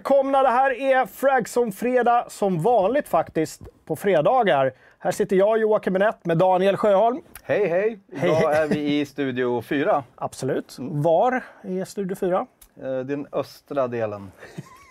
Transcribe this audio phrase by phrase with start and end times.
[0.00, 0.42] välkomna!
[0.42, 4.72] Det här är Fragson Fredag, som vanligt faktiskt, på fredagar.
[4.98, 7.20] Här sitter jag, Joakim Benett, med Daniel Sjöholm.
[7.42, 8.00] Hej, hej!
[8.08, 10.76] Idag Hej, är vi i Studio 4, Absolut.
[10.80, 12.46] Var är Studio 4?
[12.82, 14.32] eh, den östra delen.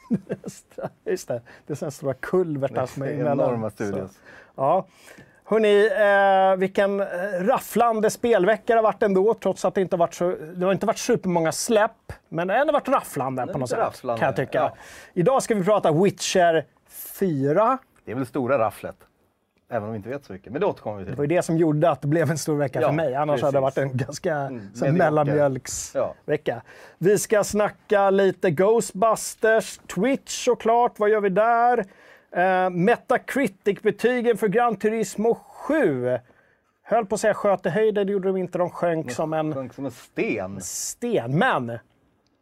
[1.05, 3.39] Just det, det är sådana stora kulvertar som är emellan.
[3.39, 4.11] enorma studios.
[4.11, 4.19] Så,
[4.55, 4.85] ja.
[5.49, 5.87] Hörrni,
[6.53, 7.01] eh, vilken
[7.47, 10.73] rafflande spelvecka det har varit ändå, trots att det inte har varit, så, det har
[10.73, 12.13] inte varit supermånga släpp.
[12.29, 14.57] Men det har ändå varit rafflande på något sätt, rafflande, kan jag tycka.
[14.57, 14.75] ja.
[15.13, 16.65] Idag ska vi prata Witcher
[17.19, 17.77] 4.
[18.05, 18.95] Det är väl stora rafflet.
[19.71, 20.51] Även om vi inte vet så mycket.
[20.51, 21.31] Men det återkommer vi Det var till.
[21.31, 23.15] ju det som gjorde att det blev en stor vecka Ja, för mig.
[23.15, 23.43] Annars precis.
[23.45, 26.51] hade det varit en ganska mm, mellanmjölksvecka.
[26.55, 26.61] Ja.
[26.97, 30.99] Vi ska snacka lite Ghostbusters, Twitch såklart.
[30.99, 31.85] Vad gör vi där?
[32.37, 36.17] Uh, Metacritic-betygen för Gran Turismo 7.
[36.83, 38.57] Höll på att säga sköt i höjden, det gjorde de inte.
[38.57, 40.61] De sjönk som en Sjönk som en sten.
[40.61, 41.37] sten.
[41.37, 41.79] Men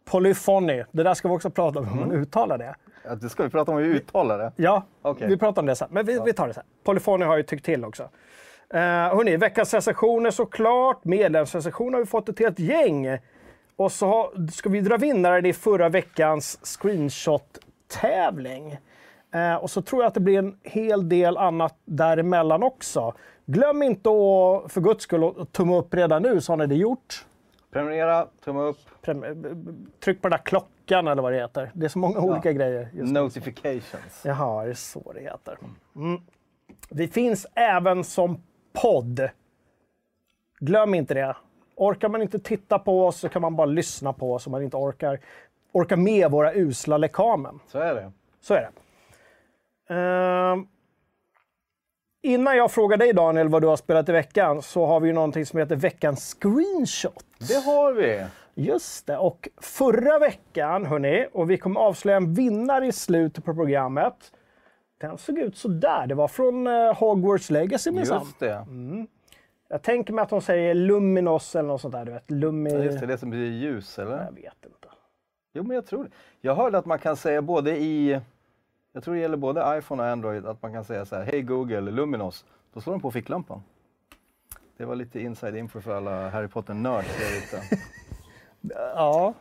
[0.06, 2.76] Polyphony, det där ska vi också prata om, hur man uttalar det.
[3.06, 4.52] Ja, det ska vi prata om hur vi uttalar det.
[4.56, 5.28] Ja, Okej.
[5.28, 5.88] vi pratar om det sen.
[5.92, 6.64] Men vi, vi tar det sen.
[6.84, 8.04] Polyphony har ju tyckt till också.
[8.04, 8.10] Uh,
[8.80, 11.06] hörni, veckans recensioner såklart.
[11.06, 13.18] Medlemsrecensioner har vi fått ett helt gäng.
[13.76, 18.78] Och så ska vi dra vinnare i förra veckans screenshot-tävling.
[19.34, 23.14] Eh, och så tror jag att det blir en hel del annat däremellan också.
[23.46, 26.76] Glöm inte att för guds skull att tumma upp redan nu så har ni det
[26.76, 27.26] gjort.
[27.72, 29.16] Prenumerera, tumme upp, eh,
[30.00, 31.72] Tryck på den där klockan eller vad det heter.
[31.74, 32.90] Det är så många olika grejer.
[32.94, 33.22] Just nu.
[33.22, 34.22] notifications.
[34.26, 35.58] Jaha, är det så det heter?
[35.96, 36.22] Mm.
[36.90, 38.44] Vi finns även som
[38.82, 39.30] podd.
[40.60, 41.36] Glöm inte det.
[41.76, 44.64] Orkar man inte titta på oss så kan man bara lyssna på oss om man
[44.64, 45.20] inte orkar,
[45.72, 47.60] orkar med våra usla lekamen.
[47.68, 48.12] Så är det.
[48.42, 48.70] Så är det.
[49.90, 50.68] Ehm,
[52.22, 55.14] innan jag frågar dig Daniel vad du har spelat i veckan så har vi ju
[55.14, 57.26] någonting som heter veckans screenshot.
[57.48, 58.26] Det har vi.
[58.56, 63.54] Just det, och förra veckan, hörni, och vi kommer avslöja en vinnare i slutet på
[63.54, 64.32] programmet.
[64.98, 66.08] Den såg ut så där.
[66.08, 68.22] Det var från eh, Hogwarts Legacy minsann.
[68.24, 68.66] Just det.
[69.70, 72.06] Jag tänker mig att de säger Luminos eller något sånt där.
[72.06, 72.32] Du vet.
[72.32, 72.70] Lumi...
[72.74, 74.12] Ja, Just det, det som blir ljus, eller?
[74.12, 74.88] Jag vet inte.
[75.54, 76.10] Jo, men jag tror det.
[76.42, 78.20] Jag hörde att man kan säga både i...
[78.98, 81.42] Jag tror det gäller både iPhone och Android, att man kan säga så här, hej
[81.42, 82.46] Google, Luminos.
[82.74, 83.64] Då slår de på ficklampan.
[84.78, 87.76] Det var lite inside info för alla Harry Potter-nörds där ute.
[88.96, 89.34] Ja,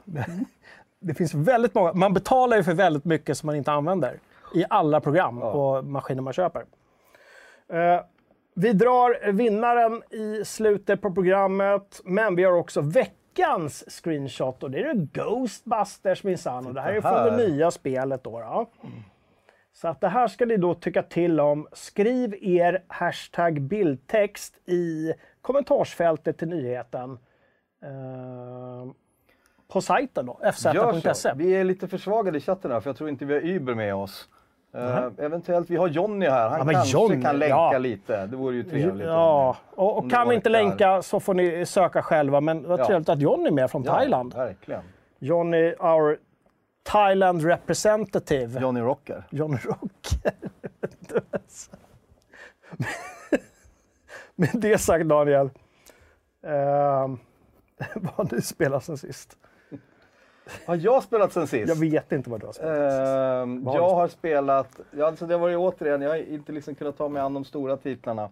[1.00, 1.92] det finns väldigt många.
[1.92, 4.18] Man betalar ju för väldigt mycket som man inte använder
[4.54, 5.50] i alla program Ja.
[5.50, 6.64] och maskiner man köper.
[7.68, 8.00] Eh,
[8.54, 14.78] vi drar vinnaren i slutet på programmet, men vi har också veckans screenshot och det
[14.80, 16.66] är Ghostbusters minsann.
[16.66, 18.24] Och det här är från det nya spelet.
[18.24, 18.66] Då, då.
[19.80, 21.66] Så att det här ska ni då tycka till om.
[21.72, 27.18] Skriv er hashtag bildtext i kommentarsfältet till nyheten.
[27.82, 28.90] Eh,
[29.72, 31.32] på sajten då, fz.se.
[31.36, 33.94] Vi är lite försvagade i chatten här, för jag tror inte vi har Uber med
[33.94, 34.28] oss.
[34.74, 36.48] Eh, eventuellt, vi har Jonny här.
[36.48, 37.78] Han Ja, kanske Johnny, kan länka ja.
[37.78, 38.26] lite.
[38.26, 39.06] Det vore ju trevligt.
[39.06, 42.40] Ja, och, och kan vi inte länka så får ni söka själva.
[42.40, 42.86] Men vad Ja.
[42.86, 44.34] trevligt att Johnny är med från Thailand.
[44.34, 44.82] Verkligen.
[45.18, 46.18] Johnny, our
[46.86, 48.60] Thailand representative.
[48.60, 49.24] Johnny Rocker.
[49.30, 50.32] Johnny Rocker.
[54.36, 55.50] Med det sagt Daniel.
[56.46, 57.18] ehm,
[57.94, 59.36] vad har du spelat sen sist?
[60.66, 61.68] Har jag spelat sen sist?
[61.68, 62.76] Jag vet inte vad du har spelat.
[62.76, 63.00] sen sist.
[63.08, 66.52] Ehm, Vad har jag har spelat, ja, alltså det var ju återigen, jag har inte
[66.52, 68.30] liksom kunnat ta mig an de stora titlarna.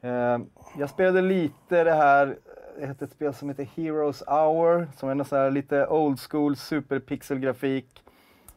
[0.00, 0.46] Ehm,
[0.78, 2.36] jag spelade lite det här,
[2.80, 6.20] det heter ett spel som heter Heroes Hour, som är en sån här lite old
[6.20, 8.02] school superpixelgrafik.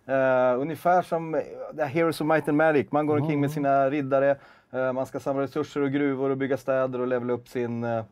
[0.09, 1.34] Uh, ungefär som
[1.78, 3.41] här Heroes of Might and Magic, man går omkring Mm.
[3.41, 4.35] med sina riddare,
[4.72, 8.03] eh, man ska samla resurser och gruvor och bygga städer och levela upp sin, eh,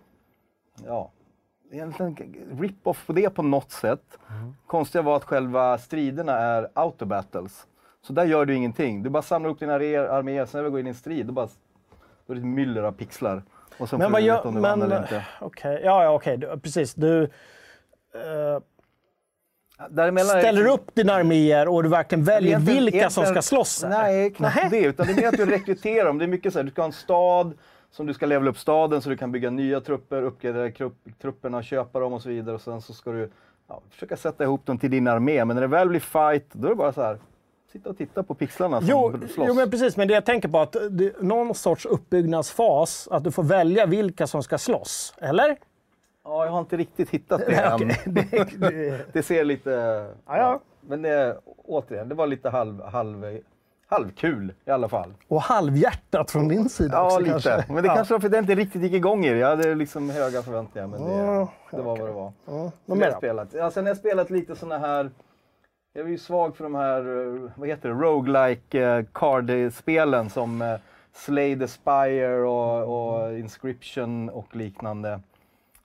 [0.85, 1.11] ja,
[1.71, 2.15] egentligen
[2.59, 4.17] rip-off på det på något sätt.
[4.67, 7.67] Konstiga var att själva striderna är autobattles.
[8.01, 9.03] Så där gör du ingenting.
[9.03, 11.33] Du bara samlar upp dina arméer sen när du går in i en strid, då,
[11.33, 11.47] bara,
[12.27, 13.43] då är det ett myller av pixlar.
[13.79, 14.35] Och sen Men får vad du gör...
[14.37, 15.25] veta om du vann Men, eller inte.
[15.39, 16.93] okej, ja, ja, okej, du- precis.
[16.93, 17.29] Du
[19.89, 23.23] Däremellan är det ställer liksom- upp dina arméer och du verkligen väljer Egentligen- vilka som
[23.23, 23.83] egentligen- ska slåss.
[23.89, 24.69] Nej, knappt Nähä.
[24.69, 24.79] det.
[24.81, 26.17] Utan det är mer att du rekryterar dem.
[26.17, 27.53] Det är mycket så här, du ska ha en stad
[27.91, 31.63] som du ska levela upp staden så du kan bygga nya trupper, uppgradera krupp- trupperna,
[31.63, 32.55] köpa dem och så vidare.
[32.55, 33.29] Och sen så ska du
[33.67, 35.45] ja, försöka sätta ihop dem till din armé.
[35.45, 37.17] Men när det väl blir fight, då är det bara så här.
[37.71, 39.47] Sitta och titta på pixlarna som Jo, slåss.
[39.47, 39.97] jo, men precis.
[39.97, 43.85] Men det jag tänker på är att det någon sorts uppbyggnadsfas, att du får välja
[43.85, 45.13] vilka som ska slåss.
[45.17, 45.57] Eller?
[46.23, 47.87] Ja, jag har inte riktigt hittat det än.
[48.05, 49.71] Det- det- Det ser lite...
[50.27, 50.59] Ja, ja.
[50.81, 53.39] Men det, återigen, det var lite halv, halv,
[53.87, 55.13] halvkul i alla fall.
[55.27, 57.31] Och halvhjärtat från din sida Ja, också lite.
[57.31, 57.65] kanske.
[57.73, 57.95] Men det ja.
[57.95, 59.37] kanske var för att det inte riktigt gick igång i det.
[59.37, 62.31] Jag hade liksom höga förväntningar, men det, det var vad det var.
[62.45, 63.47] Ja, Sen har mer jag spelat.
[63.53, 65.11] Ja, sen har jag spelat lite såna här
[65.93, 70.61] Jag är ju svag för de här, eh, vad heter det, roguelike eh, card-spelen som
[70.61, 70.75] eh,
[71.13, 75.19] Slay the Spire och, och Inscription och liknande.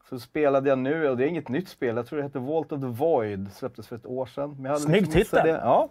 [0.09, 2.73] Så spelade jag nu, och det är inget nytt spel, jag tror det heter Vault
[2.73, 4.55] of the Void, släpptes för ett år sedan.
[4.57, 5.49] Men jag hade Snygg liksom titel.
[5.49, 5.89] Ja.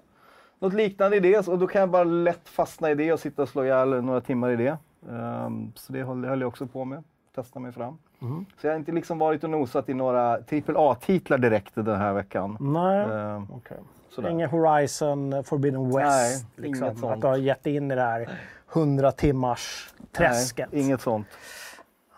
[0.59, 3.41] Något liknande i det, och då kan jag bara lätt fastna i det och sitta
[3.41, 4.77] och slå ihjäl några timmar i det.
[5.11, 7.03] Ehm, så det höll, höll jag också på med,
[7.35, 7.97] testa mig fram.
[8.19, 8.45] Mhm.
[8.57, 10.37] Så jag har inte liksom varit och nosat i några
[10.67, 12.57] AAA-titlar direkt den här veckan.
[12.59, 12.99] Nej.
[12.99, 13.77] Ehm, Okej.
[14.15, 14.29] Sådär.
[14.29, 15.97] Ingen Horizon Forbidden West.
[16.09, 16.85] Nej, liksom.
[16.85, 17.13] inget sånt.
[17.13, 18.29] Att du har gett in i det här
[18.73, 20.69] 100 timmars träsket.
[20.71, 21.27] Nej, inget sånt.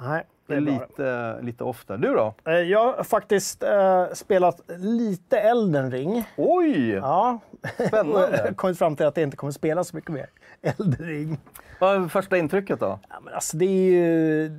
[0.01, 1.97] Nej, Det det är lite, lite ofta.
[1.97, 2.33] Du då?
[2.45, 6.23] Eh, Jag har faktiskt eh, spelat lite Elden ring.
[6.37, 6.89] Oj!
[6.91, 7.39] Ja.
[7.87, 8.53] Spännande.
[8.55, 10.29] kommit fram till att jag inte kommer spela så mycket mer
[10.61, 11.37] Elden ring.
[11.79, 12.99] Vad är första intrycket då?
[13.09, 14.49] Ja, men alltså det är ju...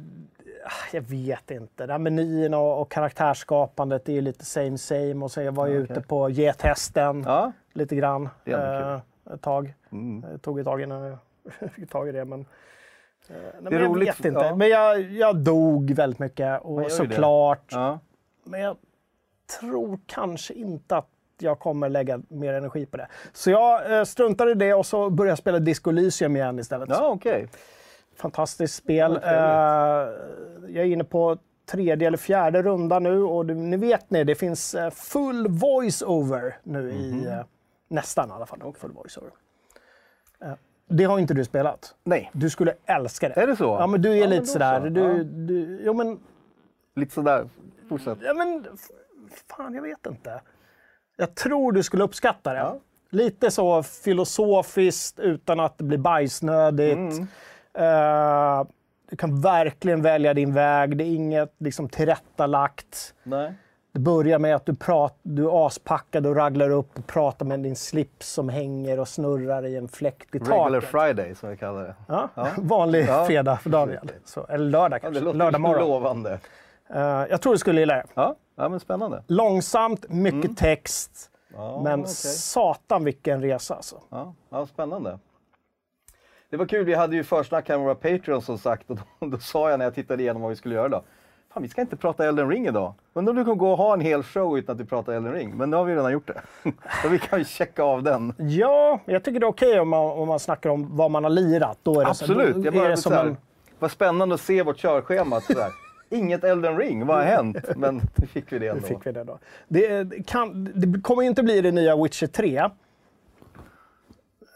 [0.67, 1.87] ah, Jag vet inte.
[1.87, 5.15] Här menyerna och, och karaktärsskapandet det är ju lite same same.
[5.25, 5.97] Och så jag var ju okej.
[5.97, 8.29] ute på gethästen Ja, lite grann.
[8.45, 8.99] Eh,
[9.35, 9.75] ett tag.
[9.93, 10.25] mm.
[10.33, 11.19] Det tog ett tag innan jag
[11.73, 12.25] fick tag i det.
[12.25, 12.47] Men, eh,
[13.29, 14.41] nej, Det är men jag roligt, vet inte.
[14.41, 14.57] ja.
[14.57, 16.61] Men jag, jag dog väldigt mycket.
[16.63, 17.65] Och såklart.
[17.71, 17.99] ja.
[18.45, 18.77] Men jag
[19.61, 21.09] tror kanske inte att
[21.39, 23.09] jag kommer lägga mer energi på det.
[23.33, 26.89] Så jag eh, struntar i det och så börjar jag spela Disco Elysium igen istället.
[26.89, 27.49] ja okej.
[28.17, 29.19] Fantastiskt spel.
[29.23, 30.09] Ja, Eh,
[30.69, 31.39] jag är inne på
[31.71, 36.91] tredje eller fjärde runda nu och ni vet ni, det finns eh, full voice-over nu
[36.93, 37.27] i Mhm.
[37.29, 37.45] eh,
[37.89, 38.73] nästan i alla fall.
[38.79, 39.31] Full voice-over.
[40.89, 41.95] Det har inte du spelat.
[42.05, 43.35] Nej, Du skulle älska det.
[43.35, 43.65] är det så?
[43.65, 44.81] Ja, men du är Ja, lite sådär.
[44.81, 44.87] så.
[44.89, 46.21] Du, du, jo, men
[46.95, 47.49] Lite sådär.
[47.89, 48.19] Fortsätt.
[48.23, 48.67] Ja, men
[49.57, 50.41] fan, jag vet inte.
[51.17, 52.59] Jag tror du skulle uppskatta det.
[52.59, 52.77] Ja.
[53.11, 56.97] Lite så filosofiskt utan att det blir bajsnödigt.
[56.97, 57.27] Mm.
[57.77, 58.65] Eh,
[59.11, 60.97] du kan verkligen välja din väg.
[60.97, 63.15] Det är inget liksom, tillrättalagt.
[63.23, 63.55] Nej.
[63.93, 67.61] Det börjar med att du, prat, du är aspackad och raglar upp och pratar med
[67.61, 70.85] din slips som hänger och snurrar i en fläkt i Regular taket.
[70.91, 71.95] Friday som vi kallar det.
[72.09, 72.29] Ja.
[72.35, 72.49] Ja.
[72.59, 73.25] Vanlig Ja.
[73.27, 74.11] fredag för Daniel.
[74.25, 75.21] Så, eller lördag Ja, kanske.
[75.21, 75.89] det låter lördag morgon.
[75.89, 76.39] lovande.
[76.95, 77.01] Eh,
[77.31, 78.05] jag tror du skulle gilla det.
[78.15, 79.23] Ja, ja men spännande.
[79.27, 81.31] Långsamt, mycket text.
[81.55, 82.13] Ja, Men okej.
[82.15, 83.97] satan vilken resa alltså.
[84.11, 85.19] Ja, ja, spännande.
[86.51, 89.27] Det var kul, vi hade ju försnack här med våra Patreons som sagt och då,
[89.27, 91.03] då sa jag när jag tittade igenom vad vi skulle göra idag.
[91.55, 92.95] Fan, vi ska inte prata Elden Ring idag.
[93.15, 95.33] Undrar om du kan gå och ha en hel show utan att vi pratar Elden
[95.33, 95.57] Ring.
[95.57, 96.41] Men nu har vi redan gjort det.
[97.03, 98.35] Så vi kan ju checka av den.
[98.39, 101.31] Ja, jag tycker det är okej om, man, om man snackar om vad man har
[101.31, 101.79] lirat.
[101.83, 102.55] Då är det Absolut.
[102.55, 103.37] Så, då Jag är bara, det så som här, en,
[103.79, 105.41] Vad spännande att se vårt körschema.
[105.41, 105.71] Så här.
[106.11, 107.57] Inget Elden Ring, vad har hänt?
[107.77, 108.87] Men nu fick vi det nu ändå.
[108.87, 109.39] fick vi det då.
[109.69, 112.71] Det, det kan, det kommer inte bli det nya Witcher 3.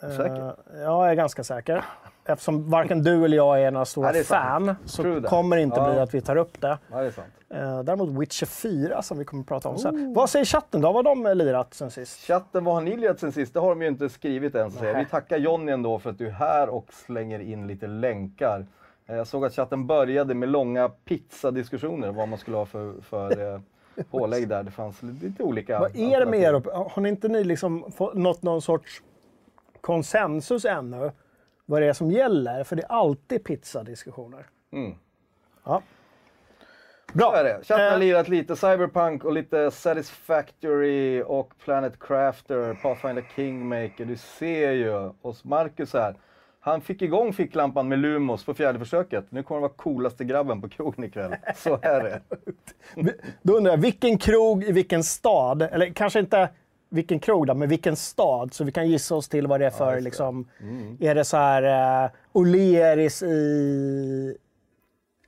[0.00, 0.46] Säker?
[0.46, 1.84] Eh, ja, jag är ganska säker.
[2.24, 5.90] Eftersom varken du eller jag är några stora är fan så kommer det inte Ja.
[5.90, 6.78] bli att vi tar upp det.
[6.90, 7.26] Ja, det är sant.
[7.54, 10.14] Uh, däremot Witcher 4 som vi kommer att prata om sen.
[10.14, 10.92] Vad säger chatten då?
[10.92, 12.20] Vad har de eh, lirat sen sist?
[12.26, 13.54] Chatten, vad har ni lirat sen sist?
[13.54, 14.70] Det har de ju inte skrivit än.
[14.70, 18.66] Så vi tackar Jonny ändå för att du är här och slänger in lite länkar.
[19.06, 23.54] Eh, Jag såg att chatten började med långa pizzadiskussioner, vad man skulle ha för, för
[23.54, 23.60] eh,
[24.10, 24.62] pålägg där.
[24.62, 25.80] Det fanns lite olika.
[25.80, 26.62] Vad är det med er?
[26.90, 27.84] Har ni inte ni liksom
[28.14, 29.02] nått någon sorts
[29.80, 31.12] konsensus ännu?
[31.66, 32.64] Vad det är som gäller?
[32.64, 34.46] För det är alltid pizzadiskussioner.
[34.72, 34.94] Mm.
[35.64, 35.82] Ja.
[37.12, 37.36] Så Bra.
[37.36, 37.60] är det.
[37.64, 44.04] Chatten har Eh, lirat lite Cyberpunk och lite Satisfactory och Planet Crafter, Pathfinder Kingmaker.
[44.04, 45.12] Du ser ju.
[45.22, 46.14] Och Marcus här.
[46.60, 49.26] Han fick igång ficklampan med Lumos på fjärde försöket.
[49.28, 51.34] Nu kommer han vara coolaste grabben på krogen ikväll.
[51.56, 52.20] Så är det.
[53.42, 55.62] Då undrar jag, vilken krog i vilken stad?
[55.62, 56.48] Eller kanske inte
[56.90, 58.54] vilken krog då, men vilken stad?
[58.54, 60.00] Så vi kan gissa oss till vad det är för, det.
[60.00, 60.96] liksom, Mm.
[61.00, 61.62] är det så här
[62.04, 64.36] uh, O'Learys i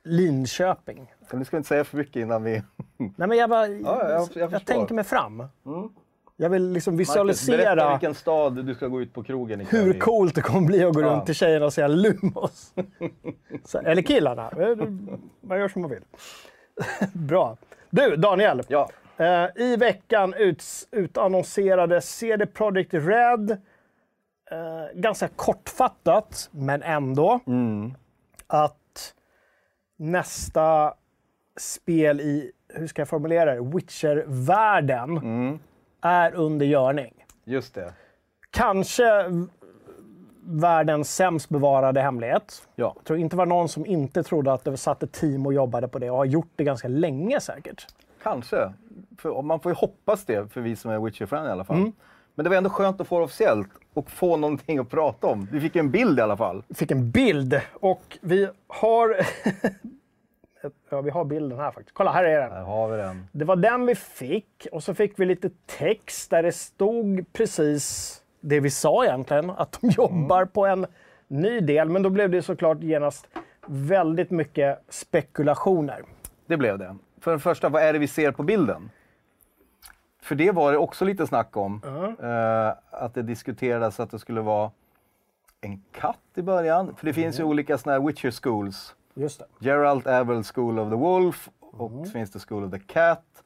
[0.03, 1.13] Linköping?
[1.29, 2.61] Men nu ska inte säga för mycket innan vi...
[2.97, 5.39] Nej men jag bara, ja, jag- jag jag, tänker mig fram.
[5.65, 5.89] Mm.
[6.37, 9.81] Jag vill liksom Marcus, berätta visualisera vilken stad du ska gå ut på krogen ikväll
[9.83, 9.99] hur i.
[9.99, 11.07] coolt det kommer bli att gå Ja.
[11.07, 12.73] runt till tjejerna och säga Lumos.
[13.65, 14.49] Så, eller killarna.
[14.57, 14.75] Eh,
[15.41, 16.03] Man gör som man vill.
[17.13, 17.57] Bra.
[17.89, 18.61] Du, Daniel.
[18.67, 18.89] Ja.
[19.17, 23.51] Eh, I veckan uts- utannonserade CD Projekt Red,
[24.51, 27.93] eh, ganska kortfattat, men ändå, Mm.
[28.47, 29.13] att
[29.97, 30.93] nästa
[31.57, 35.59] spel i, hur ska jag formulera det, Witcher-världen Mm.
[36.01, 37.25] är under görning.
[37.43, 37.93] Just det.
[38.51, 39.03] Kanske
[40.45, 42.67] världens sämst bevarade hemlighet.
[42.75, 42.93] Ja.
[42.95, 45.53] Jag tror inte det var någon som inte trodde att det satt ett team och
[45.53, 47.87] jobbade på det och har gjort det ganska länge säkert.
[48.23, 48.73] Kanske.
[49.17, 51.77] För, man får ju hoppas det för vi som är Witcher-fan i alla fall.
[51.77, 51.91] Mm.
[52.35, 55.47] Men det var ändå skönt att få det officiellt och få någonting att prata om.
[55.51, 56.63] Vi fick en bild i alla fall.
[56.75, 59.15] fick en bild och vi har
[60.89, 61.93] ja, vi har bilden här faktiskt.
[61.93, 62.51] Kolla, här är den.
[62.51, 63.27] Här har vi den.
[63.31, 68.19] Det var den vi fick och så fick vi lite text där det stod precis
[68.39, 70.85] det vi sa egentligen, att de jobbar på en
[71.27, 71.89] ny del.
[71.89, 73.27] Men då blev det såklart genast
[73.67, 76.03] väldigt mycket spekulationer.
[76.45, 76.95] Det blev det.
[77.23, 78.89] För det första, vad är det vi ser på bilden?
[80.21, 81.81] För det var det också lite snack om.
[82.21, 84.71] Eh, att det diskuterades att det skulle vara
[85.61, 86.95] en katt i början.
[86.95, 88.95] För det finns ju olika såna här Witcher schools.
[89.13, 89.45] Just det.
[89.65, 93.43] Geralt är väl School of the Wolf och så finns det School of the Cat.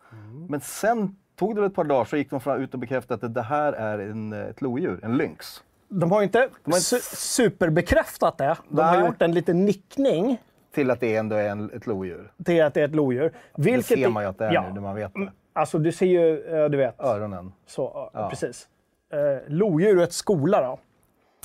[0.50, 3.34] Men sen tog det ett par dagar så gick de fram ut och bekräftade att
[3.34, 5.64] det här är en, ett lodjur, en lynx.
[5.88, 8.58] De har inte, har inte- su- superbekräftat det.
[8.70, 9.06] De har Nej.
[9.06, 10.38] gjort en liten nickning
[10.78, 12.32] Till att det ändå är en, ett lodjur.
[12.44, 13.32] till att det är ett lodjur.
[13.56, 15.32] Det Vilket ser man ju att det är ja, nu när man vet det.
[15.54, 17.54] Alltså du ser ju, eh, du vet, Öronen.
[17.66, 18.68] så, ja, precis.
[19.14, 20.80] Eh, lodjur och ett skola då.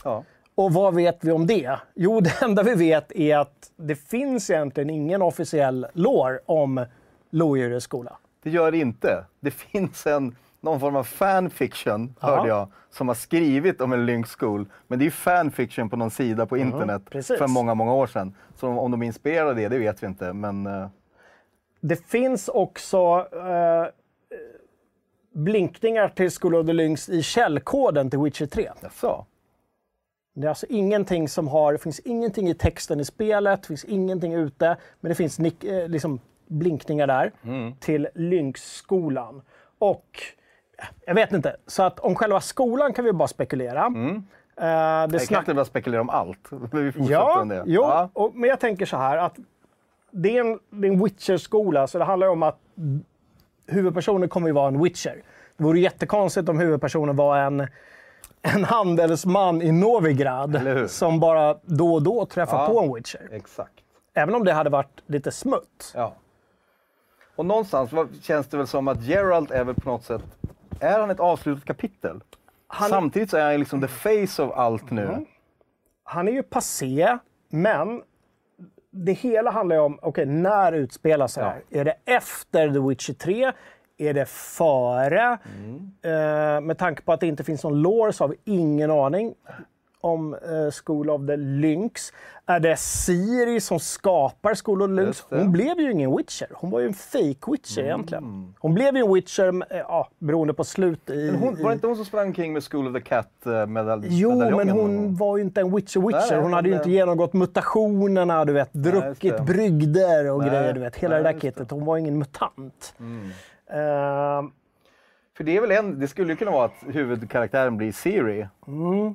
[0.05, 0.25] Ja.
[0.55, 1.79] Och vad vet vi om det?
[1.95, 6.85] Jo, det enda vi vet är att det finns egentligen ingen officiell lore om
[7.31, 8.17] lodjurets skola.
[8.43, 9.25] Det gör det inte.
[9.41, 12.27] Det finns en, någon form av fanfiction, Ja.
[12.29, 14.67] hörde jag, som har skrivit om en Lynx School.
[14.87, 17.39] Men det är ju fanfiction på någon sida på internet precis.
[17.39, 18.35] för många, många år sedan.
[18.55, 20.33] Så om de är inspirerade det, det vet vi inte.
[20.33, 20.89] Men eh,
[21.81, 23.87] Det finns också eh,
[25.35, 28.71] blinkningar till School of the Lynx i källkoden till Witcher 3.
[28.83, 29.27] jaså?
[30.35, 33.85] Det är alltså ingenting som har, det finns ingenting i texten i spelet, det finns
[33.85, 37.33] ingenting ute, men det finns nick, eh, liksom blinkningar där
[37.81, 39.43] till Lynx-skolan.
[39.79, 40.23] Och
[41.07, 43.87] jag vet inte, så att om själva skolan kan vi bara spekulera.
[43.87, 43.93] Eh,
[45.09, 46.39] det Jag kan inte bara spekulera om allt.
[46.51, 47.63] Men vi fortsätter Ja, om det.
[47.67, 48.09] jo, Ja.
[48.13, 49.37] och, men jag tänker så här att
[50.11, 52.59] det är en, det är en Witcher-skola, så det handlar om att
[53.67, 55.23] huvudpersonen kommer ju vara en Witcher.
[55.57, 57.67] Det vore jättekonstigt om huvudpersonen var en,
[58.43, 60.61] en handelsman i Novigrad
[60.91, 62.67] som bara då och då träffar Ja.
[62.67, 63.29] på en Witcher.
[63.33, 63.73] Exakt.
[64.15, 65.93] Även om det hade varit lite smutt.
[65.95, 66.15] Ja.
[67.37, 67.91] Och någonstans
[68.23, 70.23] känns det väl som att Geralt är väl på något sätt,
[70.81, 72.21] är han ett avslutat kapitel?
[72.67, 75.27] Han- Samtidigt så är han liksom the face of allt nu.
[76.05, 78.03] Han är ju passé, men
[78.91, 81.81] det hela handlar ju om, okej, när utspelar sig det här?
[81.81, 83.53] Är det efter The Witcher 3?
[83.99, 85.39] Är det före?
[86.03, 89.35] Eh, med tanke på att det inte finns någon lore så har vi ingen aning
[90.03, 90.41] om eh,
[90.85, 92.13] School of the Lynx.
[92.47, 95.25] Är det Siri som skapar School of the Lynx?
[95.31, 96.47] Hon blev ju ingen Witcher.
[96.55, 98.55] Hon var ju en fake Witcher egentligen.
[98.59, 101.31] Hon blev ju en Witcher, eh, ja, beroende på slut i...
[101.31, 103.67] Men hon, var det inte hon som sprang kring med School of the Cat eh,
[103.67, 106.31] medalj Jo, men medaljongen hon var ju inte en Witcher Witcher.
[106.31, 109.43] Nej, hon hade ju inte det- genomgått mutationerna, du vet, druckit det.
[109.43, 110.97] brygder och Nej, grejer, du vet.
[110.97, 111.71] Hela nej, det där kittet.
[111.71, 112.95] Hon var ingen mutant.
[113.01, 113.27] Mm.
[113.71, 114.51] Eh,
[115.37, 118.49] För det är väl en, det skulle ju kunna vara att huvudkaraktären blir Siri.
[118.67, 119.15] Mm.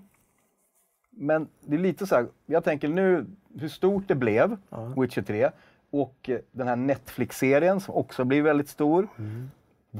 [1.20, 3.26] Men det är lite så här, jag tänker nu
[3.60, 4.58] hur stort det blev,
[4.98, 5.50] Witcher 3,
[5.92, 9.08] och eh, den här Netflix-serien som också blir väldigt stor.
[9.18, 9.50] Mm.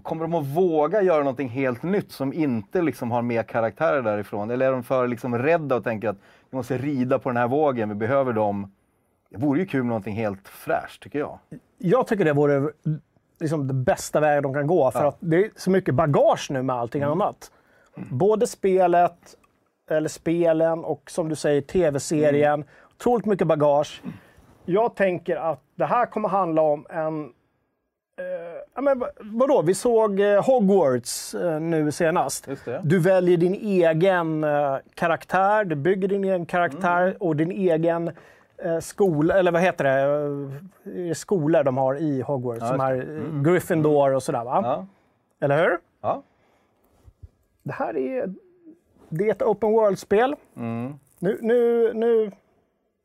[0.04, 4.52] Kommer de att våga göra någonting helt nytt som inte liksom har mer karaktärer därifrån?
[4.52, 6.18] Eller är de för liksom rädda och tänker att
[6.50, 8.72] vi måste rida på den här vågen, vi behöver dem?
[9.30, 11.40] Det vore ju kul med någonting helt fräscht, tycker jag.
[11.78, 12.70] jag tycker det vore
[13.40, 14.92] liksom det bästa vägen de kan gå.
[14.92, 15.08] För Ja.
[15.08, 17.52] att det är så mycket bagage nu med allting annat.
[18.12, 19.36] Både spelet,
[19.92, 22.64] eller spelen och som du säger tv-serien.
[22.96, 24.02] Otroligt mycket bagage.
[24.66, 27.24] Jag tänker att det här kommer handla om en...
[28.20, 28.26] Eh,
[28.76, 29.62] ja, men vad- vadå?
[29.62, 32.48] Vi såg eh, Hogwarts eh, nu senast.
[32.48, 32.82] Just det.
[32.84, 37.18] Du väljer din egen eh, karaktär, du bygger din egen karaktär Mm.
[37.20, 38.12] och din egen
[38.58, 39.84] eh, skola, eller vad heter
[40.84, 42.62] det, skolor de har i Hogwarts.
[42.62, 44.62] Ja, som är eh, Gryffindor och sådär va?
[44.64, 44.86] Ja.
[45.46, 45.78] Eller hur?
[46.02, 46.24] ja.
[47.64, 48.34] Det här är,
[49.10, 50.36] det är ett open world-spel.
[50.56, 51.00] Mm.
[51.20, 52.32] Nu, nu, nu,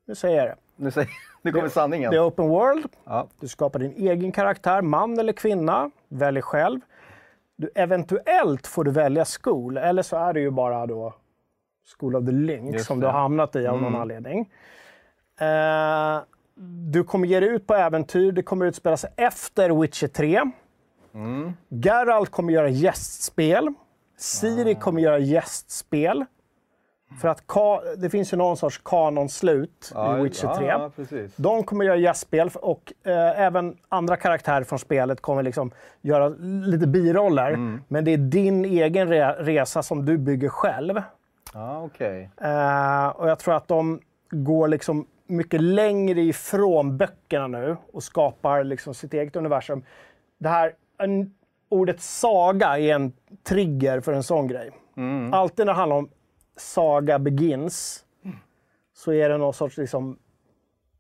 [0.07, 0.57] nu säger jag det.
[0.77, 1.09] Nu, säger,
[1.43, 2.11] nu kommer sanningen.
[2.11, 2.87] Det är open world.
[3.05, 3.27] Ja.
[3.41, 5.91] Du skapar din egen karaktär, man eller kvinna.
[6.09, 6.81] Välj själv.
[7.57, 11.15] Du, eventuellt får du välja school, eller så är det ju bara då
[11.99, 13.07] School of the Lynx Just som det.
[13.07, 14.51] du har hamnat i av någon anledning.
[15.41, 16.21] Eh,
[16.91, 18.33] du kommer ge dig ut på äventyr.
[18.33, 20.43] Det kommer utspela sig efter Witcher 3.
[21.69, 23.75] Geralt kommer göra gästspel.
[24.23, 26.25] Siri kommer göra gästspel.
[27.21, 27.43] För att
[27.99, 30.67] det finns ju någon sorts kanonslut Ja, i Witcher 3.
[30.67, 30.91] Ja.
[31.37, 36.29] De kommer göra gästspel och eh, även andra karaktärer från spelet kommer liksom göra
[36.67, 37.79] lite biroller.
[37.88, 41.02] Men det är din egen re- resa som du bygger själv.
[41.55, 42.31] Ja, okej.
[42.41, 44.00] Eh, och jag tror att de
[44.31, 49.85] går liksom mycket längre ifrån böckerna nu och skapar liksom sitt eget universum.
[50.38, 51.35] Det här, en,
[51.73, 53.12] ordet saga är en
[53.43, 54.71] trigger för en sån grej.
[55.33, 56.11] Alltid när det handlar om
[56.57, 58.05] saga begins
[58.95, 60.19] så är det någon sorts liksom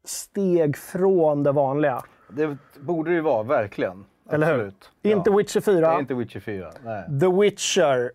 [0.04, 2.02] steg från det vanliga.
[2.28, 4.04] Det borde det ju vara, verkligen.
[4.30, 4.54] Eller hur?
[4.54, 4.90] Absolut.
[5.02, 5.36] Inte ja.
[5.36, 5.80] Witcher 4.
[5.80, 6.72] Det är inte Witcher 4.
[6.84, 7.20] Nej.
[7.20, 8.10] The Witcher.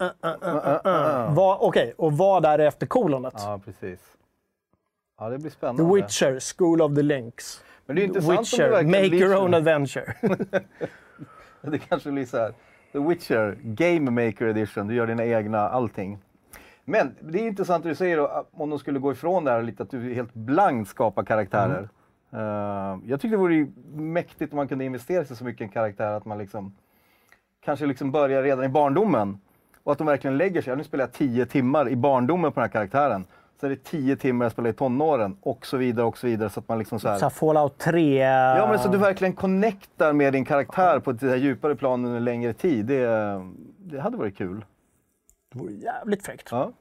[0.00, 1.34] Uh, uh, uh, uh, uh.
[1.34, 3.34] Vad- Okej, och vad är det efter kolonet?
[3.36, 4.00] Ja, precis.
[5.18, 5.82] Ja, det blir spännande.
[5.82, 7.64] The Witcher, School of the Links.
[7.86, 10.14] Men det är intressant om det Witcher, Make your own adventure.
[11.70, 12.52] Det kanske blir så här.
[12.92, 14.86] The Witcher Game Maker Edition.
[14.86, 16.18] Du gör dina egna allting.
[16.84, 19.62] Men det är intressant det du säger då, om de skulle gå ifrån det här
[19.62, 21.88] lite, att du helt blankt skapar karaktärer.
[22.30, 22.44] Mm.
[22.44, 25.70] Eh, jag tycker det vore mäktigt om man kunde investera sig så mycket i en
[25.70, 26.76] karaktär att man liksom
[27.64, 29.40] kanske liksom börjar redan i barndomen.
[29.82, 30.70] Och att de verkligen lägger sig.
[30.70, 33.24] Ja, Nu spelar jag tio timmar i barndomen på den här karaktären.
[33.60, 36.50] Så är det tio timmar jag spelar i tonåren och så vidare och så vidare.
[36.50, 37.16] Så att man liksom så här...
[37.18, 38.18] Så Fallout 3.
[38.18, 42.24] Ja, men så du verkligen connectar med din karaktär på ett djupare plan under en
[42.24, 42.86] längre tid.
[42.86, 43.06] Det,
[43.78, 44.64] det hade varit kul.
[45.52, 46.48] Det vore jävligt fräckt.
[46.50, 46.72] Ja.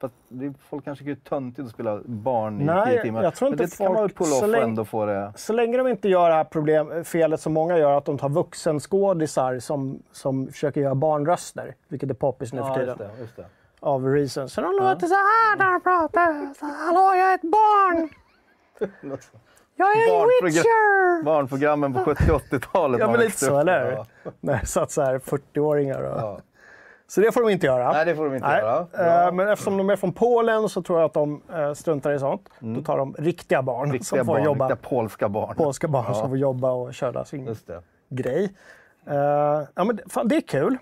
[0.00, 3.02] För att det, folk kanske tycker det är töntigt att spela barn i Nej, tio
[3.02, 3.22] timmar.
[3.22, 5.32] jag tror Men inte det kan man väl folk- så off länge- ändå få det.
[5.36, 8.28] Så länge de inte gör det här problem, felet som många gör, att de tar
[8.28, 13.44] vuxenskådisar som, som försöker göra barnröster, vilket är poppis nu för tiden, det, just det.
[13.80, 14.52] Av reasons.
[14.52, 16.54] Så de låter så här när de pratar.
[16.58, 18.08] Så, Hallå, jag är ett barn!
[19.80, 21.22] Jag är en witcher!
[21.24, 23.00] Barnprogrammen på 70 80-talet.
[23.00, 23.92] Ja, men lite så, eller hur?
[23.92, 24.06] Ja.
[24.40, 26.00] När det satt så här 40-åringar.
[26.02, 26.20] Och...
[26.20, 26.38] Ja.
[27.06, 27.92] Så det får de inte göra.
[27.92, 28.58] Nej, det får de inte Nej.
[28.60, 28.78] göra.
[28.78, 28.86] Eh,
[29.24, 29.32] Bra.
[29.32, 32.48] Men eftersom de är från Polen så tror jag att de eh, struntar i sånt.
[32.58, 33.92] Då tar de riktiga barn Mm.
[33.92, 34.68] Riktiga som får barn, jobba.
[34.68, 35.54] riktiga polska barn.
[35.56, 36.14] Polska barn Ja.
[36.14, 37.56] som får jobba och köra sin
[38.08, 38.54] grej.
[39.06, 39.14] Eh,
[39.74, 40.78] ja, men, det- fan, det är kul.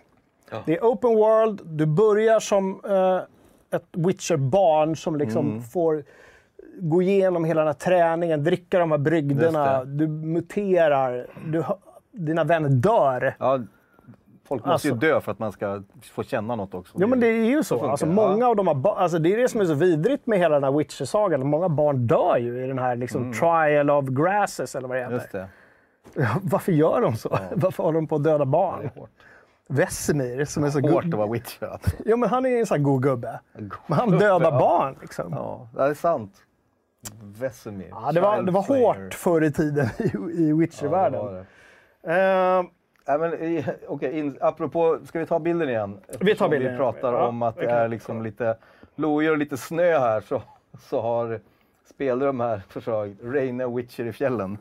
[0.50, 0.62] Ja.
[0.66, 1.60] Det är open world.
[1.64, 5.62] Du börjar som eh, ett Witcher-barn som liksom Mm.
[5.62, 6.04] får
[6.80, 9.84] gå igenom hela den här träningen, dricka de här brygderna.
[9.84, 11.26] Du muterar.
[11.46, 11.64] Du,
[12.12, 13.34] dina vänner dör.
[13.38, 13.60] Ja,
[14.48, 16.96] folk måste ju Alltså- dö för att man ska få känna något också.
[17.00, 17.86] Ja, men det är ju så.
[17.86, 18.48] alltså, många ja.
[18.48, 20.78] av de här alltså, det är det som är så vidrigt med hela den här
[20.78, 21.46] Witcher-sagan.
[21.46, 25.12] Många barn dör ju i den här liksom, trial of grasses, eller vad det heter.
[25.12, 25.20] Mm.
[25.20, 25.48] Just det.
[26.42, 27.38] Varför gör de så?
[27.54, 28.90] Varför håller de på att döda barn?
[29.68, 31.14] Vesemir, som är så Hårt god.
[31.14, 31.90] att vara Witcher alltså.
[32.04, 33.40] Ja, men han är en sån här god gubbe.
[33.86, 34.58] Men han dödar Ja.
[34.58, 34.96] barn.
[35.00, 35.32] Liksom.
[35.32, 36.32] Ja, det är sant.
[37.22, 37.88] Vesemir.
[37.90, 41.44] Ja, det, var, det var hårt förr i tiden i, i Ja, det Witcher-världen.
[42.02, 43.18] det.
[43.18, 46.00] Men, i- okej, in, apropå, ska vi ta bilden igen?
[46.20, 48.56] Vi tar bilden Vi pratar Ja, om att det är liksom lite
[48.94, 50.42] lojor och lite snö här så,
[50.80, 51.40] så har
[51.94, 54.58] Spelrum här försökt Reina Witcher i fjällen.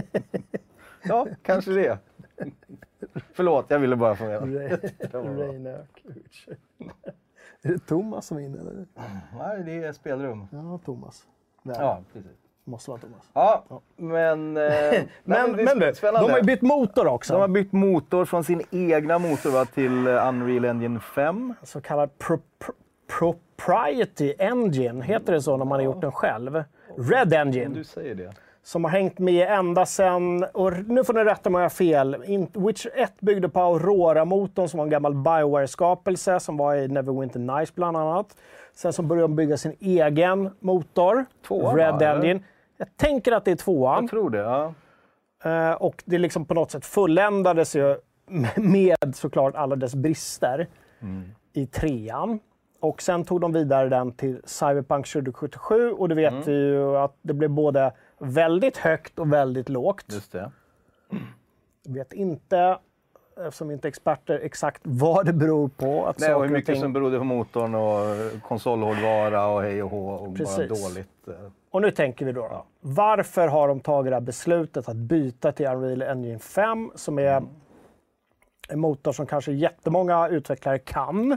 [1.02, 1.98] ja, kanske det.
[3.32, 4.40] Förlåt, jag ville bara få bra.
[4.40, 6.56] Reine Witcher.
[7.62, 8.60] Är det Thomas som är inne?
[8.60, 8.86] Eller?
[9.38, 10.46] Nej, det är spelrum.
[10.52, 11.26] Ja, Thomas.
[11.62, 12.30] Nej, Ja, precis.
[12.64, 13.22] måste vara Thomas.
[13.32, 13.64] Ja,
[13.96, 14.56] men...
[14.56, 14.62] eh,
[15.24, 17.32] Men, är men du, de har ju bytt motor också.
[17.32, 21.54] De har bytt motor från sin egna motor va, till eh, Unreal Engine 5.
[21.62, 22.74] så kallad pro, pro,
[23.06, 26.64] propriety engine, heter det så när man har gjort den själv?
[26.96, 28.32] Red Om Engine, du säger det.
[28.66, 31.74] Som har hängt med ända sedan, och nu får ni rätta mig om jag har
[31.74, 36.88] fel, In- Witcher 1 byggde på Aurora-motorn som var en gammal Bioware-skapelse som var i
[36.88, 38.36] Neverwinter Nights bland annat.
[38.74, 42.14] Sen så började de bygga sin egen motor, Tvåan, Red eller?
[42.14, 42.40] Engine.
[42.76, 44.02] Jag tänker att det är tvåan.
[44.04, 44.74] Jag tror det, ja.
[45.44, 47.96] Eh, och det liksom på något sätt fulländades ju
[48.56, 50.66] med såklart alla dess brister
[51.52, 52.40] i trean.
[52.80, 57.16] Och sen tog de vidare den till Cyberpunk 2077 och det vet vi ju att
[57.22, 60.04] det blev både väldigt högt och väldigt lågt.
[60.12, 60.50] Just det.
[61.88, 62.78] Vet inte,
[63.46, 66.06] eftersom vi inte är experter, exakt vad det beror på.
[66.06, 69.90] Att Nej, och hur mycket ting- som berodde på motorn och konsolhårdvara och hej och
[69.90, 70.56] hå och Precis.
[70.56, 71.28] bara dåligt.
[71.28, 71.34] eh.
[71.70, 72.64] Och nu tänker vi då, då.
[72.80, 77.42] Varför har de tagit det här beslutet att byta till Unreal Engine 5 som är
[78.68, 81.36] en motor som kanske jättemånga utvecklare kan.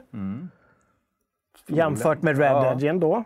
[1.68, 2.72] Jämfört med Red Ja.
[2.72, 3.24] Engine då.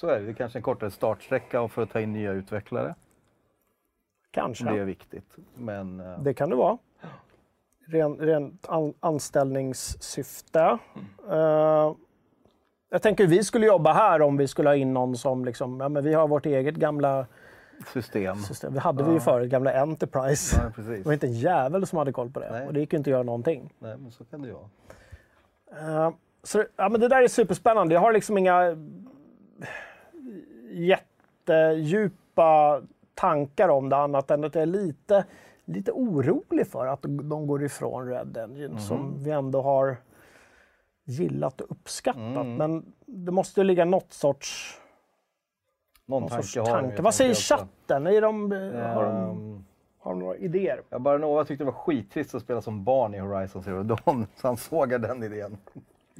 [0.00, 0.24] Så är det.
[0.26, 2.94] Det är kanske en kortare startsträcka för att ta in nya utvecklare.
[4.30, 4.64] Kanske.
[4.64, 5.36] Det är Det, viktigt.
[5.54, 6.78] Men eh, kan det vara.
[7.86, 10.78] Ren, rent an, anställningssyfte.
[11.30, 11.94] Eh,
[12.90, 15.88] jag tänker vi skulle jobba här om vi skulle ha in någon som liksom, ja
[15.88, 17.26] men vi har vårt eget gamla
[17.92, 18.36] system.
[18.36, 18.74] system.
[18.74, 20.60] Det hade vi ju förut, gamla Enterprise.
[20.64, 20.98] Ja, precis.
[20.98, 22.50] Det var inte en jävel som hade koll på det.
[22.52, 22.66] Nej.
[22.66, 23.72] Och det gick ju inte att göra någonting.
[23.78, 26.06] Nej, men så kan det ju vara.
[26.06, 27.94] Eh, så, ja, men det där är superspännande.
[27.94, 28.76] Jag har liksom inga
[30.70, 32.82] jättedjupa
[33.14, 35.24] tankar om det annat än att jag är lite,
[35.64, 39.96] lite orolig för att de går ifrån Red Engine som vi ändå har
[41.04, 42.46] gillat och uppskattat.
[42.46, 44.80] Men det måste ju ligga något sorts,
[46.06, 47.02] Någon någon tanke sorts tanke.
[47.02, 48.06] Vad säger chatten?
[48.06, 49.64] Är de, har, de, Ehm,
[49.98, 50.82] har några idéer?
[50.88, 54.46] Ja, Baranova tyckte det var skittrist att spela som barn i Horizon Zero Dawn, så
[54.46, 55.56] han sågar den idén.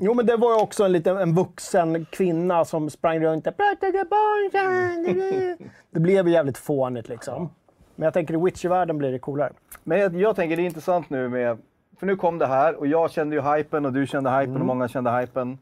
[0.02, 3.56] Jo, men det var ju också en liten en vuxen kvinna som sprang runt och
[3.56, 5.58] pratade barn.
[5.90, 7.50] Det blev ju jävligt fånigt liksom.
[7.96, 9.52] Men jag tänker i Witcher-världen blir det coolare.
[9.84, 11.58] Men jag, jag tänker det är intressant nu med,
[11.98, 14.66] för nu kom det här och jag kände ju hypen och du kände hypen och
[14.66, 15.58] många kände hypen.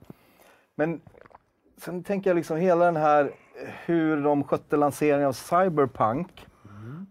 [0.74, 1.01] Men
[1.77, 3.31] sen tänker jag liksom hela den här
[3.87, 6.46] hur de skötte lanseringen av Cyberpunk.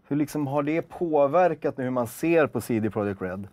[0.07, 3.47] Hur liksom har det påverkat nu hur man ser på CD Projekt Red?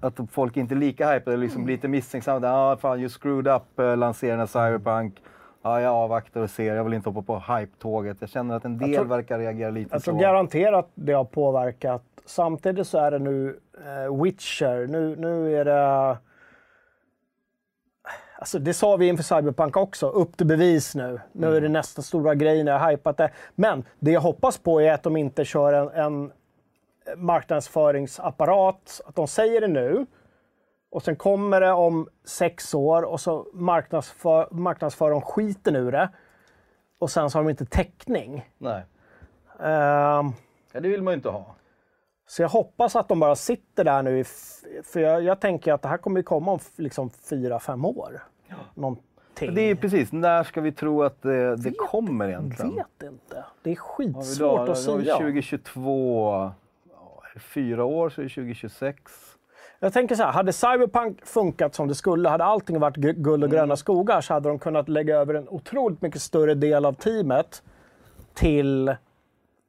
[0.00, 2.48] Att folk inte är lika hypade, liksom lite misstänksamma.
[2.50, 5.22] Ah, fan, you screwed up uh, lanseringen av Cyberpunk.
[5.62, 6.74] Ja, jag avvaktar och ser.
[6.76, 8.16] Jag vill inte hoppa på hype-tåget.
[8.20, 10.10] Jag känner att en del tror- verkar reagera lite Jag så.
[10.10, 12.02] tror garanterat det har påverkat.
[12.26, 13.60] Samtidigt så är det nu
[14.06, 14.86] eh, Witcher.
[14.86, 16.16] Nu, nu är det...
[18.38, 20.08] Alltså det sa vi inför Cyberpunk också.
[20.08, 21.20] Upp till bevis nu.
[21.32, 21.56] Nu Mm.
[21.56, 22.58] är det nästa stora grej.
[22.58, 23.30] Jag har hypat det.
[23.54, 26.32] Men det jag hoppas på är att de inte kör en, en
[27.16, 29.00] marknadsföringsapparat.
[29.06, 30.06] Att de säger det nu.
[30.90, 36.08] Och sen kommer det om sex år och så marknadsför, marknadsför de skiten ur det.
[36.98, 38.50] Och sen så har de inte täckning.
[38.58, 38.82] Nej,
[39.60, 40.32] Ehm,
[40.72, 41.54] ja, det vill man ju inte ha.
[42.26, 44.24] så jag hoppas att de bara sitter där nu.
[44.84, 48.22] För jag, jag tänker att det här kommer ju komma om liksom fyra, fem år.
[48.74, 49.54] Någonting.
[49.54, 52.74] Det är precis, när ska vi tro att det, det kommer egentligen?
[52.74, 53.44] vet inte.
[53.62, 55.16] Det är då- skitsvårt att då vi säga.
[55.16, 56.52] 2022, ja, är det
[57.40, 58.98] fyra år så är det 2026.
[59.80, 63.44] Jag tänker så här, hade Cyberpunk funkat som det skulle, hade allting varit gu- guld
[63.44, 63.50] och Mm.
[63.50, 67.62] gröna skogar så hade de kunnat lägga över en otroligt mycket större del av teamet
[68.34, 68.84] till,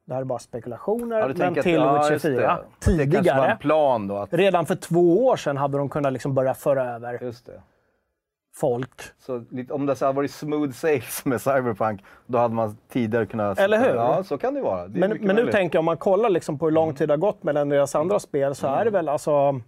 [0.06, 2.36] det här är bara spekulationer, Ja, men att- till ja, Witcher just det.
[2.36, 2.50] 4.
[2.50, 3.50] Att Det kanske var Tidigare.
[3.50, 4.16] en plan då.
[4.16, 7.60] Att, Redan för två år sedan hade de kunnat liksom börja föra över just det.
[8.60, 9.02] Folk.
[9.18, 13.58] Så om det hade varit smooth sales med Cyberpunk, då hade man tidigare kunnat...
[13.58, 13.94] Eller hur?
[13.94, 14.88] Ja, så kan det vara.
[14.88, 16.74] Det Men, men nu tänker jag, om man kollar liksom på hur Mm.
[16.74, 19.60] lång tid det har gått mellan deras andra spel så är det väl alltså...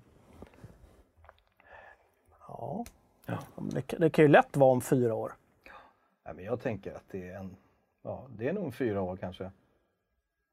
[2.49, 2.85] Ja.
[3.57, 5.33] Det, det kan ju lätt vara om fyra år.
[6.25, 7.57] Nej, men jag tänker att det är en...
[8.03, 9.51] Ja, det är nog en fyra år kanske.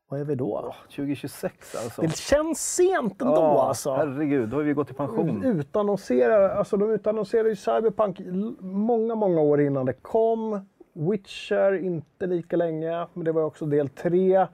[0.10, 0.74] Vad är vi då?
[0.96, 2.02] 2026 alltså.
[2.02, 3.93] Det känns sent ändå Ja, alltså.
[3.93, 5.43] Herregud, då har vi gått i pension.
[5.46, 8.20] Utannonserar, alltså de utannonserade ju Cyberpunk
[8.60, 10.67] många, många år innan det kom.
[10.93, 14.36] Witcher inte lika länge, men det var också del 3.
[14.36, 14.48] Eh,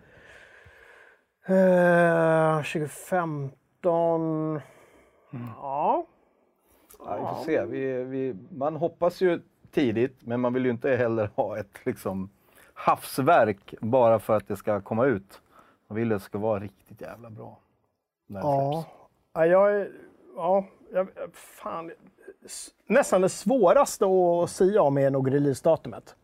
[2.57, 4.61] 2015.
[5.61, 6.05] Ja.
[7.05, 7.65] Ja, vi får se.
[7.65, 12.29] Vi, vi, man hoppas ju tidigt, men man vill ju inte heller ha ett liksom,
[12.73, 15.41] havsverk bara för att det ska komma ut.
[15.87, 17.57] Man vill att det ska vara riktigt jävla bra.
[18.27, 18.85] Ja.
[19.33, 19.91] ja, jag är...
[20.35, 21.91] Ja, jag, fan.
[22.87, 26.15] Nästan det svåraste att säga om är nog releasedatumet.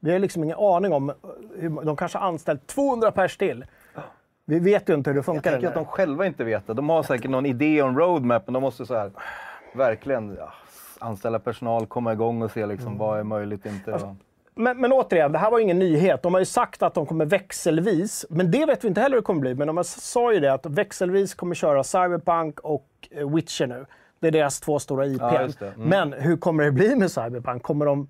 [0.00, 1.12] Vi har liksom ingen aning om...
[1.56, 3.64] Hur, de kanske har anställt 200 pers till.
[4.44, 5.50] Vi vet ju inte hur det Jag funkar.
[5.50, 6.74] tänker att de själva inte vet det.
[6.74, 9.10] De har säkert någon idé om roadmap, men de måste så här,
[9.74, 10.52] verkligen ja,
[10.98, 13.92] anställa personal, komma igång och se liksom, vad är möjligt inte.
[13.92, 14.16] Alltså,
[14.58, 16.22] Men, men återigen, det här var ingen nyhet.
[16.22, 19.20] De har ju sagt att de kommer växelvis, men det vet vi inte heller hur
[19.20, 19.54] det kommer bli.
[19.54, 23.86] Men de sa ju det att växelvis kommer köra Cyberpunk och eh, Witcher nu.
[24.20, 25.20] Det är deras två stora IP.
[25.20, 25.40] Ja.
[25.40, 25.52] Mm.
[25.76, 27.62] Men hur kommer det bli med Cyberpunk?
[27.62, 28.08] Kommer de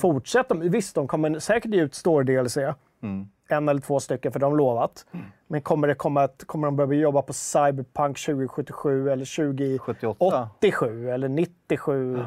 [0.00, 0.54] fortsätta?
[0.54, 2.56] Visst, de kommer säkert ge ut Store DLC.
[3.02, 3.28] Mm.
[3.48, 5.06] En eller två stycken, för de har lovat.
[5.46, 10.18] Men kommer, det komma ett, kommer de börja jobba på Cyberpunk 2077 eller 78.
[10.18, 12.24] 2087 eller 97?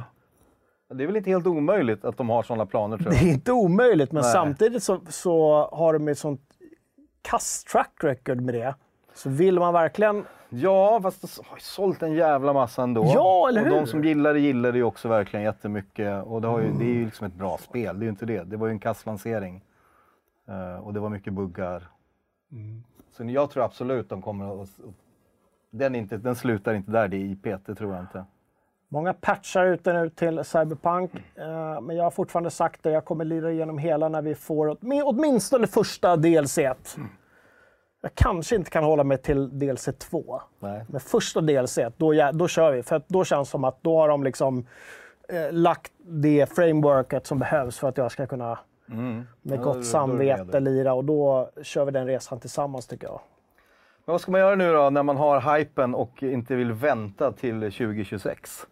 [0.94, 3.26] Det är väl inte helt omöjligt att de har sådana planer tror Det jag.
[3.26, 4.32] är inte omöjligt, men Nej.
[4.32, 6.42] samtidigt så, så har de ett sånt
[7.22, 8.76] kass track record med det.
[9.14, 10.26] Så vill man verkligen...
[10.50, 13.12] Ja, fast det har ju sålt en jävla massa ändå.
[13.16, 13.76] Ja, eller och hur?
[13.76, 16.24] de som gillar det gillar det ju också verkligen jättemycket.
[16.24, 18.44] Och det, ju, det är ju liksom ett bra spel, det är ju inte det.
[18.44, 19.62] Det var ju en kasslansering.
[20.48, 21.88] Eh, och det var mycket buggar.
[22.52, 22.84] Mm.
[23.12, 24.70] Så jag tror absolut de kommer att...
[25.70, 28.26] Den, inte, den slutar inte där, det är IP, det tror jag inte.
[28.94, 33.26] Många patchar ute nu till Cyberpunk, eh, men jag har fortfarande sagt det, jag kommer
[33.26, 36.58] lira igenom hela när vi får åtmi- åtminstone första DLC.
[38.02, 40.42] Jag kanske inte kan hålla mig till DLC 2.
[40.60, 40.86] Nej.
[40.90, 42.84] Men första DLC, då, då kör vi.
[42.84, 44.66] För då känns det som att då har de liksom
[45.30, 49.16] eh, lagt det frameworket som behövs för att jag ska kunna Mm.
[49.16, 52.88] med Ja, då- då gott du samvete lira och då kör vi den resan tillsammans
[52.88, 53.20] tycker jag.
[54.06, 57.32] Men vad ska man göra nu då när man har hypen och inte vill vänta
[57.32, 58.68] till 2026?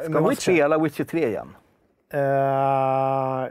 [0.00, 0.52] Ska man Witcher?
[0.52, 1.48] spela Witcher 3 igen?
[2.12, 3.46] Eh,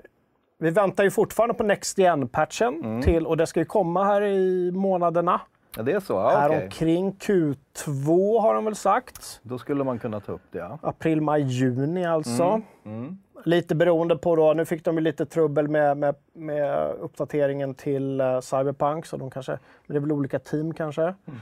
[0.60, 3.02] vi väntar ju fortfarande på Next Gen-patchen Mm.
[3.02, 5.42] till och det ska ju komma här i månaderna.
[5.78, 6.14] Ja, det är så?
[6.14, 6.64] Ja, här okej.
[6.64, 9.40] omkring Q2 har de väl sagt.
[9.44, 10.80] Då skulle man kunna ta upp det, ja.
[10.82, 12.62] April, maj, juni alltså.
[12.86, 13.18] Mm.
[13.46, 18.22] Lite beroende på då, nu fick de ju lite trubbel med, med, med uppdateringen till
[18.22, 19.60] eh, Cyberpunk, så de kanske, men
[19.94, 21.02] det är väl olika team kanske.
[21.02, 21.40] Mm.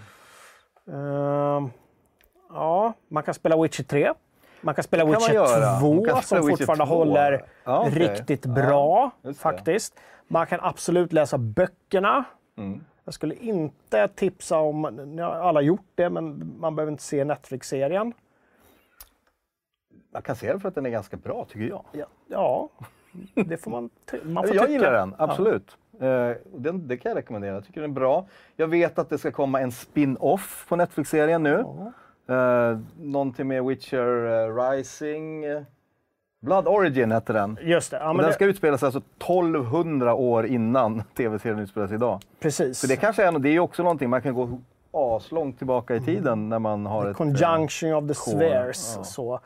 [0.91, 1.69] Ehm,
[2.49, 4.13] ja, man kan spela Witcher 3.
[4.61, 5.79] Man kan spela kan Witcher göra.
[5.79, 6.95] 2 Man kan som Witcher fortfarande 2.
[6.95, 8.07] håller Ja, okej.
[8.07, 9.33] riktigt Ja, bra det.
[9.33, 9.99] faktiskt.
[10.27, 12.23] Man kan absolut läsa böckerna.
[12.57, 12.83] Mm.
[13.03, 14.85] Jag skulle inte tipsa om,
[15.21, 18.13] alla gjort det, men man behöver inte se Netflix-serien.
[20.13, 21.85] Man kan se den för att den är ganska bra, tycker jag.
[21.91, 22.69] Ja, ja
[23.35, 23.89] det får man,
[24.23, 24.73] man får jag tycka.
[24.73, 25.77] gillar den, absolut.
[26.01, 27.53] Eh, den, det kan jag rekommendera.
[27.53, 28.25] Jag tycker den är bra.
[28.55, 31.65] Jag vet att det ska komma en spin-off på Netflix-serien nu.
[32.29, 35.45] Uh, någonting med Witcher eh, Rising.
[35.45, 35.61] eh,
[36.41, 37.57] Blood Origin heter den.
[37.61, 41.95] Just det, ja, den det, ska utspela sig alltså 1200 år innan tv-serien utspelar sig
[41.95, 42.19] idag.
[42.39, 42.79] precis.
[42.79, 44.59] Så det kanske är, det är också någonting, man kan gå
[44.91, 47.07] aslångt tillbaka i tiden när man har ett...
[47.09, 48.93] eh, Conjunction of the spheres.
[48.97, 49.03] ja.
[49.03, 49.39] Så.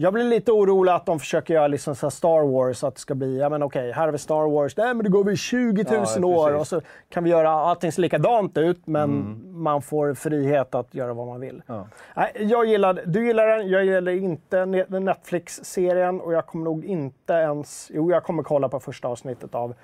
[0.00, 3.14] Jag blir lite orolig att de försöker göra liksom så Star Wars, att det ska
[3.14, 5.84] bli, ja men okej, här har vi Star Wars, nej men det går vi 20
[5.90, 9.62] 000 Ja, år och så kan vi göra, allting ser likadant ut, men Mm.
[9.62, 11.62] man får frihet att göra vad man vill.
[11.66, 11.86] Ja.
[12.16, 16.84] Nej, jag gillar, du gillar den, jag gillar inte Ne- Netflix-serien och jag kommer nog
[16.84, 19.74] inte ens, jo jag kommer kolla på första avsnittet av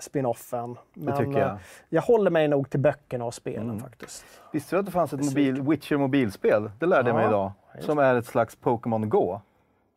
[0.00, 0.76] spin-offen.
[0.94, 1.48] Men tycker jag.
[1.50, 1.56] eh,
[1.88, 4.24] jag håller mig nog till böckerna och spelen faktiskt.
[4.52, 6.70] Visste du att det fanns ett mobil, Witcher mobilspel?
[6.78, 7.52] Det lärde jag mig idag.
[7.80, 9.40] Som är ett slags Pokémon Go.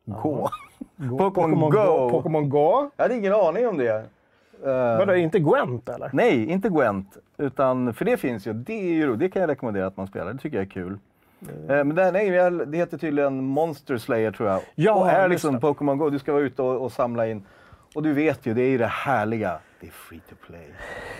[0.04, 0.50] Gå.
[1.18, 1.70] Pokémon Go.
[1.70, 2.10] Go.
[2.10, 2.90] Pokémon Go.
[2.96, 4.04] Jag hade ingen aning om det.
[4.64, 6.10] Eh, Vadå, inte Gwent eller?
[6.12, 7.16] nej, inte Gwent.
[7.36, 8.52] Utan, för det finns ju.
[8.52, 10.32] Det, är ju, det kan jag rekommendera att man spelar.
[10.32, 10.98] Det tycker jag är kul.
[11.42, 12.30] Eh, Men det, nej,
[12.66, 14.60] det heter tydligen Monster Slayer tror jag.
[14.74, 15.60] Ja, och är liksom.
[15.60, 16.10] Pokémon Go.
[16.10, 17.44] Du ska vara ute och, och samla in.
[17.96, 19.58] Och du vet ju, det är ju det härliga.
[19.80, 20.66] Det är free to play.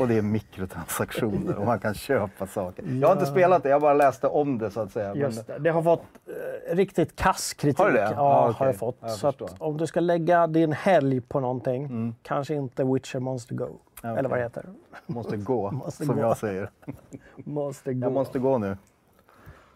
[0.00, 2.84] Och det är mikrotransaktioner och man kan köpa saker.
[3.00, 5.14] Jag har inte spelat det, jag bara läste om det så att säga.
[5.14, 5.58] Just det.
[5.58, 6.02] det har fått
[6.70, 7.78] eh, riktigt kass kritik.
[7.78, 7.98] Har det?
[8.00, 8.66] Ja, Ja, har okej.
[8.66, 8.96] det fått.
[9.00, 13.54] Jag så att om du ska lägga din helg på någonting, kanske inte Witcher Monster
[13.54, 13.68] Go.
[14.02, 14.64] Ja, Eller vad det heter.
[15.06, 16.20] Måste gå, Måste som gå.
[16.22, 16.70] jag säger.
[17.36, 18.00] Monster Go.
[18.06, 18.76] Jag måste gå nu.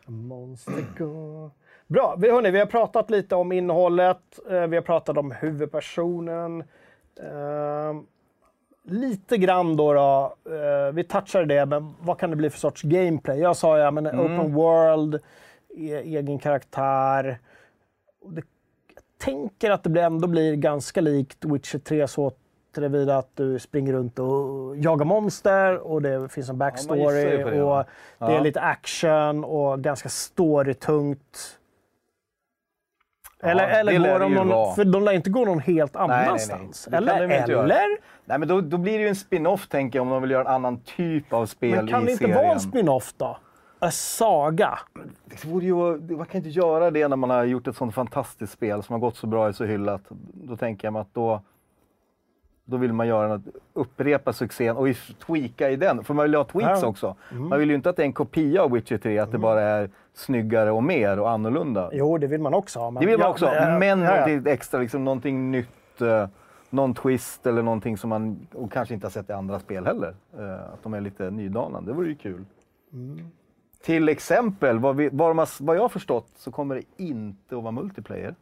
[0.06, 1.50] Monster Go.
[1.86, 6.64] Bra, vi, hörni, vi har pratat lite om innehållet, eh, vi har pratat om huvudpersonen.
[7.22, 8.00] Eh,
[8.84, 12.82] lite grann då, då eh, vi touchade det, men vad kan det bli för sorts
[12.82, 13.38] gameplay?
[13.38, 14.20] Jag sa ja, men Mm.
[14.20, 15.14] open world,
[15.76, 17.38] e- egen karaktär.
[18.26, 18.42] Det,
[18.94, 22.32] jag tänker att det ändå blir ganska likt Witcher 3 så
[22.74, 27.50] tillvida att du springer runt och jagar monster och det finns en ju backstory på
[27.50, 27.84] det, och ja.
[28.18, 28.40] det är Ja.
[28.40, 31.56] lite action och ganska storytungt.
[33.42, 34.74] Eller, Ja, eller går de någon, vara.
[34.74, 36.26] för de lär inte gå någon helt nej, nej.
[36.26, 36.84] annanstans.
[36.84, 37.48] Det kan Eller?
[37.48, 37.62] göra.
[37.64, 37.86] eller?
[38.24, 40.40] Nej, men då, då blir det ju en spin-off tänker jag om de vill göra
[40.48, 42.38] en annan typ av spel Men kan i det inte serien.
[42.38, 43.38] vara en spin-off då?
[43.80, 44.78] En saga?
[45.24, 45.74] Det vore ju,
[46.16, 49.00] man kan inte göra det när man har gjort ett sånt fantastiskt spel som har
[49.00, 50.02] gått så bra, är så hyllat.
[50.32, 51.42] Då tänker jag mig att då,
[52.70, 54.86] då vill man göra något, upprepa succén och
[55.26, 56.04] tweaka i den.
[56.04, 56.76] För man vill ha tweaks Ja.
[56.76, 56.88] Mm.
[56.90, 57.14] också.
[57.32, 59.60] Man vill ju inte att det är en kopia av Witcher 3, att det bara
[59.62, 61.90] är snyggare och mer och annorlunda.
[61.92, 62.90] Jo, det vill man också ha.
[62.90, 64.26] men- Det vill man Ja, också, äh, men ja, ja.
[64.26, 66.00] någonting extra, liksom någonting nytt.
[66.00, 66.28] eh,
[66.72, 70.14] någon twist eller någonting som man och kanske inte har sett i andra spel heller.
[70.38, 72.44] Eh, att de är lite nydanande, det vore ju kul.
[72.92, 73.18] Mm.
[73.82, 77.62] Till exempel, vad, vi, vad, har, vad jag har förstått så kommer det inte att
[77.62, 78.34] vara multiplayer.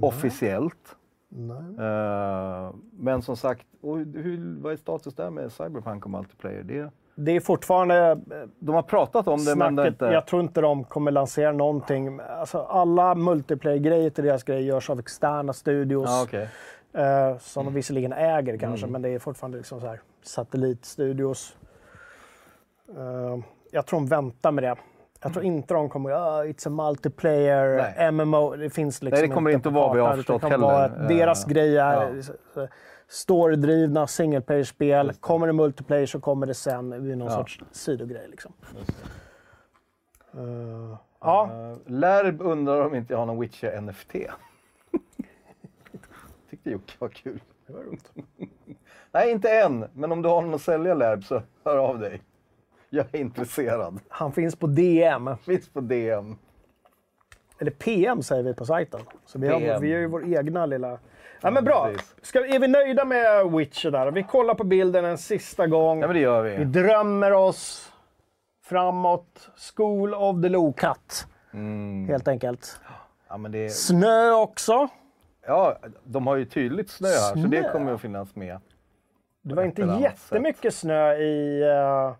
[0.00, 0.96] Officiellt.
[1.36, 1.86] Nej.
[1.86, 6.62] Eh, men som sagt, och hur, vad är status där med Cyberpunk och multiplayer?
[6.62, 8.16] Det, Det är fortfarande eh,
[8.58, 9.92] de har pratat om det men det snacket.
[10.02, 10.04] inte...
[10.14, 12.20] Jag tror inte de kommer lansera någonting.
[12.20, 16.04] Alltså, alla multiplayer-grejer till deras grejer görs av externa studios.
[16.10, 16.48] Ja, okej.
[16.94, 18.92] Eh, som de visserligen äger kanske, Mm.
[18.92, 21.56] men det är fortfarande liksom så här satellitstudios.
[22.96, 23.38] Eh,
[23.70, 24.76] jag tror de väntar med det.
[25.22, 26.16] Jag tror inte de kommer, uh,
[26.50, 28.12] it's a multiplayer, Nej.
[28.12, 28.56] MMO.
[28.56, 30.68] Det finns liksom Nej, det kommer inte på vara vad jag har förstått heller.
[30.84, 31.92] att Deras Eh, grej är
[32.56, 32.62] ja.
[32.62, 32.68] eh,
[33.08, 35.12] storydrivna single player-spel.
[35.20, 37.36] Kommer det multiplayer så kommer det sen vid någon Ja.
[37.36, 38.28] sorts sidogrej.
[38.30, 38.52] Liksom.
[40.34, 44.12] Eh, ja, Uh, Lärb undrar om inte jag har någon Witcher NFT.
[46.50, 47.40] Tyckte Jocke var kul.
[47.66, 48.10] det var roligt.
[49.12, 49.84] Nej, inte än.
[49.92, 52.22] Men om du har någon att sälja Lärb så hör av dig.
[52.94, 53.98] Jag är intresserad.
[54.08, 55.36] Han finns på DM.
[55.36, 56.36] Finns på DM.
[57.58, 59.00] Eller PM säger vi på sajten.
[59.26, 59.80] Så vi har, PM.
[59.82, 60.98] vi har ju vår egna lilla...
[61.40, 61.90] Ja, men bra.
[62.22, 64.10] Ska, är vi nöjda med Witcher där?
[64.10, 66.00] Vi kollar på bilden en sista gång.
[66.00, 66.64] Ja, men det gör Vi vi.
[66.64, 67.92] drömmer oss
[68.64, 69.50] framåt.
[69.76, 72.08] School of the Low Cut, Mm.
[72.08, 72.80] helt enkelt.
[73.28, 74.88] Ja, men det, Snö också.
[75.46, 77.72] ja, de har ju tydligt snö här, så det Snö?
[77.72, 78.58] kommer att finnas med.
[79.42, 82.12] Det var inte jättemycket snö i, eh,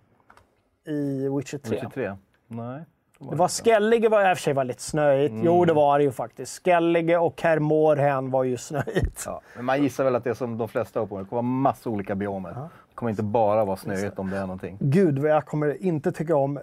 [0.86, 1.78] i Witcher 3.
[1.80, 2.16] 23?
[2.46, 2.84] Nej.
[3.30, 5.32] Det var Skellige var i och för sig var lite snöigt.
[5.32, 5.44] Mm.
[5.44, 6.64] Jo, det var det ju faktiskt.
[6.64, 9.22] Skellige och Kaer Morhen var ju snöigt.
[9.26, 11.18] Ja, men man gissar väl att det är som de flesta har på.
[11.18, 12.50] Det kommer vara massa olika biomer.
[12.50, 14.76] Det kommer inte bara vara snöigt om det är någonting.
[14.80, 16.62] Gud, vad jag kommer inte tycka om eh,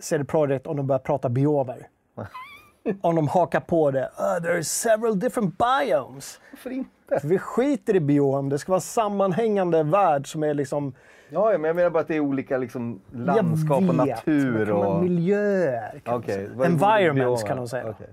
[0.00, 1.88] CD Projekt om de börjar prata biomer.
[3.00, 4.10] om de hakar på det.
[4.20, 6.40] Uh, there are several different biomes.
[6.50, 7.20] Varför inte?
[7.22, 8.48] Vi skiter i biom.
[8.48, 10.94] Det ska vara en sammanhängande värld som är liksom...
[11.32, 14.70] Ja, men jag menar bara att det är olika liksom, landskap och natur.
[14.70, 15.02] Och...
[15.02, 16.00] miljöer.
[16.04, 16.22] Kan man
[16.54, 17.90] vad är Environments kan de säga.
[17.90, 18.08] Okej.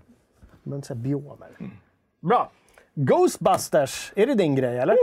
[0.63, 1.47] Men inte säga biomer.
[2.19, 2.51] Bra.
[2.93, 4.95] Ghostbusters, är det din grej eller?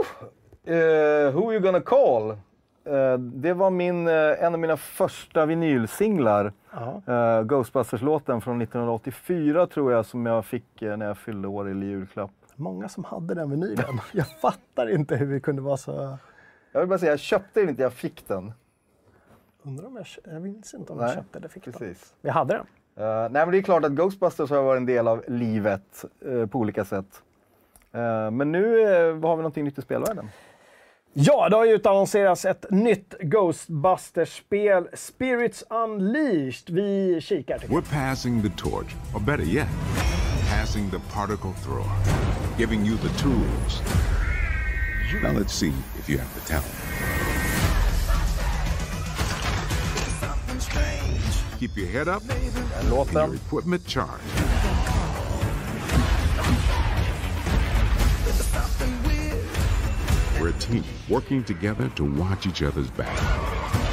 [0.65, 2.29] Eh, who you gonna call?
[2.85, 6.53] Eh, det var min, eh, en av mina första vinylsinglar.
[7.07, 12.31] Eh, Ghostbusters-låten från 1984 tror jag som jag fick när jag fyllde år i julklapp.
[12.55, 13.99] Många som hade den vinylen.
[14.11, 16.17] Jag fattar inte hur vi kunde vara så...
[16.77, 18.53] Jag vill bara säga, jag köpte den inte, jag fick den.
[19.63, 21.73] Undrar om jag, jag minns inte om jag Nej, köpte eller fick den.
[21.73, 22.13] Precis.
[22.21, 22.65] Jag hade den.
[23.05, 26.45] Eh, nej, men det är klart att Ghostbusters har varit en del av livet eh,
[26.45, 27.21] på olika sätt.
[27.91, 30.29] Eh, men nu har vi någonting nytt i spelvärlden.
[31.13, 36.69] Ja, det har ju utannonserats ett nytt Ghostbusters-spel, Spirits Unleashed.
[36.75, 37.69] Vi kikar jag.
[37.69, 39.67] We're passing the torch, or better yet,
[40.49, 41.91] passing the particle thrower,
[42.57, 43.81] giving you the tools.
[45.13, 46.73] Now let's see if you have the talent.
[51.59, 54.21] Keep your head up and your equipment charged.
[60.39, 63.86] We're a team working together to watch each other's back.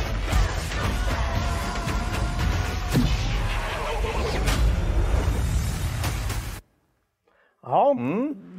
[7.67, 7.97] Ja,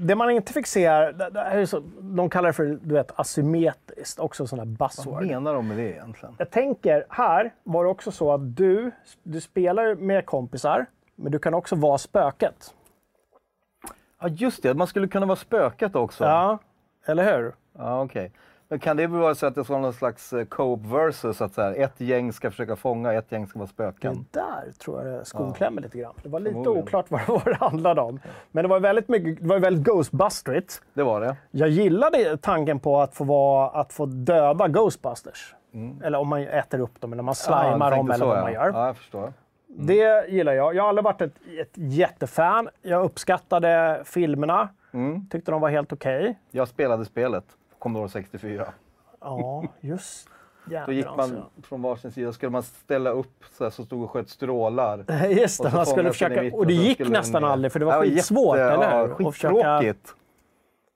[0.01, 2.65] det man inte fick se här, det, det här är så, de kallar det för
[2.65, 5.25] du vet, asymmetriskt, också sån här Vad buzzword.
[5.25, 6.35] menar de med det egentligen?
[6.37, 8.91] Jag tänker, här var det också så att du,
[9.23, 12.73] du spelar med kompisar, men du kan också vara spöket.
[14.21, 14.73] Ja, just det.
[14.73, 16.23] Man skulle kunna vara spöket också.
[16.23, 16.57] Ja,
[17.05, 17.53] eller hur?
[17.77, 18.21] Ja, okej.
[18.23, 18.31] Men
[18.79, 21.41] kan det vara så att det ska vara någon slags eh, coop versus?
[21.41, 24.25] Att så här, ett gäng ska försöka fånga, ett gäng ska vara Det spöken?
[24.31, 26.13] där tror jag skon klämmer lite grann.
[26.23, 26.83] Det var lite Förmodligen.
[26.83, 28.19] oklart vad, vad det handlade om.
[28.51, 30.81] Men det var väldigt, mycket, det var väldigt Ghostbusterigt.
[30.93, 31.35] Det var det.
[31.51, 35.55] Jag gillade tanken på att få, vara, att få döda Ghostbusters.
[36.03, 37.59] Eller om man äter upp dem, eller man Mm.
[37.59, 38.41] Ja, slimar jag dem, eller så, vad ja.
[38.41, 38.71] man gör.
[38.73, 39.33] Ja, jag förstår.
[39.67, 40.75] Det gillar jag.
[40.75, 42.69] Jag har aldrig varit ett, ett jättefan.
[42.81, 44.69] Jag uppskattade filmerna.
[44.93, 45.29] Mm.
[45.29, 46.39] Tyckte de var helt okej.
[46.51, 47.43] Jag spelade spelet,
[47.85, 48.73] Commodore 64.
[49.21, 50.29] Ja, just
[50.85, 51.45] Då gick man alltså.
[51.63, 55.05] från varsin sida, skulle man ställa upp så här, som stod och sjöt strålar.
[55.29, 56.41] Just det, Och man skulle försöka...
[56.41, 59.09] mitten Och det gick nästan aldrig, för det var skitsvårt, jätte- eller hur?
[59.19, 60.05] Ja, skittråkigt.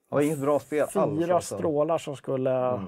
[0.09, 1.19] Det var inget bra spel alls.
[1.19, 1.57] Fyra alltså.
[1.57, 2.51] strålar som skulle...
[2.51, 2.85] Mm.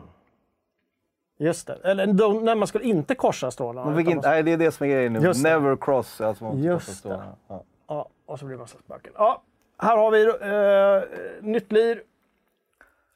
[1.39, 1.77] Just det.
[1.83, 3.89] Eller de, nej, man skulle inte korsa strålarna.
[3.89, 5.19] Man inte, man- nej, det är det som är grejen nu.
[5.19, 5.49] Just det.
[5.49, 6.21] Never cross.
[6.21, 7.35] Alltså man Just strålarna.
[7.47, 7.63] Ja.
[7.87, 9.13] Ja, och så blir det massa spöken.
[9.17, 9.41] Ja,
[9.77, 12.10] här har vi uh, nytt lir.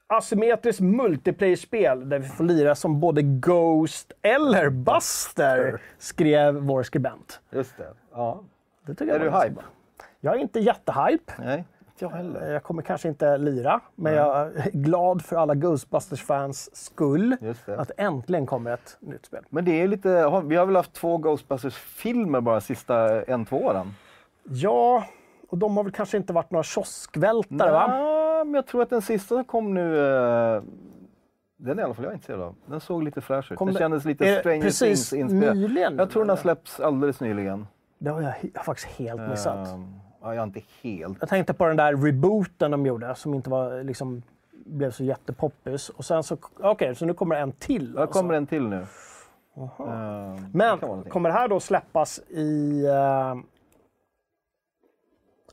[0.07, 7.39] Asymmetriskt multiplayer-spel där vi får lira som både Ghost eller Buster, skrev vår skribent.
[7.51, 7.93] Just det.
[8.13, 8.43] Ja.
[8.85, 9.61] Det tycker Är jag du hype?
[10.19, 11.33] Jag är inte jättehype.
[11.39, 12.53] Nej, inte jag heller.
[12.53, 17.79] Jag kommer kanske inte lira, men jag är glad för alla Ghostbusters-fans skull Just det.
[17.79, 19.43] att äntligen kommer ett nytt spel.
[19.49, 23.93] Men det är lite, vi har väl haft två Ghostbusters-filmer bara sista en, två åren?
[24.43, 25.05] Ja,
[25.55, 27.85] och de har väl kanske inte varit några kioskvältare, va?
[27.89, 29.97] Ja, men jag tror att den sista kom nu...
[29.97, 30.61] eh,
[31.57, 32.55] den är i alla fall jag intresserad av.
[32.65, 33.57] Den såg lite fräsch ut.
[33.57, 35.57] Kom den det- kändes lite det Stranger Things inspirerad.
[35.57, 37.67] nyligen, Jag tror den har släppts alldeles nyligen.
[37.97, 39.67] Det har jag he- faktiskt helt missat.
[39.67, 41.17] Ehm, ja, jag inte helt...
[41.19, 44.21] Jag tänkte på den där rebooten de gjorde som inte var, liksom,
[44.65, 45.89] blev så jättepoppis.
[45.89, 47.91] Och sen så, okej, så nu kommer en till.
[47.95, 48.19] Jag alltså.
[48.19, 48.85] kommer en till nu.
[49.55, 51.11] Det kan Men någonting.
[51.11, 53.35] kommer det här då släppas i eh,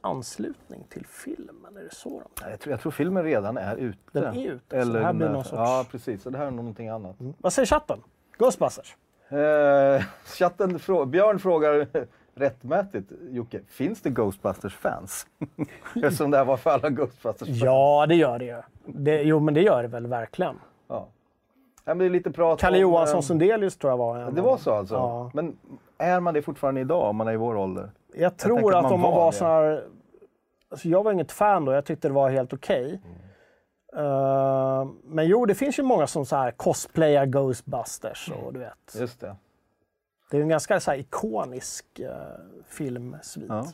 [0.03, 1.77] anslutning till filmen?
[1.77, 3.99] Är det så de Jag tror, jag tror filmen redan är ute.
[4.13, 6.23] Den är ute, så det här blir någon sorts- Ja, precis.
[6.23, 7.17] Så det här är någonting annat.
[7.39, 7.99] Vad säger chatten?
[8.39, 8.97] Ghostbusters?
[9.29, 10.03] Eh,
[10.39, 11.87] chatten, frå- Björn frågar
[12.35, 15.27] rättmätigt, Jocke, finns det Ghostbusters-fans?
[15.95, 17.63] Eftersom det här var för alla Ghostbusters-fans.
[17.63, 18.63] Ja, det gör det ju.
[18.87, 20.55] Det, jo, men det gör det väl verkligen.
[20.89, 21.09] Ja.
[21.85, 24.43] Ja, men det är lite prat Kalle Johansson eh, Sundelius tror jag var en Det
[24.43, 24.95] var så alltså?
[24.95, 25.31] Ja.
[25.35, 25.57] Men
[25.99, 27.91] är man det fortfarande idag, om man är i vår ålder?
[28.15, 29.39] Jag tror att att man om man var var det.
[29.39, 29.85] så här...
[30.69, 33.01] Alltså jag var inget fan då, jag tyckte det var helt okej.
[33.97, 38.95] Eh, men jo, det finns ju många som så här cosplayar Ghostbusters och du vet.
[38.95, 39.37] Just det.
[40.31, 42.07] Det är en ganska så här ikonisk uh,
[42.69, 43.47] filmsvit.
[43.49, 43.67] Ja.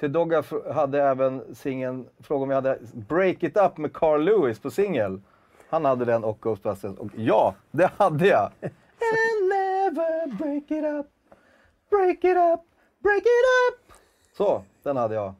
[0.00, 0.42] Till Dogga
[0.74, 5.20] hade även singeln, fråga om jag hade Break It Up med Carl Lewis på singel.
[5.68, 6.98] Han hade den och Ghostbusters.
[6.98, 8.52] Och ja, det hade jag!
[8.60, 11.06] And never break it up,
[11.90, 12.60] break it up,
[13.02, 13.24] break it
[13.72, 13.92] up.
[14.36, 15.34] Så, den hade jag.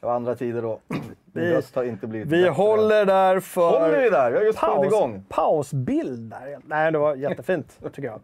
[0.00, 0.78] Det var andra tider då.
[0.88, 2.50] Min Vi- röst har inte blivit Vi bättre.
[2.52, 4.30] håller där för Håller vi där?
[4.30, 5.24] Jag har just paus, igång.
[5.28, 6.58] pausbild där.
[6.64, 8.20] Nej, det var jättefint tycker jag.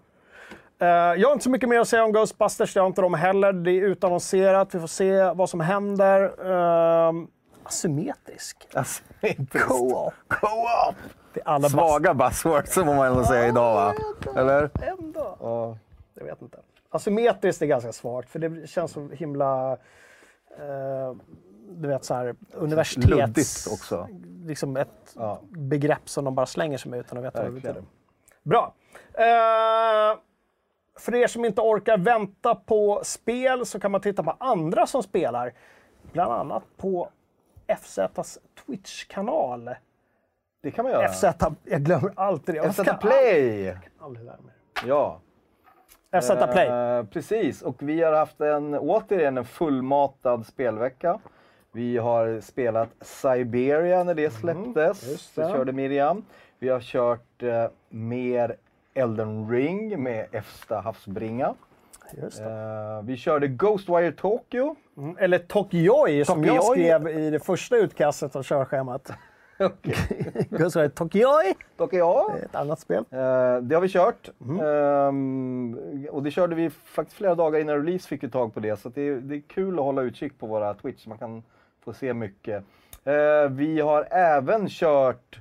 [0.79, 0.89] Eh,
[1.21, 3.53] jag har inte så mycket mer att säga om Ghostbusters, det har inte de heller.
[3.53, 6.47] Det är utannonserat, vi får se vad som händer.
[6.51, 7.13] Uh,
[7.65, 8.69] asymmetrisk.
[8.75, 9.69] Asymmetriskt.
[9.69, 10.15] Co-op.
[10.29, 10.95] Co-op!
[11.33, 13.95] Det är alla Svaga buzzwords får man ändå säga idag va?
[14.37, 14.71] Eller?
[14.99, 15.37] Ändå.
[15.41, 15.77] Ja.
[16.15, 16.59] Jag vet inte.
[16.91, 19.73] Asymmetriskt är ganska svagt, för det känns så himla...
[20.59, 21.15] Eh,
[21.69, 23.09] du vet så här, universitets...
[23.11, 24.09] Luddigt också.
[24.45, 25.41] Liksom ett Ja.
[25.51, 27.75] begrepp som de bara slänger sig med utan att veta vad det Verkligen.
[27.75, 27.91] betyder.
[28.43, 28.75] Bra.
[29.13, 30.19] Eh,
[30.99, 35.03] för er som inte orkar vänta på spel så kan man titta på andra som
[35.03, 35.53] spelar.
[36.13, 37.11] Bland annat på
[37.67, 39.71] FZs Twitch-kanal.
[40.63, 41.09] Det kan man göra.
[41.09, 41.25] FZ,
[41.65, 42.59] jag glömmer alltid det.
[42.59, 43.77] Jag FZ kan Play!
[43.99, 44.55] aldrig lära mig.
[44.87, 45.21] Ja.
[46.21, 46.67] FZ Play.
[46.69, 51.19] Eh, precis, och vi har haft en, återigen en fullmatad spelvecka.
[51.73, 55.49] Vi har spelat Siberia när det släpptes, Mm, så det.
[55.49, 56.25] körde Miriam.
[56.59, 58.57] Vi har kört eh, mer
[58.95, 61.55] Elden Ring med Efsta havsbringa.
[62.13, 62.41] Det.
[62.45, 64.77] Eh, vi körde Ghostwire Tokyo.
[64.97, 69.11] Mm, Eller Tokyoi som jag skrev i det första utkastet av körschemat.
[69.59, 70.89] Okay.
[70.95, 72.37] Tokyoi, Tokyo.
[72.45, 73.05] ett annat spel.
[73.11, 73.19] Eh,
[73.63, 74.31] det har vi kört.
[74.41, 74.61] Mm.
[74.61, 75.79] Ehm,
[76.11, 78.81] och det körde vi faktiskt flera dagar innan release fick vi tag på det.
[78.81, 81.43] Så det, är, det är kul att hålla utkik på våra Twitch man kan
[81.85, 82.65] få se mycket.
[83.05, 85.41] Eh, vi har även kört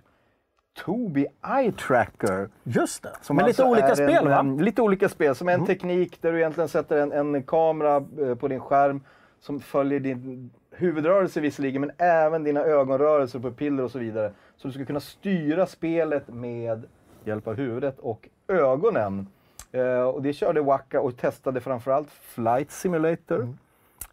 [0.86, 2.50] Tobii Eye Tracker.
[2.64, 3.14] Just det.
[3.22, 4.40] Som lite alltså olika är spel en, va?
[4.40, 8.36] en- Lite olika spel, som en teknik där du egentligen sätter en, en kamera eh,
[8.36, 9.02] på din skärm
[9.40, 14.32] som följer din huvudrörelse visserligen, men även dina ögonrörelser, pupiller och så vidare.
[14.58, 16.84] Så du ska kunna styra spelet med
[17.24, 19.28] hjälp av huvudet och ögonen.
[19.72, 23.42] Eh, och det körde Waka och testade framförallt Flight Simulator.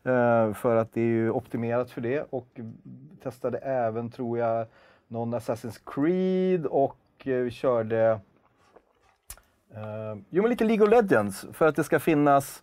[0.05, 2.27] Eh, för att det är ju optimerat för det.
[2.31, 2.61] Och
[3.23, 4.67] testade även, tror jag,
[5.09, 8.21] någon Assassin's Creed och eh, vi körde
[9.75, 12.63] Eh, jo, men lite League of Legends för att det ska finnas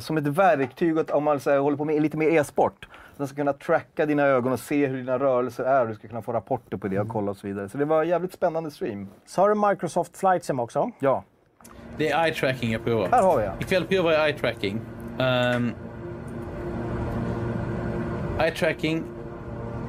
[0.00, 2.88] som ett verktyg att, om man så här, håller på med lite mer e-sport.
[3.16, 5.86] Den ska kunna tracka dina ögon och se hur dina rörelser är.
[5.86, 7.68] Du ska kunna få rapporter på det och kolla och så vidare.
[7.68, 9.08] Så det var en jävligt spännande stream.
[9.26, 10.90] Så har du Microsoft Flight Sim också.
[10.98, 11.24] Ja,
[11.96, 13.08] Det är eye tracking jag provar.
[13.12, 13.52] här har vi en.
[13.60, 14.80] Ikväll provar jag eye tracking.
[15.18, 15.72] Um,
[18.40, 19.04] eye tracking.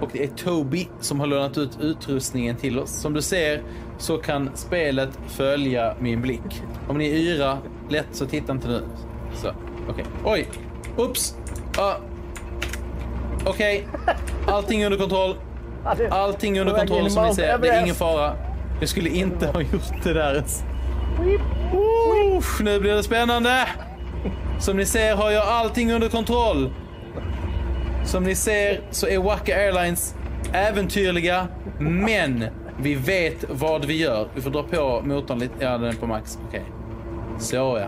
[0.01, 3.01] Och det är Tobii som har lånat ut utrustningen till oss.
[3.01, 3.61] Som du ser
[3.97, 6.63] så kan spelet följa min blick.
[6.87, 7.57] Om ni är yra
[7.89, 8.81] lätt så titta inte nu.
[9.33, 9.51] Så,
[9.89, 10.05] okej.
[10.25, 10.47] Oj!
[10.97, 11.35] Oops!
[11.77, 11.95] Ah.
[13.45, 13.87] Okej.
[14.47, 15.35] Allting under kontroll.
[16.09, 17.57] Allting under kontroll som ni ser.
[17.57, 18.33] Det är ingen fara.
[18.79, 20.63] Jag skulle inte ha gjort det där ens.
[22.37, 23.67] Uff, nu blir det spännande!
[24.59, 26.69] Som ni ser har jag allting under kontroll.
[28.05, 30.15] Som ni ser så är Waka Airlines
[30.53, 31.47] äventyrliga,
[31.79, 32.45] men
[32.79, 34.27] vi vet vad vi gör.
[34.35, 35.53] Vi får dra på motorn lite.
[35.59, 36.39] Ja, den är på max.
[36.47, 36.63] Okej.
[37.39, 37.87] Så ja.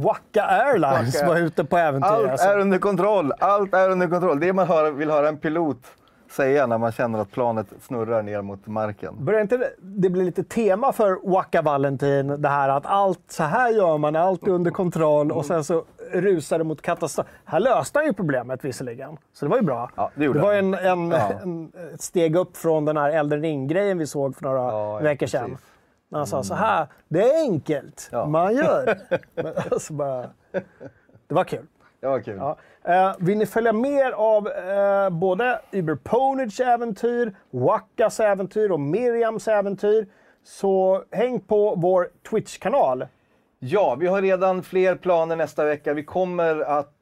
[0.00, 1.26] Waka Airlines Waka.
[1.28, 2.08] var ute på äventyr.
[2.08, 2.46] Allt alltså.
[2.48, 3.32] är under kontroll.
[3.38, 4.40] Allt är under kontroll.
[4.40, 5.78] Det man hör, vill höra en pilot
[6.30, 9.14] säga när man känner att planet snurrar ner mot marken.
[9.18, 12.42] Börjar inte det- det bli lite tema för Waka Valentin?
[12.42, 15.84] Det här att allt så här gör man, allt är under kontroll och sen så
[16.12, 17.26] rusar det mot katastrof.
[17.44, 19.90] Här löste han ju problemet visserligen, så det var ju bra.
[19.96, 21.30] Ja, det gjorde var en, en, Ja.
[21.42, 25.26] en, ett steg upp från den här Elden Ring-grejen vi såg för några ja, veckor
[25.26, 25.44] sedan.
[25.50, 25.66] precis.
[26.08, 28.26] När han sa så här, det är enkelt, Ja.
[28.26, 29.20] man gör det.
[29.42, 30.30] Men alltså bara,
[31.26, 31.66] Det var kul.
[32.00, 32.36] Det var kul.
[32.36, 32.56] Ja.
[32.84, 39.48] Eh, vill ni följa mer av eh, både Uber Ponage äventyr, Wakas äventyr och Miriams
[39.48, 40.06] äventyr
[40.44, 43.06] så häng på vår Twitch-kanal.
[43.58, 45.94] Ja, vi har redan fler planer nästa vecka.
[45.94, 46.94] Vi kommer att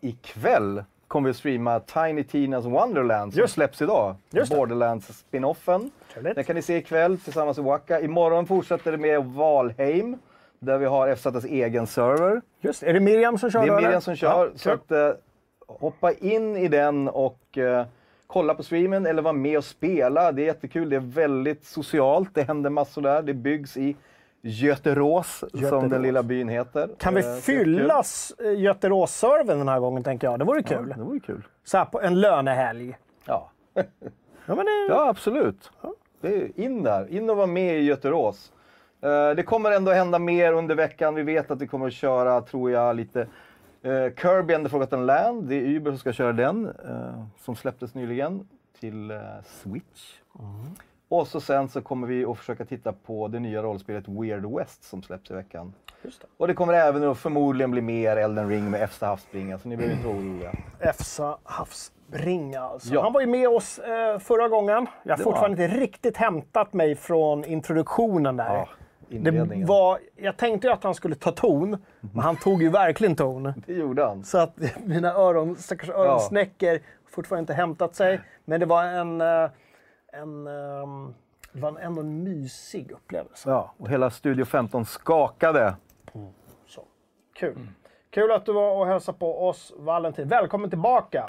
[0.00, 3.54] ikväll kommer vi att streama Tiny Tinas Wonderland som Just.
[3.54, 4.14] släpps idag.
[4.30, 4.52] Just.
[4.52, 5.90] Borderlands-spinoffen.
[6.34, 8.00] Den kan ni se ikväll tillsammans med Waka.
[8.00, 10.18] Imorgon fortsätter det med Valheim
[10.58, 12.42] där vi har FZs egen server.
[12.60, 12.82] Just.
[12.82, 13.86] Är det Miriam som kör Det är eller?
[13.86, 14.28] Miriam som kör.
[14.28, 15.10] Ja, så att, eh,
[15.66, 17.86] hoppa in i den och eh,
[18.26, 20.32] kolla på streamen eller vara med och spela.
[20.32, 20.90] Det är jättekul.
[20.90, 22.30] Det är väldigt socialt.
[22.34, 23.22] Det händer massor där.
[23.22, 23.96] Det byggs i
[24.44, 25.90] Göterås, som Göterås.
[25.90, 26.88] den lilla byn heter.
[26.98, 28.02] Kan Eh, vi så fylla
[28.44, 30.38] eh, Göterås-servern den här gången, tänker jag.
[30.38, 30.86] Det vore kul.
[30.90, 31.42] Ja, det vore kul.
[31.64, 32.96] Så här på en lönehelg.
[33.24, 33.50] Ja,
[34.46, 34.86] Ja, men det...
[34.88, 35.70] ja absolut.
[36.20, 37.06] Det är in där.
[37.12, 38.52] In och vara med i Göterås.
[39.00, 41.14] Eh, det kommer ändå hända mer under veckan.
[41.14, 43.20] Vi vet att vi kommer att köra, tror jag, lite
[43.82, 45.44] eh, Kirby and the Forgotten Land.
[45.48, 48.48] Det är Uber som ska köra den, eh, som släpptes nyligen
[48.80, 50.12] till eh, Switch.
[51.12, 54.84] Och så sen så kommer vi att försöka titta på det nya rollspelet Weird West
[54.84, 55.74] som släpps i veckan.
[56.02, 56.26] Just det.
[56.36, 59.76] Och det kommer även att förmodligen bli mer Elden Ring med Efsta havsspringa, så ni
[59.76, 60.52] behöver inte vara oroliga.
[60.80, 62.94] Efsa Havsbringa alltså.
[62.94, 63.02] Ja.
[63.02, 64.86] Han var ju med oss eh, förra gången.
[65.02, 68.54] Jag har fortfarande inte riktigt hämtat mig från introduktionen där.
[68.54, 68.68] Ja,
[69.08, 73.16] Det var, jag tänkte ju att han skulle ta ton, men han tog ju verkligen
[73.16, 73.52] ton.
[73.66, 74.24] Det gjorde han.
[74.24, 76.78] Så att mina öron, stackars öronsnäckor
[77.10, 78.20] fortfarande inte hämtat sig.
[78.44, 79.50] Men det var en, eh,
[80.12, 81.14] en, ehm,
[81.52, 83.50] det var ändå en mysig upplevelse.
[83.50, 85.74] Ja, och hela Studio 15 skakade.
[86.66, 86.84] Så.
[87.34, 87.68] Kul.
[88.10, 90.28] Kul att du var och hälsade på oss, Valentin.
[90.28, 91.28] Välkommen tillbaka.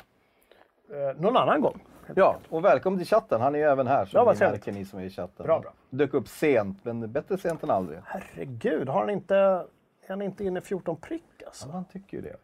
[0.90, 1.86] Eh, någon annan gång.
[2.16, 3.42] Ja, och välkommen till chatten.
[3.42, 5.46] Han är ju även här, som Ja, ni märker, ni som är i chatten.
[5.46, 5.74] Bra, bra.
[5.90, 8.00] Dök upp sent, men bättre sent än aldrig.
[8.06, 9.66] Herregud, har han inte, är
[10.08, 11.70] han inte inne i 14 prick alltså?
[11.70, 12.36] Han tycker ju det.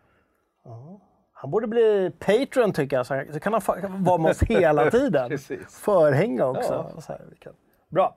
[1.41, 5.37] Han borde bli Patreon tycker jag, så kan han vara med oss hela tiden.
[5.69, 6.93] Förhänga också.
[7.01, 7.53] Så här, kan.
[7.89, 8.15] Bra.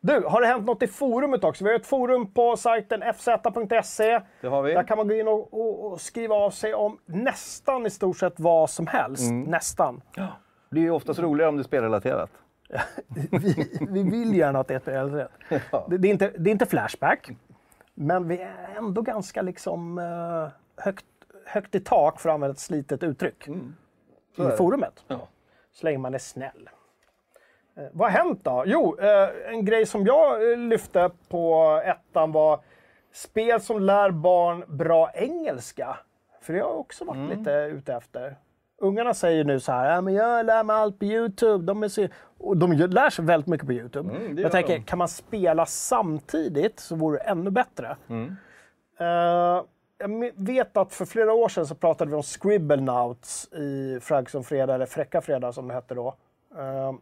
[0.00, 1.64] Du, har det hänt något i forumet också?
[1.64, 4.20] Vi har ett forum på sajten fz.se.
[4.40, 8.18] Där kan man gå in och, och, och skriva av sig om nästan i stort
[8.18, 9.30] sett vad som helst.
[9.30, 9.42] Mm.
[9.42, 10.02] Nästan.
[10.14, 10.28] Det
[10.70, 12.30] blir ju oftast roligare om det är spelrelaterat.
[13.30, 15.30] Vi, vi vill gärna att det är spelrelaterat.
[15.88, 17.30] Det, det, är inte, det är inte Flashback,
[17.94, 21.06] men vi är ändå ganska liksom eh, högt,
[21.50, 23.74] högt i tak för att använda ett slitet uttryck Mm.
[24.36, 25.04] i forumet.
[25.72, 26.70] Så länge man är snäll.
[27.76, 28.62] Eh, vad har hänt då?
[28.66, 32.60] Jo, eh, en grej som jag eh, lyfte på ettan var
[33.12, 35.96] spel som lär barn bra engelska.
[36.42, 37.38] För det har jag också varit Mm.
[37.38, 38.36] lite ute efter.
[38.82, 41.64] Ungarna säger nu så här, "Ja, men jag lär mig allt på YouTube.
[41.64, 42.08] De, är så...
[42.38, 44.14] och de lär sig väldigt mycket på YouTube.
[44.16, 44.82] Mm, jag tänker, de.
[44.84, 47.96] kan man spela samtidigt så vore det ännu bättre.
[48.08, 48.36] Mm.
[48.98, 49.62] Eh,
[50.00, 54.44] jag vet att för flera år sedan så pratade vi om Scribblenauts i Frag som
[54.44, 56.14] fredag, eller Fräcka fredag som det hette då.
[56.56, 56.92] Eh,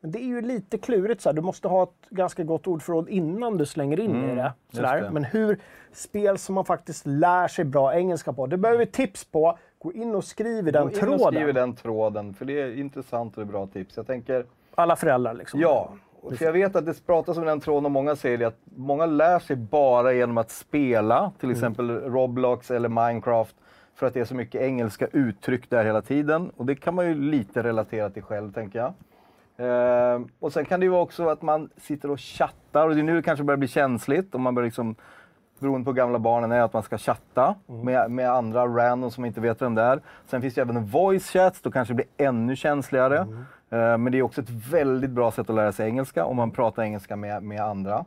[0.00, 1.20] men det är ju lite klurigt.
[1.20, 1.34] Så här.
[1.34, 4.52] Du måste ha ett ganska gott ordförråd innan du slänger in i det.
[4.72, 4.98] Sådär.
[4.98, 5.14] Mm.
[5.14, 5.58] Men hur
[5.92, 8.46] spel som man faktiskt lär sig bra engelska på.
[8.46, 9.58] Det behöver vi tips på.
[9.78, 11.20] Gå in och skriv i den Gå in tråden.
[11.20, 13.96] och skriv den tråden, för det är intressant och det är bra tips.
[13.96, 15.60] Jag tänker, Alla föräldrar liksom.
[15.60, 15.92] ja.
[16.30, 19.06] För jag vet att det pratas om den tråden och många säger det att många
[19.06, 23.56] lär sig bara genom att spela, till exempel Roblox eller Minecraft,
[23.94, 26.50] för att det är så mycket engelska uttryck där hela tiden.
[26.56, 28.92] Och det kan man ju lite relatera till själv, tänker jag.
[29.56, 33.00] Ehm, och sen kan det ju vara också att man sitter och chattar, och det
[33.00, 34.94] är nu det kanske börjar bli känsligt, om man börjar liksom
[35.58, 39.24] beroende på hur gamla barnen är, att man ska chatta med, med andra random som
[39.24, 40.00] inte vet vem det är.
[40.26, 43.18] Sen finns det även voice chats, då kanske det blir ännu känsligare.
[43.18, 43.26] Eh,
[43.78, 46.82] men det är också ett väldigt bra sätt att lära sig engelska om man pratar
[46.82, 48.04] engelska med, med andra.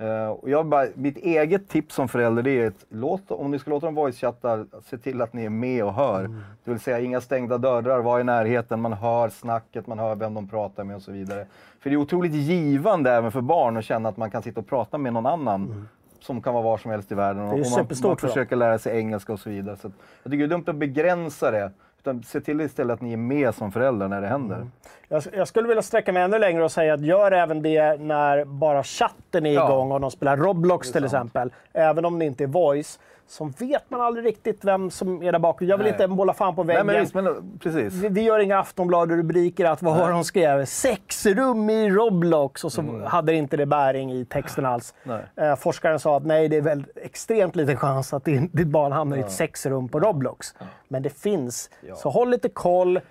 [0.00, 3.58] Eh, och jag bara, mitt eget tips som förälder det är att låt, om ni
[3.58, 6.22] ska låta dem voice-chatta, se till att ni är med och hör.
[6.64, 10.34] Det vill säga inga stängda dörrar, var i närheten, man hör snacket, man hör vem
[10.34, 11.46] de pratar med och så vidare.
[11.80, 14.66] För det är otroligt givande även för barn att känna att man kan sitta och
[14.66, 15.88] prata med någon annan
[16.20, 17.42] som kan vara var som helst i världen.
[17.42, 19.76] är ju och man, man försöker lära sig engelska och så vidare.
[19.76, 19.90] Så
[20.22, 21.72] jag tycker det är dumt att begränsa det.
[22.00, 24.66] Utan se till istället att ni är med som föräldrar när det händer.
[25.08, 28.44] Jag, jag skulle vilja sträcka mig ännu längre och säga att gör även det när
[28.44, 29.64] bara chatten är Ja.
[29.66, 31.52] igång och de spelar Roblox till exempel.
[31.72, 32.98] Även om det inte är voice.
[33.30, 35.66] Så vet man aldrig riktigt vem som är där bakom.
[35.68, 35.92] Jag vill Nej.
[35.92, 36.86] inte måla fan på Nej, väggen.
[36.86, 37.92] men visst, men precis.
[37.94, 40.64] vi, vi gör inga Aftonbladet-rubriker att vad har de skrev?
[40.64, 44.94] Sexrum i Roblox och så hade inte det bäring i texten alls.
[45.02, 45.22] Nej.
[45.36, 48.92] Eh, forskaren sa att nej, det är väl extremt liten chans att din, ditt barn
[48.92, 50.54] hamnar i ett sexrum på Roblox.
[50.88, 51.70] Men det finns.
[51.96, 52.96] Så håll lite koll.
[52.96, 53.02] Eh,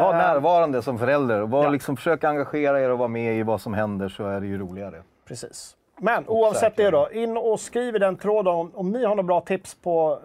[0.00, 1.40] Var närvarande som förälder.
[1.40, 1.70] Var Ja.
[1.70, 4.58] liksom, försök engagera er och vara med i vad som händer så är det ju
[4.58, 5.02] roligare.
[5.28, 5.76] Precis.
[5.96, 9.22] Men oavsett det då, in och skriv i den tråden om, om ni har några
[9.22, 10.18] bra tips på,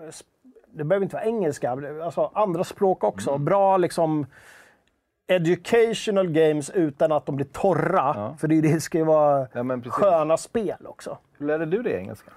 [0.72, 1.72] det behöver inte vara engelska,
[2.03, 3.30] alltså andra språk också.
[3.30, 3.45] Mm.
[3.45, 4.26] Bra liksom
[5.28, 8.36] educational games utan att de blir torra.
[8.39, 11.17] För det, det ska ju vara Ja, sköna spel också.
[11.38, 12.32] Hur lärde du dig engelska?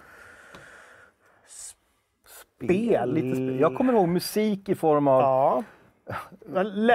[2.26, 3.14] Spel?
[3.14, 3.60] Lite spel.
[3.60, 5.20] Jag kommer ihåg musik i form av...
[5.20, 5.62] Ja.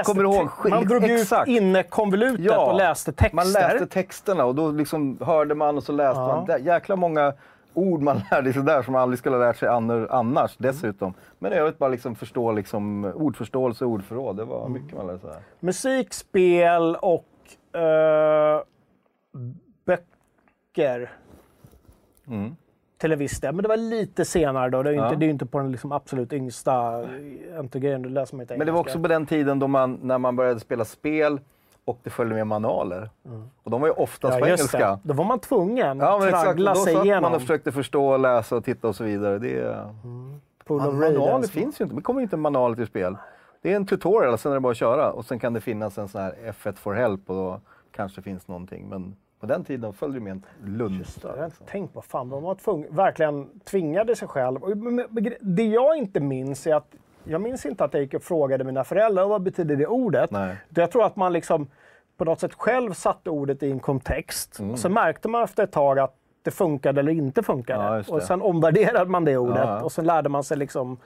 [0.04, 1.48] Kommer du ihåg man drog exakt.
[1.50, 3.36] ut inne konvolutet och läste texter.
[3.36, 6.46] Man läste texterna och då liksom hörde man och så läste Ja.
[6.48, 6.64] man.
[6.64, 7.34] Jäkla många
[7.74, 11.14] ord man lärde sig där som man aldrig skulle ha lärt sig annar- annars dessutom.
[11.40, 14.38] Men i övrigt bara liksom förstå liksom ordförståelse och ordförråd.
[14.38, 15.40] Det var mycket man lärde sig där.
[15.60, 17.26] Musik, spel och
[17.82, 18.62] eh,
[19.86, 21.12] böcker.
[22.28, 22.56] Mm.
[22.98, 23.56] Till en viss del.
[23.56, 24.84] Men det var lite senare då.
[24.84, 25.06] Det är ju Ja.
[25.06, 27.04] inte, det är inte på den liksom absolut yngsta
[27.64, 28.02] NT-grejen.
[28.02, 28.92] Du läser man inte Men det var engelska.
[28.98, 31.40] också på den tiden då man, när man började spela spel
[31.86, 33.10] och det följde med manualer.
[33.64, 34.48] Och de var ju oftast på Mm.
[34.48, 34.90] ja, just engelska.
[34.90, 35.00] det.
[35.04, 36.36] Då var man tvungen Ja, att men exakt.
[36.38, 37.22] Och traggla Då sig satt igenom.
[37.22, 39.40] man och försökte förstå, läsa och titta och så vidare.
[39.40, 39.94] Det är...
[40.66, 41.96] Pool of manualer finns ju inte.
[41.96, 43.18] Det kommer ju inte manualer till spel.
[43.62, 45.12] Det är en tutorial, sen är det bara att köra.
[45.12, 47.60] Och sen kan det finnas en sån här F1 for help och då
[47.92, 48.90] kanske finns någonting.
[48.90, 50.46] Men på den tiden följde med en
[51.38, 52.02] har inte tänkt på.
[52.02, 54.60] Fan, de var tvung, verkligen tvingade sig själv.
[55.42, 58.84] Det jag inte minns är att jag minns inte att jag gick och frågade mina
[58.84, 60.32] föräldrar vad betyder det ordet.
[60.32, 60.58] Nej.
[60.70, 61.68] Jag tror att man liksom
[62.18, 64.60] på något sätt själv satte ordet i en kontext.
[64.60, 64.72] Mm.
[64.72, 68.04] Och så märkte man efter ett tag att det funkade eller inte funkade.
[68.08, 69.82] Ja, och sen omvärderade man det ordet ja.
[69.82, 70.98] och sen lärde man sig liksom...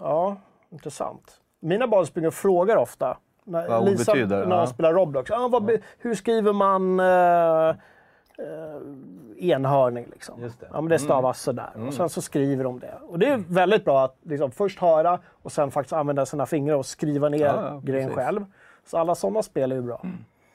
[0.00, 0.36] Ja,
[0.70, 1.40] intressant.
[1.60, 3.18] Mina barn springer och frågar ofta.
[3.50, 5.30] När Vad ord Lisa, betyder, när de spelar Roblox.
[5.30, 10.06] Ah, vad, hur skriver man eh, eh, enhörning?
[10.12, 10.40] Liksom?
[10.42, 10.66] Just det.
[10.66, 10.74] Mm.
[10.76, 11.70] Ja, men det stavas sådär.
[11.86, 12.94] Och sen så skriver de det.
[13.08, 16.74] Och det är väldigt bra att liksom, först höra och sen faktiskt använda sina fingrar
[16.76, 18.24] och skriva ner Ja, ja, grejen precis.
[18.24, 18.44] själv.
[18.86, 20.02] Så alla sådana spel är ju bra.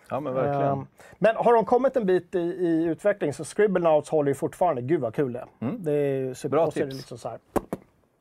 [0.09, 0.61] Ja, men verkligen.
[0.71, 0.87] Ehm,
[1.17, 4.81] Men har de kommit en bit i, i utveckling så Scribblenauts håller ju fortfarande.
[4.81, 5.71] Gud vad kul det är.
[5.77, 6.49] Det är super.
[6.57, 6.95] Bra tips.
[6.95, 7.39] liksom så här,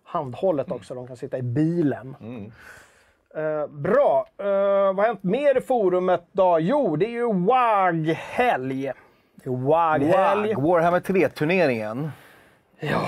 [0.05, 0.95] handhållet också.
[0.95, 2.16] De kan sitta i bilen.
[3.37, 4.26] Eh, bra.
[4.39, 6.59] Eh, vad har hänt mer i forumet då?
[6.61, 8.93] Jo, det är ju WAG-helg.
[9.35, 10.55] Det WAG-helg.
[10.55, 12.11] Wow, Warhammer 3-turneringen.
[12.80, 13.01] Ja.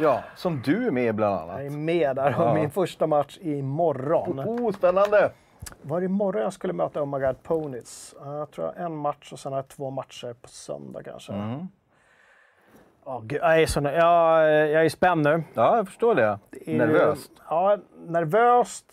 [0.00, 0.22] ja.
[0.36, 1.56] Som du är med i bland annat.
[1.56, 2.54] Jag är med där och Ja.
[2.54, 4.40] min första match imorgon.
[4.40, 5.30] Oh, spännande!
[5.82, 8.14] Var det imorgon jag skulle möta Oh My God Ponies?
[8.24, 11.32] Ja, jag tror jag en match och sen har jag två matcher på söndag kanske.
[11.32, 11.68] Mm.
[13.04, 15.42] Ja, gud, jag, är så, nö- ja, jag är spänd nu.
[15.54, 16.38] Ja, jag förstår det.
[16.66, 17.30] ju- Nervöst.
[17.48, 18.84] Ja, nervöst.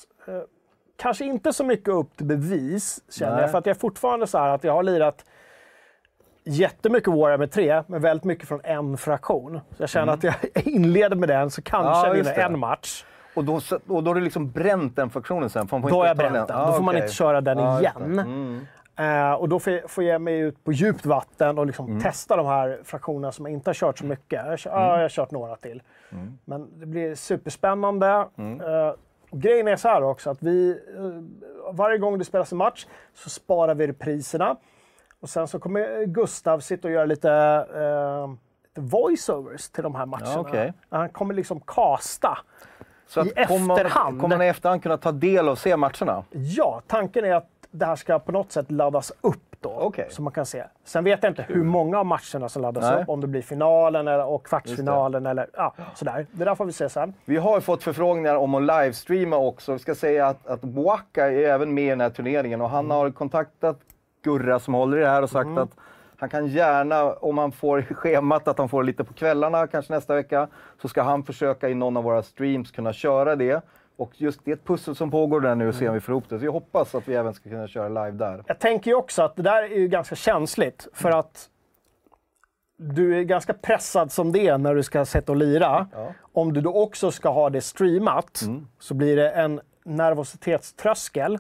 [0.98, 3.41] Kanske inte så mycket upp till bevis, känner Nej.
[3.41, 3.52] jag.
[3.52, 5.26] För att jag är fortfarande så här att jag har lirat
[6.43, 9.60] jättemycket Warhammer 3, men väldigt mycket från en fraktion.
[9.78, 10.36] Så jag känner att jag
[10.66, 12.00] inleder med den, så kanske Mm.
[12.00, 13.06] Ja, jag vinner en match.
[13.34, 15.68] Och då, och då har du liksom bränt den funktionen sen?
[15.68, 16.58] Får man Då har jag bränt den.
[16.58, 17.02] Ah, Då får man okej.
[17.02, 17.80] inte köra den det.
[17.80, 18.20] igen.
[18.20, 18.66] Mm.
[19.00, 22.36] Eh, och då får jag, får jag mig ut på djupt vatten och liksom testa
[22.36, 24.45] de här fraktionerna som jag inte har kört så mycket.
[24.45, 25.82] Jag, kör, ja, jag har kört några till.
[26.45, 28.08] Men det blir superspännande.
[28.08, 28.93] Eh,
[29.30, 32.86] och grejen är så här också att vi, eh, varje gång det spelas en match
[33.14, 34.56] så sparar vi repriserna.
[35.20, 37.32] Och sen så kommer Gustav sitta och göra lite,
[37.76, 38.28] eh,
[38.64, 40.32] lite voiceovers till de här matcherna.
[40.34, 40.74] Ja, okej.
[40.90, 42.38] Han kommer liksom casta.
[43.08, 44.22] Så I att kommer man, efterhand.
[44.22, 46.24] kommer man i efterhand kunna ta del och se matcherna?
[46.32, 49.80] Ja, tanken är att det här ska på något sätt laddas upp då.
[49.80, 50.07] Okej.
[50.09, 50.63] Så man kan se.
[50.84, 53.01] Sen vet jag inte hur många av matcherna som laddas Nej.
[53.01, 53.09] upp.
[53.09, 56.26] Om det blir finalen eller, och kvartsfinalen eller ja, sådär.
[56.32, 57.13] Det där får vi se sen.
[57.26, 59.74] Vi har fått förfrågningar om att livestreama också.
[59.74, 62.91] Vi ska säga att, att Boaka är även med i den här turneringen och han
[62.91, 63.80] har kontaktat
[64.24, 65.70] Gurra som håller i det här och sagt att
[66.20, 70.15] han kan gärna, om han får schemat att han får lite på kvällarna, kanske nästa
[70.15, 70.47] vecka,
[70.82, 73.61] så ska han försöka i någon av våra streams kunna köra det.
[73.98, 76.14] Och just det är ett pussel som pågår där nu och se om vi får
[76.14, 76.39] ihop det.
[76.39, 78.43] Så jag hoppas att vi även ska kunna köra live där.
[78.48, 80.88] Jag tänker ju också att det där är ju ganska känsligt.
[80.93, 81.50] För att
[82.78, 85.88] du är ganska pressad som det är när du ska sätta och lira.
[86.34, 88.43] Om du då också ska ha det streamat
[88.80, 91.38] så blir det en nervositetströskel.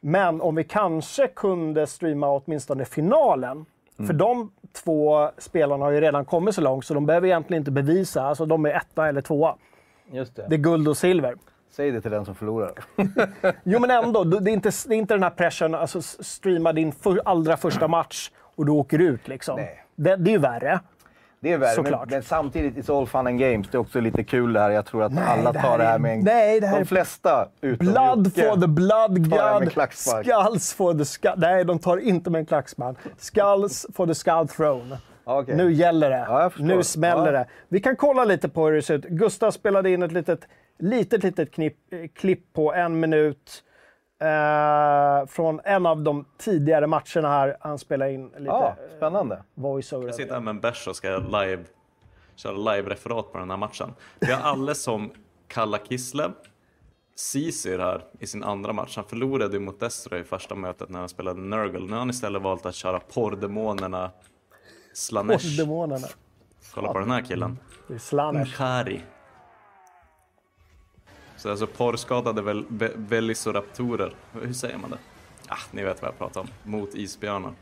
[0.00, 3.66] Men om vi kanske kunde streama åtminstone finalen.
[4.06, 4.52] För de
[4.84, 8.22] två spelarna har ju redan kommit så långt så de behöver egentligen inte bevisa.
[8.22, 9.54] Alltså de är etta eller tvåa.
[10.10, 10.46] Just det.
[10.48, 11.34] Det är guld och silver.
[11.70, 12.72] Säg det till den som förlorar.
[13.64, 16.92] Jo men ändå, det är inte, det är inte den här pressen, alltså streama din
[16.92, 19.56] för, allra första match och du åker ut liksom.
[19.56, 19.84] Nej.
[19.96, 20.80] Det, det är ju värre.
[21.40, 22.10] Det är värre, men, Såklart.
[22.10, 23.68] men samtidigt, it's all fun and games.
[23.70, 24.70] Det är också lite kul det här.
[24.70, 26.20] Jag tror att alla det tar det här är- med en...
[26.20, 28.48] nej, det här de flesta utom Blood Jocke.
[28.48, 31.32] for the blood god, skulls for the skull...
[31.36, 32.96] Nej, de tar inte med en klackspark.
[33.18, 34.98] Skulls for the skull throne.
[35.24, 35.56] Okej.
[35.56, 36.24] Nu gäller det.
[36.28, 37.38] Ja, nu smäller Ja.
[37.38, 37.46] det.
[37.68, 39.04] Vi kan kolla lite på hur det ser ut.
[39.04, 40.40] Gustav spelade in ett litet,
[40.78, 43.64] litet, litet knipp, eh, klipp på en minut.
[44.20, 47.56] Eh, från en av de tidigare matcherna här.
[47.60, 49.42] Han spelade in lite Ja, spännande.
[49.54, 50.06] voiceover.
[50.06, 51.64] Jag sitter här med en bärs och ska live,
[52.36, 53.94] köra live-referat på den här matchen.
[54.20, 55.10] Vi har alla som
[55.48, 56.30] Kalla Kissle,
[57.16, 58.96] Ceesir här i sin andra match.
[58.96, 61.80] Han förlorade ju mot Destro i första mötet när han spelade Nurgle.
[61.86, 64.10] Nu har han istället valt att köra porrdemonerna
[64.94, 65.56] Slanesh.
[65.58, 66.06] Demonerna.
[66.74, 67.58] Kolla på den här killen.
[67.88, 68.56] Det är Slanesh.
[68.56, 69.02] Kari.
[71.38, 74.14] Så alltså porrskadade vel, ve, Velociraptorer.
[74.32, 74.98] Hur säger man det?
[75.48, 76.48] Ah, ni vet vad jag pratar om.
[76.62, 77.52] Mot isbjörnar.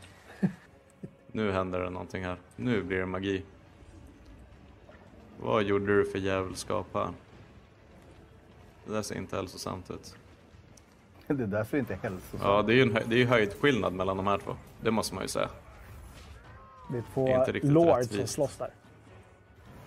[1.31, 2.37] Nu händer det någonting här.
[2.55, 3.43] Nu blir det magi.
[5.39, 7.07] Vad gjorde du för djävulskap här?
[8.85, 10.15] Det där ser inte hälsosamt ut.
[11.27, 12.43] Det är därför inte hälsosamt.
[12.43, 14.55] Ja, det är ju en det är höjdskillnad mellan de här två.
[14.81, 15.49] Det måste man ju säga.
[16.91, 18.71] Det är två inte riktigt lords som slåss där.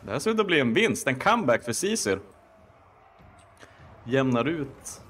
[0.02, 2.18] Det här ser ut att bli en vinst, en comeback för Ceesir.
[4.10, 5.00] Jämnar ut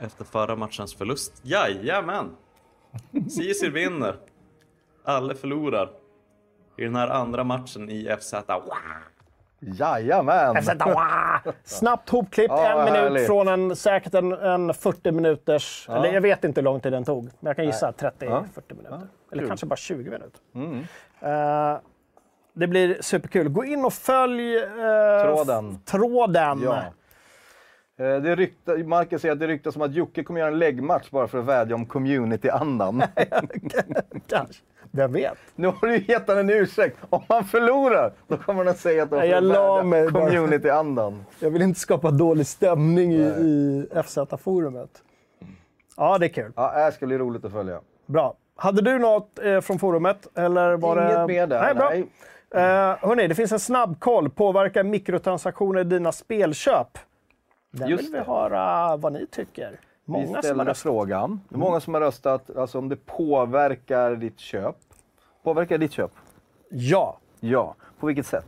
[0.00, 1.32] efter förra matchens förlust.
[1.42, 2.36] Jajamän!
[3.36, 4.16] Ceesir vinner.
[5.04, 5.90] Alla förlorar.
[6.76, 8.32] I den här andra matchen i FZ.
[8.48, 8.72] Wow.
[9.60, 10.56] Jajamän!
[10.84, 11.52] Wow!
[11.64, 13.26] Snabbt hopklippt, Ja, en minut härligt.
[13.26, 17.04] från en, säkert en, en 40 minuters, eller jag vet inte hur lång tid den
[17.04, 19.00] tog, men jag kan gissa 30-40 minuter.
[19.32, 20.40] Eller kanske bara 20 minuter.
[20.54, 20.78] Mm.
[21.20, 21.78] Eh,
[22.52, 23.48] det blir superkul.
[23.48, 24.64] Gå in och följ eh,
[25.24, 25.78] Tråden.
[25.84, 26.60] tråden.
[28.00, 31.10] Eh, Det rykta, Marcus säger att det ryktas om att Jocke kommer göra en läggmatch
[31.10, 33.02] bara för att vädja om community-andan.
[34.26, 34.62] Kanske.
[34.92, 35.38] Vem vet?
[35.54, 36.98] nu har du gett honom en ursäkt.
[37.10, 40.10] Om han förlorar, då kommer han att säga att de bara.
[40.10, 41.24] community-andan.
[41.40, 44.90] Jag vill inte skapa dålig stämning i, i FZ-forumet.
[45.96, 46.52] Ja, det är kul.
[46.56, 47.80] Ja, det ska bli roligt att följa.
[48.06, 48.34] Bra.
[48.56, 50.38] Hade du något eh, från forumet?
[50.38, 51.26] Eller var Inget det...
[51.26, 51.62] mer där.
[51.62, 51.88] Nej, bra.
[51.90, 52.06] nej.
[52.54, 54.30] Eh, hörni, det finns en snabbkoll.
[54.30, 56.98] Påverkar mikrotransaktioner dina spelköp?
[57.70, 58.24] Den Just vill vi det.
[58.24, 59.70] höra vad ni tycker.
[60.04, 60.78] Vi Många ställde röstat.
[60.78, 61.40] frågan.
[61.48, 64.76] Det är många som har röstat, alltså om det påverkar ditt köp.
[65.42, 66.10] Påverkar ditt köp?
[66.70, 67.74] Ja, Ja.
[68.00, 68.46] På vilket sätt?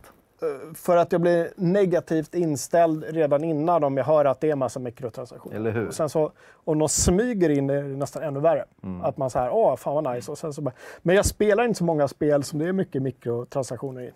[0.75, 4.79] för att jag blir negativt inställd redan innan om jag hör att det är massa
[4.79, 5.55] mikrotransaktioner.
[5.55, 5.87] Eller hur?
[5.87, 6.31] Och sen så,
[6.63, 8.65] om de smyger in är det nästan ännu värre.
[8.83, 9.01] Mm.
[9.03, 10.31] Att man säger åh fan vad nice.
[10.31, 13.01] Och sen så bara, men jag spelar inte så många spel som det är mycket
[13.01, 14.11] mikrotransaktioner i.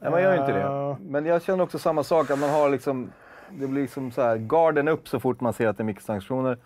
[0.00, 0.88] Nej, man gör inte Eh.
[0.88, 0.96] det.
[1.00, 3.12] Men jag känner också samma sak, att man har liksom,
[3.58, 6.58] det blir liksom så här, garden upp så fort man ser att det är mikrotransaktioner.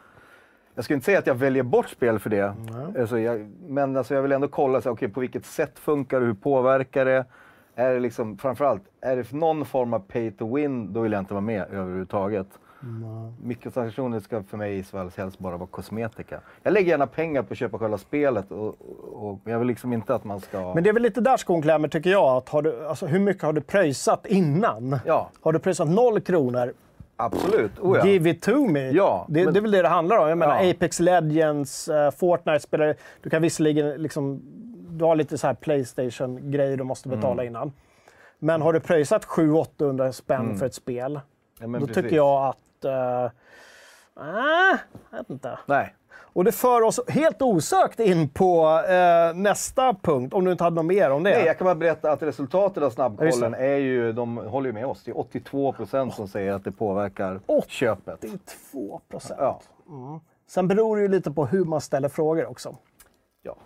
[0.75, 2.55] Jag skulle inte säga att jag väljer bort spel för det.
[2.99, 6.27] Alltså jag, men alltså jag vill ändå kolla, så, okej, på vilket sätt funkar det,
[6.27, 7.25] hur påverkar det?
[7.75, 11.19] Är det liksom, framförallt, är det någon form av pay to win, då vill jag
[11.23, 12.47] inte vara med överhuvudtaget.
[13.43, 16.41] Mikrotransaktioner ska för mig i fall helst bara vara kosmetika.
[16.63, 19.93] Jag lägger gärna pengar på att köpa själva spelet och, och, och jag vill liksom
[19.93, 20.75] inte att man ska...
[20.75, 22.37] Men det är väl lite där skon klämmer tycker jag.
[22.37, 24.99] Att har du, alltså, hur mycket har du pröjsat innan?
[25.07, 25.31] Ja.
[25.41, 26.73] Har du pröjsat noll kronor,
[27.19, 28.07] Absolut, oh ja.
[28.07, 28.91] give it to me.
[28.91, 30.29] Ja, det, men- det är väl det det handlar om.
[30.29, 30.71] Jag menar Ja.
[30.71, 32.95] Apex Legends, uh, Fortnite spelare.
[33.23, 34.41] Du kan visserligen liksom,
[34.91, 37.47] du har lite så här Playstation-grejer du måste betala Mm.
[37.47, 37.73] innan.
[38.39, 41.21] Men har du pröjsat 700-800 spänn för ett spel,
[41.61, 41.75] Mm.
[41.75, 42.03] Ja, då precis.
[42.05, 42.57] tycker jag att...
[42.85, 43.31] Uh,
[44.15, 44.77] ah,
[45.11, 45.59] jag vet inte.
[45.67, 45.95] Nej.
[46.37, 50.77] Och det för oss helt osökt in på eh, nästa punkt, om du inte hade
[50.77, 51.31] något mer om det.
[51.31, 54.73] Nej, jag kan bara berätta att resultatet av Ja, snabbkollen är ju, de håller ju
[54.73, 55.03] med oss.
[55.05, 58.25] Det är 82 procent som säger att det påverkar Åh, köpet.
[58.25, 59.41] 82 procent.
[59.41, 59.61] Ja.
[60.47, 62.77] Sen beror det ju lite på hur man ställer frågor också.
[63.43, 63.57] ja.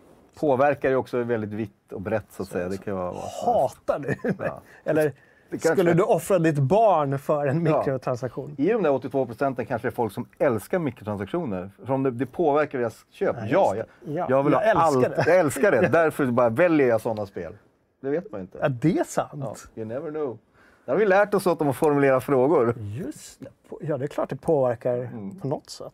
[0.41, 2.69] Påverkar ju också väldigt vitt och brett så att säga.
[2.69, 3.15] Det kan vara...
[3.45, 4.51] Hatar du mig?
[4.85, 5.13] Eller
[5.51, 8.55] kanske- skulle du offra ditt barn för en mikrotransaktion?
[8.59, 11.71] I de där 82 procenten kanske det är folk som älskar mikrotransaktioner.
[11.85, 13.37] För om det, det påverkar deras köp.
[13.49, 13.79] Ja, det.
[13.79, 13.87] jag,
[14.19, 15.25] Ja, jag vill jag ha älskar allt.
[15.25, 15.31] det.
[15.31, 15.89] Jag älskar det.
[15.93, 17.57] Därför bara väljer jag sådana spel.
[18.01, 18.59] Det vet man inte.
[18.59, 19.31] Är det sant?
[19.35, 20.39] Ja, you never know.
[20.85, 22.75] Där har vi lärt oss åt om att formulera frågor.
[22.79, 23.49] Just det.
[23.81, 25.39] Ja, det är klart det påverkar Mm.
[25.41, 25.93] på något sätt.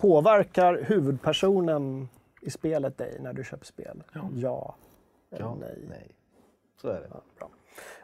[0.00, 2.08] Påverkar huvudpersonen
[2.42, 4.02] i spelet dig när du köper spel?
[4.34, 4.74] Ja.
[5.30, 5.78] eller Ja, nej.
[5.88, 6.08] nej.
[6.82, 7.08] Så är det.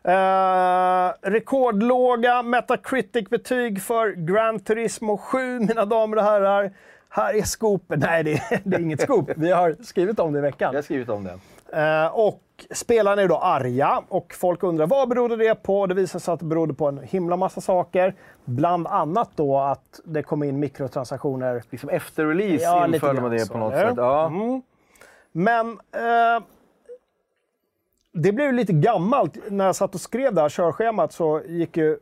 [0.05, 6.73] Eh, rekordlåga Metacritic-betyg för Gran Turismo 7, mina damer och herrar.
[7.09, 7.99] Här är skopet.
[7.99, 9.31] Nej, det är, det är inget skop.
[9.37, 10.73] Vi har skrivit om det i veckan.
[10.73, 11.39] Jag har skrivit om det.
[11.73, 15.87] Eh, och spelarna är då arga och folk undrar vad berodde det på?
[15.87, 18.14] Det visar sig att det berodde på en himla massa saker.
[18.45, 21.62] Bland annat då att det kom in mikrotransaktioner.
[21.70, 23.95] Liksom efter release Ja, införde man det på något sätt.
[23.97, 24.27] Ja.
[24.27, 24.62] Mm.
[25.33, 26.43] Men eh,
[28.13, 29.39] det blev lite gammalt.
[29.51, 31.99] När jag satt och skrev det här körschemat så gick ju,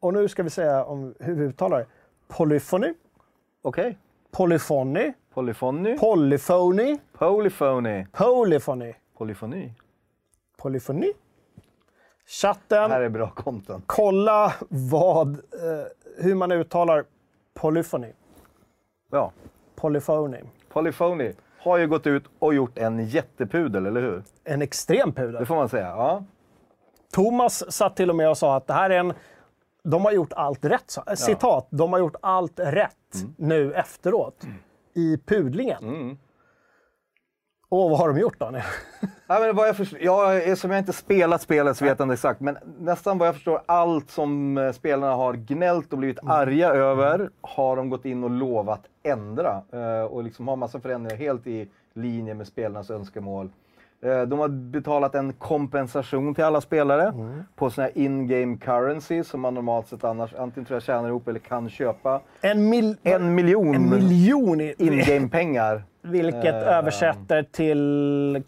[0.00, 1.86] och nu ska vi säga om hur vi uttalar det,
[2.28, 2.94] polyphony,
[3.62, 3.98] Okej.
[4.30, 5.98] polyphony, Polyfony.
[5.98, 8.06] polyphony, Polyphony.
[8.12, 9.72] polyphony, Polyfoni.
[10.56, 11.06] polyphony.
[11.06, 11.12] Det
[12.32, 13.84] Chatten, här är bra content.
[13.86, 15.84] kolla vad, eh,
[16.18, 17.04] hur man uttalar
[17.54, 18.12] polyphony.
[19.10, 19.32] Ja.
[19.74, 20.38] Polyphony.
[20.68, 24.22] Polyphony har ju gått ut och gjort en jättepudel, eller hur?
[24.44, 25.32] En extrem pudel.
[25.32, 25.86] Det får man säga.
[25.86, 26.24] Ja.
[27.12, 29.12] Thomas satt till och med och sa att det här är en...
[29.84, 30.90] De har gjort allt rätt.
[30.90, 31.68] Så, Citat.
[31.70, 34.46] De har gjort allt rätt nu efteråt.
[34.94, 36.18] I pudlingen.
[37.68, 38.62] Och vad har de gjort nu?
[39.26, 42.12] Ja, men vad jag förstår, jag, som jag inte spelat spelet så vet jag inte
[42.12, 46.68] exakt, men nästan vad jag förstår, allt som eh, spelarna har gnällt och blivit arga
[46.68, 49.62] över har de gått in och lovat ändra.
[49.72, 53.50] Eh, och liksom har massa förändringar helt i linje med spelarnas önskemål.
[54.02, 57.12] Eh, de har betalat en kompensation till alla spelare
[57.56, 61.28] på sån här in-game currency som man normalt sett annars antingen tror jag tjänar ihop
[61.28, 62.20] eller kan köpa.
[62.40, 65.82] En, mil, En miljon, en miljon in-game-pengar.
[66.02, 68.42] Vilket Eh, översätter till...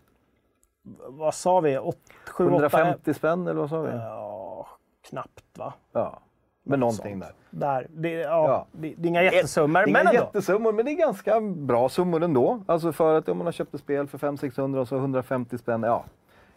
[1.09, 1.79] Vad sa vi?
[1.79, 1.97] Åt-
[2.31, 3.91] sju, åtta- 150 spänn eller vad sa vi?
[3.97, 4.67] Ja,
[5.11, 5.73] knappt va?
[5.93, 6.19] Ja,
[6.65, 7.33] men någonting där.
[7.51, 7.87] Där.
[7.91, 8.67] Det, ja, Ja.
[8.73, 10.21] Det, det är inga jättesummor, Inga men ändå.
[10.21, 12.63] jättesummor, men det är ganska bra summor ändå.
[12.67, 15.83] Alltså för att om man har köpt ett spel för 500-600 och så 150 spänn,
[15.83, 16.05] ja.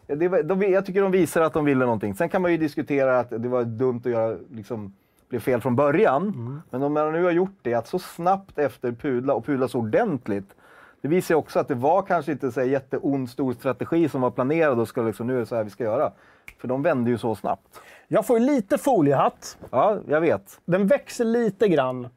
[0.08, 2.14] Det, de, jag tycker de visar att de ville någonting.
[2.16, 4.94] Sen kan man ju diskutera att det var dumt att göra, liksom,
[5.30, 6.22] blev fel från början.
[6.24, 6.62] Mm.
[6.70, 9.80] Men om man nu har gjort det, att så snabbt efter pudla och pudla så
[9.80, 10.56] ordentligt.
[11.04, 14.80] Det visar också att det var kanske inte så jätteond stor strategi som var planerad
[14.80, 16.12] och ska liksom, nu är det så här vi ska göra.
[16.58, 17.82] För de vände ju så snabbt.
[18.08, 19.58] Jag får ju lite foliehatt.
[19.72, 20.60] Ja, jag vet.
[20.66, 22.08] Den växer lite grann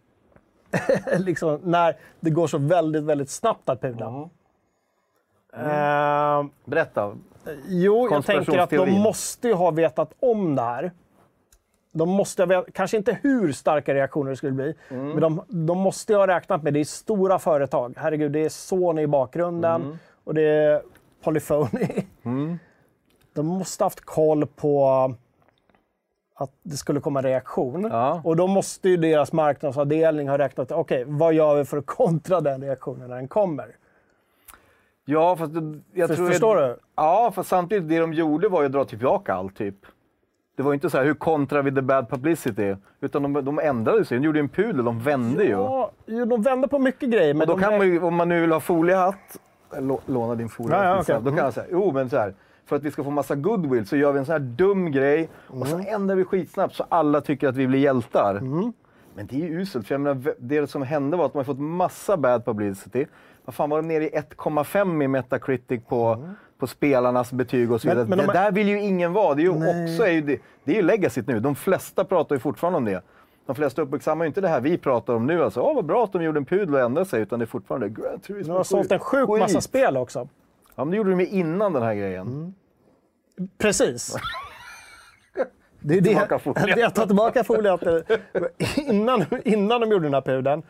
[1.18, 4.28] liksom, när det går så väldigt, väldigt snabbt att pudla.
[5.56, 5.70] Mm.
[5.70, 7.16] Eh, Berätta.
[7.68, 10.92] jo, jag tänker att de måste ju ha vetat om det här.
[11.98, 15.08] De måste ha kanske inte hur starka reaktioner det skulle bli, Mm.
[15.08, 16.80] men de, de måste ju ha räknat med det.
[16.80, 17.94] är stora företag.
[17.96, 19.96] Herregud, det är Sony i bakgrunden Mm.
[20.24, 20.82] och det är
[21.22, 21.88] Polyphony.
[23.34, 24.86] De måste ha haft koll på
[26.34, 27.88] att det skulle komma en reaktion.
[27.92, 28.20] Ja.
[28.24, 32.40] Och då måste ju deras marknadsavdelning ha räknat, okej, vad gör vi för att kontra
[32.40, 33.76] den reaktionen när den kommer?
[35.04, 36.28] Ja, fast det- jag För- tror...
[36.28, 36.76] förstår du?
[36.96, 39.76] Ja, för samtidigt, det de gjorde var ju att dra tillbaka allt, typ.
[40.56, 42.74] Det var ju inte så här, hur kontrar vi the bad publicity?
[43.00, 44.18] Utan de, de ändrade sig.
[44.18, 45.50] De gjorde ju en pudel, de vände ju.
[45.50, 47.34] Ja, jo, de vänder på mycket grejer.
[47.34, 49.38] Men Och då kan man ju, om man nu vill ha foliehatt,
[49.72, 51.30] lå- låna din foliehatt, Ja, ja, okej.
[51.30, 52.34] då kan jag säga, jo men så här,
[52.66, 55.28] för att vi ska få massa goodwill så gör vi en sån här dum grej
[55.48, 58.40] och så ändrar vi skitsnabbt så alla tycker att vi blir hjältar.
[59.14, 61.44] Men det är ju uselt, för jag menar, det som hände var att de har
[61.44, 63.06] fått massa bad publicity.
[63.44, 66.28] Vad fan var de nere i 1,5 i Metacritic på,
[66.58, 68.08] på spelarnas betyg och så Men- vidare.
[68.08, 69.34] men de det är- där vill ju ingen vara.
[69.34, 69.84] Det är ju Nej.
[69.92, 71.40] också är ju det, det är ju legacyt nu.
[71.40, 73.02] De flesta pratar ju fortfarande om det.
[73.46, 75.44] De flesta uppmärksammar ju inte det här vi pratar om nu.
[75.44, 77.20] Alltså, Åh, vad bra att de gjorde en pudel och ändrade sig.
[77.22, 79.38] Utan det är fortfarande Gran Turismo de har sålt en sjuk Skit.
[79.40, 80.28] massa spel också.
[80.74, 82.54] Ja, men det gjorde de ju innan den här grejen.
[83.58, 84.16] Precis.
[85.80, 86.10] Det är det,
[86.80, 87.78] jag tar tillbaka folien.
[88.76, 90.62] Innan, innan de gjorde den här pudeln.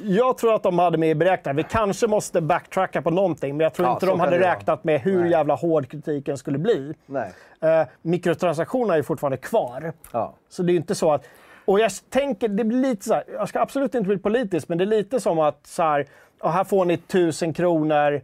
[0.00, 1.56] Jag tror att de hade med i beräkningen.
[1.56, 5.00] Vi kanske måste backtracka på någonting, men jag tror Ja, inte de hade räknat med
[5.00, 5.30] hur Nej.
[5.30, 6.94] jävla hård kritiken skulle bli.
[7.06, 7.32] Nej.
[7.60, 9.92] Eh, mikrotransaktionerna är ju fortfarande kvar.
[10.12, 10.34] Ja.
[10.48, 11.24] Så det är inte så att...
[11.64, 14.78] Och jag tänker, det blir lite så här, jag ska absolut inte bli politisk, men
[14.78, 16.06] det är lite som att så här,
[16.42, 18.20] här får ni tusen kronor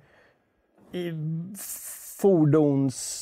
[0.92, 1.12] i
[2.20, 3.21] fordons...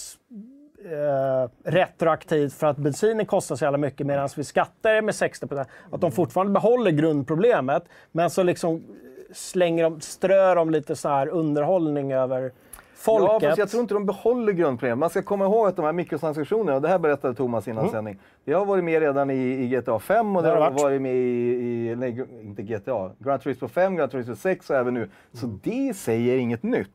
[0.85, 5.47] Eh, retroaktivt för att bensinen kostar så jävla mycket medan vi skattar det med 60
[5.91, 8.85] Att de fortfarande behåller grundproblemet, men så liksom
[9.33, 12.53] slänger de, strör de lite så här underhållning över
[12.95, 13.43] folket.
[13.43, 14.99] Ja, fast jag tror inte de behåller grundproblemet.
[14.99, 18.19] Man ska komma ihåg att de här mikrotransaktionerna, och det här berättade Thomas innan sändning,
[18.45, 20.83] det har varit med redan i, i GTA 5 och det, Det har varit.
[20.83, 24.95] varit med i, i nej, inte GTA, Gran Turismo 5, Gran Turismo 6 och även
[24.95, 25.09] nu.
[25.33, 26.89] Så det i sig är inget nytt.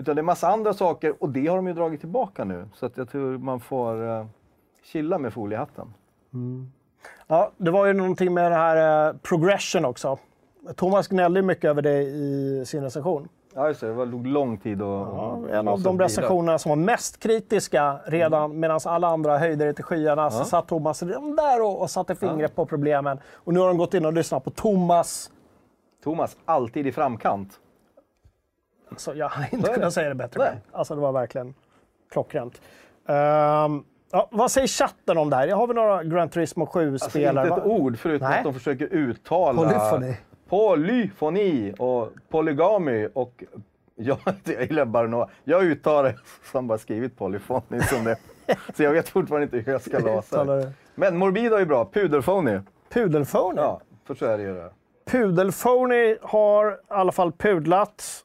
[0.00, 2.68] Utan det är massa andra saker och det har de ju dragit tillbaka nu.
[2.74, 4.26] Så att jag tror man får uh,
[4.84, 5.94] chilla med foliehatten.
[7.26, 10.18] Ja, det var ju någonting med det här eh, progression också.
[10.76, 13.28] Thomas gnällde mycket över det i sin recension.
[13.54, 13.86] Ja, just det.
[13.86, 14.88] Det var, låg lång tid att...
[14.88, 19.72] Ja, en av de recensionerna som var mest kritiska redan medan alla andra höjde det
[19.72, 23.18] till skyarna så satt Thomas redan där och, och satte fingret på problemen.
[23.34, 25.30] Och nu har de gått in och lyssnat på Thomas.
[26.04, 27.60] Thomas, alltid i framkant.
[28.96, 30.38] Så jag hade inte kunnat säga det bättre.
[30.40, 30.48] Nej.
[30.48, 30.60] själv.
[30.72, 31.54] Alltså det var verkligen
[32.12, 32.60] klockrent.
[33.06, 35.48] Ehm, ja, vad säger chatten om det här?
[35.48, 37.48] Har vi några Gran Turismo Alltså 7-spelare?
[37.48, 38.38] inte ett ord förutom Nej.
[38.38, 39.62] att de försöker uttala...
[39.62, 40.14] Polyphony.
[40.48, 43.44] Polyfoni och polygamy och...
[44.02, 45.28] Jag, jag gillar bara några.
[45.44, 46.18] Jag uttalar det
[46.52, 48.16] som bara skrivit polyfoni som det.
[48.76, 50.72] Så jag vet fortfarande inte hur jag ska det.
[50.94, 51.90] Men Morbido är bra.
[51.92, 52.60] Pudelfoni.
[52.88, 53.60] Pudelphony?
[53.60, 54.54] Ja, för så är det ju.
[54.54, 54.70] det.
[55.10, 58.24] Pudelphony har i alla fall pudlat.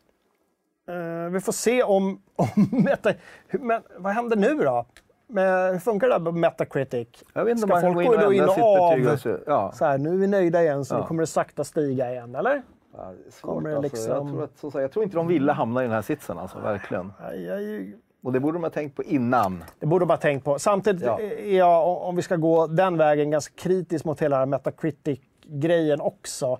[0.87, 2.21] Eh, vi får se om...
[2.35, 3.13] om meta,
[3.51, 4.85] men vad händer nu då?
[5.27, 7.07] Men, hur funkar det där med Metacritic?
[7.33, 8.01] Jag vet Ska folk gå
[8.33, 8.59] in och
[9.11, 9.17] av?
[9.17, 9.71] så- Ja.
[9.75, 10.99] Så här, nu är vi nöjda igen, så Ja.
[10.99, 12.61] nu kommer det sakta stiga igen, eller?
[12.97, 13.71] Ja, svårt, det alltså.
[13.71, 16.37] jag, liksom- tror att, sagt, jag tror inte de ville hamna i den här sitsen,
[16.37, 17.13] alltså, verkligen.
[17.21, 19.63] Jag är ju- Och det borde de ha tänkt på innan.
[19.79, 20.59] Det borde man ha tänkt på.
[20.59, 21.19] Samtidigt Ja.
[21.21, 26.59] är jag, o- om vi ska gå den vägen, ganska kritisk mot hela Metacritic-grejen också.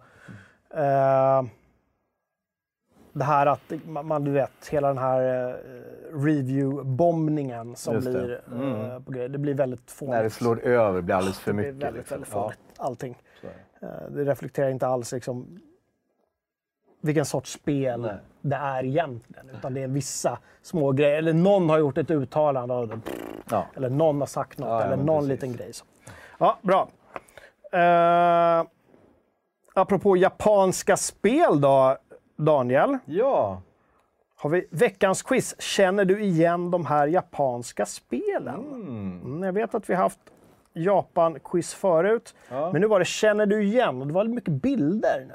[0.76, 1.44] Eh,
[3.16, 5.56] det här att man, du vet, hela den här eh,
[6.14, 8.12] review-bombningen som Just det.
[8.14, 8.42] blir
[8.94, 9.30] eh, på grejer.
[9.30, 10.12] Det blir väldigt fånigt.
[10.16, 11.84] När det slår över blir alldeles för Det blir mycket.
[11.88, 12.16] väldigt, liksom.
[12.16, 13.18] väldigt Ja, fånigt, allting.
[13.42, 13.48] är
[13.80, 13.88] det.
[13.88, 15.60] Eh, det reflekterar inte alls liksom,
[17.02, 18.16] vilken sorts spel Nej.
[18.42, 19.50] det är egentligen.
[19.50, 21.18] Utan det är vissa små grejer.
[21.18, 22.74] Eller någon har gjort ett uttalande.
[22.76, 22.90] och
[23.52, 23.66] Ja.
[23.76, 25.30] eller någon har sagt något, Ja, ja, eller någon precis.
[25.30, 25.74] liten grej.
[25.74, 25.86] Så.
[26.40, 26.88] Ja, bra.
[27.74, 28.68] Uh,
[29.74, 31.98] apropå japanska spel då,
[32.36, 32.98] Daniel.
[33.06, 33.62] ja.
[34.38, 35.56] Har vi veckans quiz.
[35.62, 38.56] Känner du igen de här japanska spelen?
[38.74, 40.20] Mm, jag vet att vi har haft
[40.74, 42.36] Japan-quiz förut.
[42.50, 42.70] Ja.
[42.72, 44.02] Men nu var det Känner du igen?
[44.02, 45.34] Och det var mycket bilder nu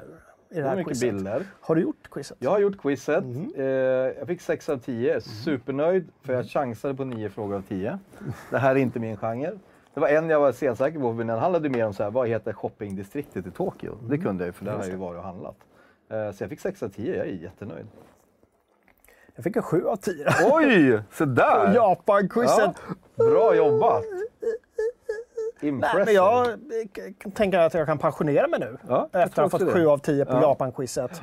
[0.49, 1.13] i det Det här mycket quizet.
[1.13, 1.43] bilder.
[1.61, 2.37] Har du gjort quizet?
[2.39, 3.23] Jag har gjort quizet.
[3.23, 3.53] Mhm.
[3.57, 5.21] Eh, jag fick 6 av 10.
[5.21, 7.99] Supernöjd, för jag chansade på 9 frågor av 10.
[8.49, 9.51] Det här är inte min genre.
[9.93, 12.27] Det var en jag var sensäker på, men den handlade mer om så här, vad
[12.27, 13.95] heter shoppingdistriktet i Tokyo?
[14.01, 14.21] Det Mm.
[14.21, 15.55] kunde jag ju, för där har jag ju varit och handlat.
[16.11, 17.87] Eh, så jag fick 6 av 10, jag är jättenöjd.
[19.35, 20.25] Jag fick en 7 av 10.
[20.51, 21.73] Oj, så där!
[21.75, 22.75] Japan-quizet.
[23.15, 24.03] Ja, bra jobbat!
[25.61, 26.05] Nej, Impressive.
[26.05, 28.77] men jag eh, tänka att jag kan pensionera mig nu.
[28.87, 29.73] Ja, jag efter att ha fått det.
[29.73, 30.41] 7 av 10 på Ja.
[30.41, 31.21] Japan-quizet.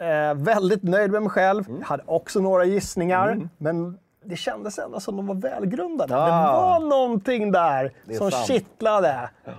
[0.00, 1.68] Eh, väldigt nöjd med mig själv.
[1.68, 1.82] Mm.
[1.82, 6.16] Hade också några gissningar, men det kändes ändå som de var välgrundade.
[6.16, 6.26] Ah.
[6.26, 6.32] Det
[6.80, 8.46] var någonting där som sant.
[8.46, 9.30] kittlade.
[9.44, 9.52] Ja,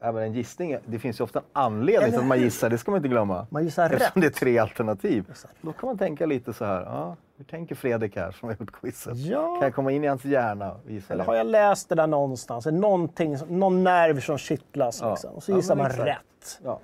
[0.00, 2.90] men en gissning, det finns ju ofta en anledning till att man gissar, det ska
[2.90, 3.46] man inte glömma.
[3.50, 3.92] Man gissar rätt.
[4.00, 5.24] Eftersom det är tre alternativ.
[5.60, 8.72] Då kan man tänka lite så här, ja, hur tänker Fredrik här som har gjort
[8.72, 9.16] quizet?
[9.16, 9.54] Ja.
[9.54, 12.06] Kan jag komma in i hans hjärna och gissa Eller har jag läst det där
[12.06, 12.66] någonstans?
[12.66, 14.98] Någonting, någon nerv som kittlas.
[15.02, 15.10] Ja.
[15.10, 15.30] Liksom.
[15.34, 16.08] Och så Ja, gissar men man exakt.
[16.08, 16.60] rätt.
[16.64, 16.80] Ja.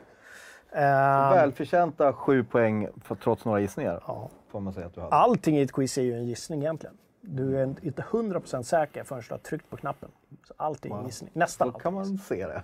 [0.73, 4.01] Eh, Välförtjänta sju poäng för, trots några gissningar.
[4.07, 4.31] Ja.
[4.51, 5.15] Får man säga att du hade.
[5.15, 6.97] allting i ett quiz är ju en gissning egentligen.
[7.27, 10.09] Du är inte 100% säker förrän du har tryckt på knappen.
[10.49, 11.31] Så allt är en gissning.
[11.35, 11.83] Nästan Då allt.
[11.83, 12.63] kan man se det.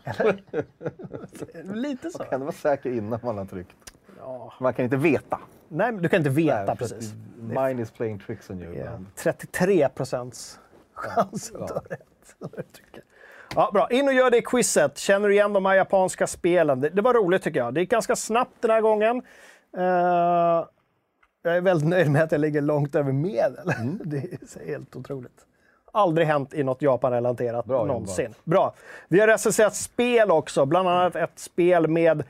[1.74, 2.18] Lite så.
[2.18, 3.76] Kan du vara säker innan man har tryckt?
[4.18, 4.52] Ja.
[4.60, 5.38] Man kan inte veta.
[5.68, 7.12] Nej, du kan inte veta Nej, precis.
[7.40, 8.74] Mine is playing tricks on you.
[8.76, 9.06] Ibland.
[9.16, 10.58] 33 procents
[10.94, 11.64] chans Ja.
[11.64, 12.80] att ha rätt.
[13.54, 13.88] Ja, bra.
[13.90, 14.98] In och gör det quizet.
[14.98, 16.80] Känner du igen de här japanska spelen?
[16.80, 17.74] Det, det var roligt tycker jag.
[17.74, 19.22] Det gick ganska snabbt den här gången.
[19.76, 20.64] Eh,
[21.42, 23.70] jag är väldigt nöjd med att jag ligger långt över medel.
[23.78, 24.00] Mm.
[24.04, 25.46] Det är helt otroligt.
[25.92, 28.24] Aldrig hänt i något Japan-relaterat Bra någonsin.
[28.24, 28.44] jobbat.
[28.44, 28.74] Bra.
[29.08, 32.22] Vi har recenserat spel också, bland annat ett spel med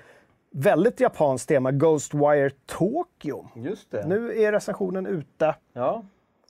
[0.51, 3.49] väldigt japanskt tema, Ghostwire Tokyo.
[3.57, 4.07] Just det.
[4.07, 5.55] Nu är recensionen ute.
[5.73, 6.03] Ja,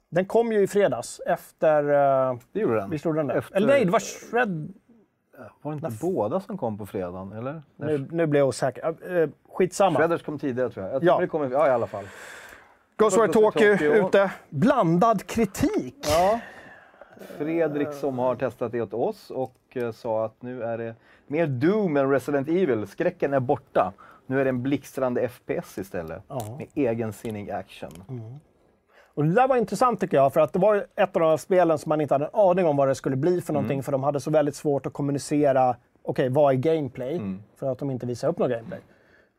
[0.08, 1.82] Den kom ju i fredags efter...
[2.32, 2.90] Uh, det gjorde den.
[2.90, 3.34] visst gjorde den det?
[3.34, 4.00] Efter- Eller nej, det var
[4.30, 4.72] Shred...
[5.62, 7.32] Var det inte båda som kom på fredagen?
[7.32, 7.62] Eller?
[7.76, 9.12] Nu, nu blir jag osäker.
[9.12, 9.98] Uh, skitsamma.
[9.98, 10.94] Shredders kom tidigare tror jag.
[10.94, 11.20] jag Ja.
[11.20, 12.04] Det kommer, ja, i alla fall.
[13.00, 14.06] Ghostwire Tokyo Tokyo.
[14.06, 14.30] ute.
[14.48, 15.96] Blandad kritik.
[16.02, 16.40] Ja.
[17.38, 20.94] Fredrik som har testat det åt oss och eh, sa att nu är det
[21.26, 22.86] mer Doom än Resident Evil.
[22.86, 23.92] Skräcken är borta.
[24.26, 26.22] Nu är det en blixtrande FPS istället.
[26.28, 26.56] Ja.
[26.58, 27.90] Med egensinnig action.
[29.14, 31.78] Och det där var intressant tycker jag, för att det var ett av de spelen
[31.78, 34.02] som man inte hade en aning om vad det skulle bli för någonting, för de
[34.02, 37.20] hade så väldigt svårt att kommunicera, okej, vad är gameplay?
[37.56, 38.80] För att de inte visar upp något gameplay.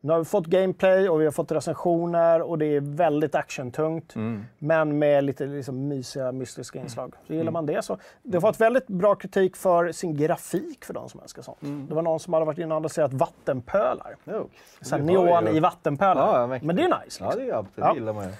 [0.04, 4.14] Nu har vi fått gameplay och vi har fått recensioner och det är väldigt actiontungt,
[4.58, 7.14] men med lite liksom, mysiga, mystiska inslag.
[7.26, 7.98] Så gillar man det så.
[8.22, 11.58] Det har fått väldigt bra kritik för sin grafik för de som älskar sånt.
[11.88, 14.16] Det var någon som hade varit inne och analyserat vattenpölar.
[14.24, 14.48] Jo,
[14.80, 16.26] Så neon i vattenpölar.
[16.26, 17.24] Ja, ja, men det är nice.
[17.24, 17.44] Ja, Liksom.
[17.44, 17.68] det är absolut.
[17.74, 17.88] Ja.
[17.92, 18.30] Det gillar man ju.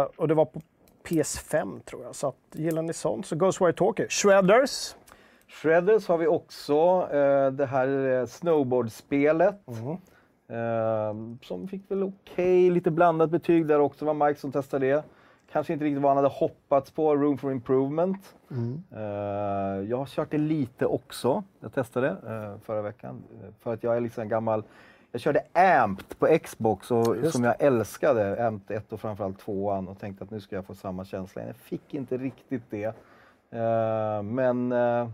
[0.00, 0.60] Eh, och det var på
[1.08, 2.14] PS5 tror jag.
[2.14, 4.06] Så att, gillar ni sånt så Ghostwire Tokyo.
[4.08, 4.94] Shredders.
[5.48, 7.08] Shredders har vi också.
[7.12, 9.68] eh, det här eh, snowboardspelet.
[9.68, 9.96] Mm.
[10.48, 14.04] Eh, som fick väl okej, lite blandat betyg där också.
[14.04, 15.04] Var Mike som testade det.
[15.52, 18.34] Kanske inte riktigt vad han hade hoppats på, Room for Improvement.
[18.50, 18.82] Mm.
[18.92, 21.42] Eh, jag har kört det lite också.
[21.60, 23.22] Jag testade eh, förra veckan.
[23.42, 24.64] eh, För att jag är liksom en gammal...
[25.12, 29.98] Jag körde Amped på Xbox och, som jag älskade, Amped 1 och framförallt 2 och
[29.98, 31.42] tänkte att nu ska jag få samma känsla.
[31.46, 32.84] Jag fick inte riktigt det.
[33.50, 35.08] Eh, men eh,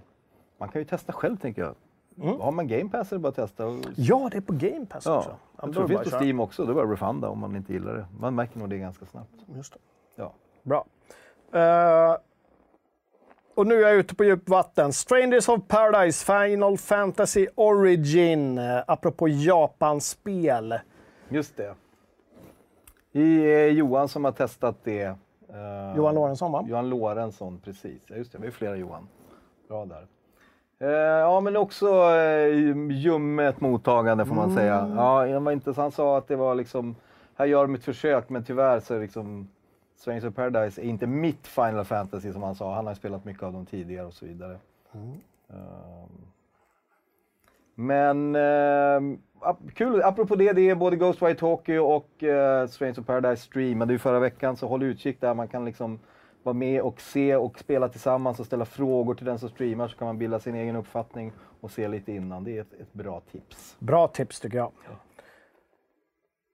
[0.59, 1.75] man kan ju testa själv tänker jag.
[2.19, 2.41] Mm.
[2.41, 3.67] Har man Game Pass är det bara att testa.
[3.67, 5.31] Och, Ja, det är på Game Pass ja, också.
[5.31, 6.21] Ja, jag tror det finns på köra.
[6.21, 6.65] Steam också.
[6.65, 8.07] Det är bara att refunda om man inte gillar det.
[8.19, 9.35] Man märker nog det ganska snabbt.
[9.57, 9.79] Just det.
[10.17, 10.33] Ja.
[10.63, 10.87] Bra.
[11.53, 12.17] Eh,
[13.55, 14.93] och nu är jag ute på djupt vatten.
[14.93, 18.59] Strangers of Paradise Final Fantasy Origin.
[18.59, 20.79] Uh, apropå Japan-spel.
[21.29, 21.75] Just det.
[23.13, 23.21] Det
[23.55, 25.03] är Johan som har testat det.
[25.03, 26.65] Eh, Johan Lorentzon va?
[26.69, 28.03] Johan Lorentzon, precis.
[28.07, 29.09] Ja, just det, vi är flera Johan.
[29.69, 30.07] Bra där.
[30.81, 34.93] Eh, ja, men också eh, ljummet mottagande får man säga.
[34.97, 35.77] Ja, det var intressant.
[35.77, 36.97] Han sa att det var liksom,
[37.37, 39.49] här gör de ett försök, men tyvärr så är liksom
[39.97, 42.75] Strangers of Paradise är inte mitt Final Fantasy som han sa.
[42.75, 44.57] Han har spelat mycket av dem tidigare och så vidare.
[45.51, 46.09] Ehm,
[47.75, 53.07] men eh, ap- kul, apropå det, det är både Ghostwire Tokyo och eh, Strangers of
[53.07, 55.35] Paradise streamade ju förra veckan, så håll utkik där.
[55.35, 55.99] Man kan liksom
[56.43, 59.97] vara med och se och spela tillsammans och ställa frågor till den som streamar så
[59.97, 62.45] kan man bilda sin egen uppfattning och se lite innan.
[62.45, 63.77] Det är ett, ett bra tips.
[63.79, 64.73] Bra tips tycker jag.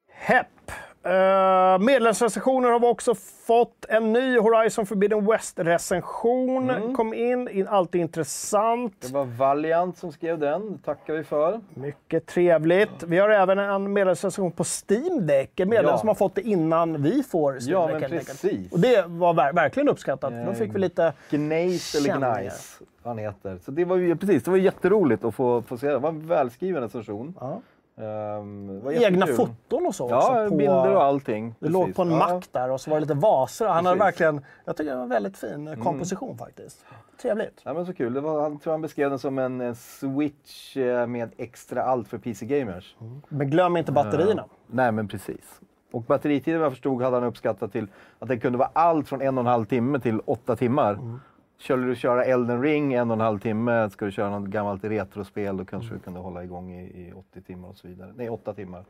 [0.09, 0.71] Hepp.
[1.07, 3.15] Uh, medlemsrecensioner har vi också
[3.47, 3.85] fått.
[3.89, 7.49] En ny Horizon Forbidden West-recension kom in.
[7.49, 7.69] in.
[7.69, 8.95] Alltid intressant.
[9.01, 11.61] Det var Valiant som skrev den, det tackar vi för.
[11.75, 13.03] Mycket trevligt.
[13.03, 15.61] Vi har även en medlemsrecension på Steam Deck.
[15.61, 15.99] En medlem Ja.
[15.99, 17.93] som har fått det innan vi får Steam Ja, Deck.
[17.93, 18.29] men helt enkelt.
[18.43, 18.73] precis.
[18.73, 20.31] Och det var ver- verkligen uppskattat.
[20.33, 21.13] för Då fick vi lite...
[21.31, 22.41] Gnace eller.
[22.41, 23.59] Gnice, vad han heter.
[23.65, 25.87] Så det var ju precis, det var jätteroligt att få, få se.
[25.89, 27.35] Det var en välskriven recension.
[27.41, 27.61] Ja.
[27.97, 30.51] Var Egna foton och så Ja, också.
[30.51, 31.55] På, bilder och allting.
[31.59, 32.19] Det låg på en ja.
[32.19, 33.67] mack där och så var det lite vaser.
[33.67, 34.45] Han hade verkligen...
[34.65, 36.85] Jag tycker det var en väldigt fin eh, komposition faktiskt.
[37.23, 37.61] Trevligt.
[37.65, 38.15] Ja, men så kul.
[38.15, 42.09] Det var, han tror han beskrev den som en, en switch eh, med extra allt
[42.09, 42.97] för PC-gamers.
[43.29, 44.45] Men glöm inte batterierna.
[44.67, 45.61] Nej, men precis.
[45.93, 47.87] Och batteritiden vad jag förstod hade han uppskattat till
[48.19, 50.99] att den kunde vara allt från en och en halv timme till åtta timmar.
[51.59, 54.85] Skulle du köra Elden Ring en och en halv timme, ska du köra något gammalt
[54.85, 58.13] retrospel, då kanske du kunde hålla igång i, i 80 timmar och så vidare.
[58.17, 58.85] Nej, 8 timmar.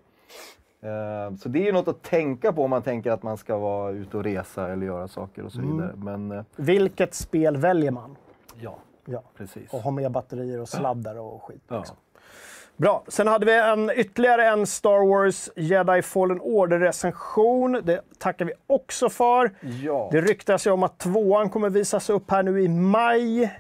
[0.81, 3.59] Eh, så det är ju något att tänka på om man tänker att man ska
[3.59, 5.93] vara ute och resa eller göra saker och så vidare.
[5.97, 8.17] Men eh, Vilket spel väljer man?
[8.61, 9.23] ja, Ja.
[9.37, 9.73] precis.
[9.75, 11.63] Och ha med batterier och sladdar och skit.
[11.69, 11.79] Ja.
[11.79, 11.97] Liksom.
[12.77, 13.05] Bra.
[13.09, 17.81] Sen hade vi en, ytterligare en Star Wars Jedi Fallen Order-recension.
[17.85, 19.55] Det tackar vi också för.
[19.83, 20.09] Ja.
[20.13, 23.59] Det ryktas ju om att tvåan kommer visas upp här nu i maj.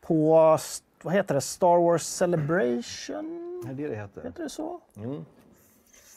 [0.00, 0.58] På,
[1.02, 3.64] vad heter det, Star Wars Celebration?
[3.70, 4.22] Är det det heter.
[4.22, 4.80] Heter det så?
[4.96, 5.24] Mm.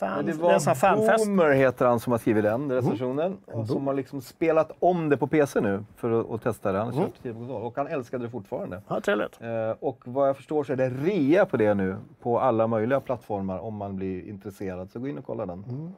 [0.02, 1.26] Fan, Det är en fanfest.
[1.26, 3.38] Boomer heter han som har skrivit den recensionen.
[3.46, 6.78] Och som har liksom spelat om det på PC nu för att, testa det.
[6.78, 8.82] Han har på konsol och han älskade det fortfarande.
[8.88, 9.42] Ja, trevligt.
[9.42, 9.50] Eh,
[9.80, 13.60] och vad jag förstår så är det rea på det nu på alla möjliga plattformar
[13.60, 14.92] om man blir intresserad.
[14.92, 15.94] Så gå in och kolla den.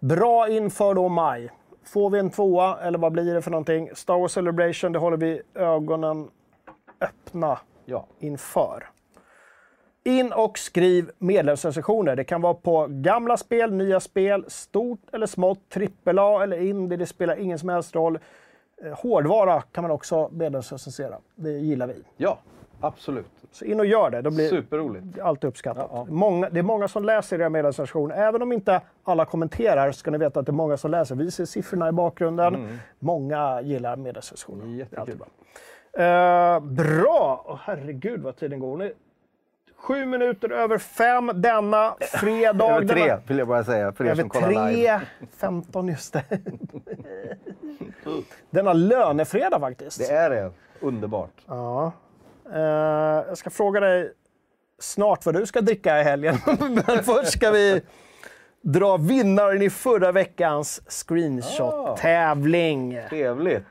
[0.00, 1.50] Bra inför då maj.
[1.84, 3.90] Får vi en tvåa, eller vad blir det för någonting?
[3.94, 6.28] Star Wars Celebration, det håller vi ögonen
[7.00, 8.06] öppna Ja.
[8.18, 8.84] inför.
[10.06, 12.16] In och skriv medlemsrecensioner.
[12.16, 15.76] Det kan vara på gamla spel, nya spel, stort eller smått,
[16.06, 18.18] AAA eller indie, det spelar ingen som helst roll.
[18.84, 21.16] Eh, Hårdvara kan man också medlemsrecensera.
[21.34, 21.94] Det gillar vi.
[22.16, 22.38] ja,
[22.80, 23.26] absolut.
[23.52, 24.22] Så in och gör det.
[24.22, 25.18] Då blir Superroligt.
[25.18, 25.88] allt uppskattat.
[25.92, 26.14] Ja, ja.
[26.14, 28.16] Många, det är många som läser era medlemsrecensioner.
[28.16, 31.14] Även om inte alla kommenterar så ska ni veta att det är många som läser.
[31.14, 32.78] Vi ser siffrorna i bakgrunden.
[32.98, 34.64] Många gillar medlemsrecensioner.
[34.66, 34.98] Det är Jättekul.
[35.00, 35.26] alltid bra.
[36.04, 37.44] Eh, bra!
[37.46, 38.76] Åh, herregud vad tiden går.
[38.76, 38.92] Nu,
[39.76, 42.76] sju minuter över fem denna fredag.
[42.76, 44.98] Över tre Denna, vill jag bara säga för er över som kollar live.
[44.98, 45.06] tre,
[45.38, 46.24] 15 just det.
[48.50, 49.98] denna lönefredag faktiskt.
[49.98, 50.50] Det är det.
[50.80, 51.30] Underbart.
[51.46, 51.92] Ja.
[52.52, 52.60] Eh,
[53.28, 54.12] jag ska fråga dig
[54.78, 56.36] snart vad du ska dricka i helgen.
[56.86, 57.82] Men först ska vi
[58.62, 63.00] dra vinnaren i förra veckans screenshot-tävling.
[63.08, 63.64] Trevligt.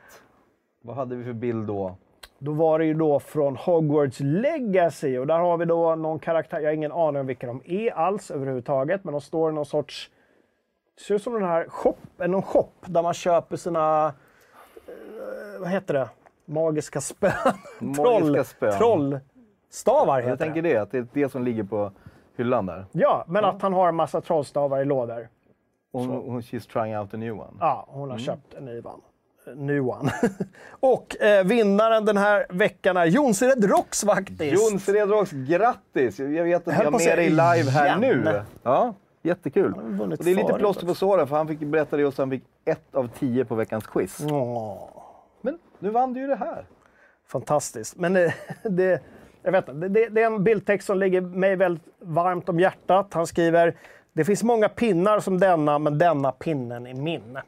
[0.82, 1.96] Vad hade vi för bild då?
[2.38, 6.60] Då var det ju då från Hogwarts Legacy och där har vi då någon karaktär,
[6.60, 9.66] jag har ingen aning om vilka de är alls överhuvudtaget, men de står i någon
[9.66, 10.10] sorts,
[10.96, 15.60] det ser ut som den här shop, eh, någon shop där man köper sina, eh,
[15.60, 16.08] vad heter det,
[16.44, 17.32] magiska spön.
[17.78, 18.72] Magiska spön.
[18.78, 20.72] Trollstavar heter Jag tänker det.
[20.72, 21.92] det, att det är det som ligger på
[22.36, 22.84] hyllan där.
[22.92, 25.28] Ja, men att han har en massa trollstavar i lådor.
[25.92, 27.52] Hon, hon, she's trying out a new one.
[27.60, 29.02] Ja, hon har köpt en ny one.
[29.54, 30.12] New one.
[30.70, 34.88] och eh, vinnaren den här veckan är Jonsered Rocks faktiskt.
[34.88, 36.18] Jon Rocks, grattis!
[36.18, 38.20] Jag vet att jag har att med dig live här igen.
[38.24, 38.42] nu.
[38.62, 39.74] Ja, jättekul.
[40.00, 42.94] Och det är lite plåster på såren, för han fick berätta just, han fick ett
[42.94, 44.20] av tio på veckans quiz.
[44.30, 44.88] Åh,
[45.40, 46.64] Men nu vann du ju det här.
[47.28, 47.96] fantastiskt.
[47.96, 49.02] Men det, det,
[49.42, 53.14] jag vet inte, det, det är en bildtext som ligger mig väldigt varmt om hjärtat.
[53.14, 53.74] Han skriver
[54.12, 57.38] Det finns många pinnar som denna, men denna pinnen är min.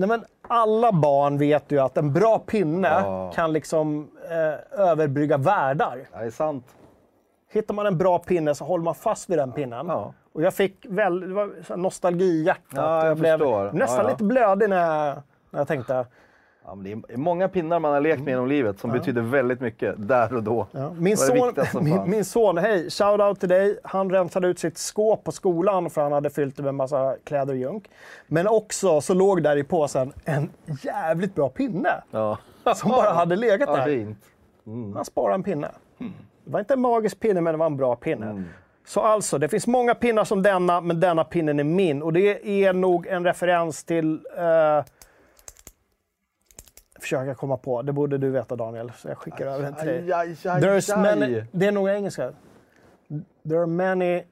[0.00, 3.32] Nej, men alla barn vet ju att en bra pinne Ja.
[3.34, 6.06] kan liksom eh, överbrygga världar.
[6.12, 6.64] Ja, det är sant.
[7.52, 9.86] Hittar man en bra pinne så håller man fast vid den pinnen.
[9.88, 10.12] Ja.
[10.32, 12.64] Och jag fick väl, det var nostalgi i hjärtat.
[12.74, 13.72] Ja, jag blev förstår.
[13.72, 15.16] nästan lite blödig när jag,
[15.50, 16.06] när jag tänkte.
[16.70, 19.94] Ja, det är många pinnar man har lekt med genom livet som betyder väldigt mycket
[19.98, 20.66] där och då.
[20.72, 20.92] Ja.
[20.98, 23.78] Min, son, min, min son, hej, shout-out till dig.
[23.84, 27.52] Han rensade ut sitt skåp på skolan för han hade fyllt det med massa kläder
[27.52, 27.90] och junk.
[28.26, 30.50] Men också så låg där i påsen en
[30.82, 32.38] jävligt bra pinne Ja.
[32.76, 33.84] som bara hade legat Ja, där.
[33.84, 34.18] fint.
[34.94, 35.68] Han sparade en pinne.
[36.44, 38.42] Det var inte en magisk pinne, men det var en bra pinne.
[38.86, 42.02] Så alltså, det finns många pinnar som denna, men denna pinnen är min.
[42.02, 44.20] Och det är nog en referens till...
[44.38, 44.84] Eh,
[47.00, 47.82] försöka komma på.
[47.82, 50.12] Det borde du veta Daniel, så jag skickar över den till dig.
[50.12, 51.02] Aj, aj, aj, There's aj.
[51.02, 52.32] many, det är nog engelska.
[53.48, 54.22] There are many...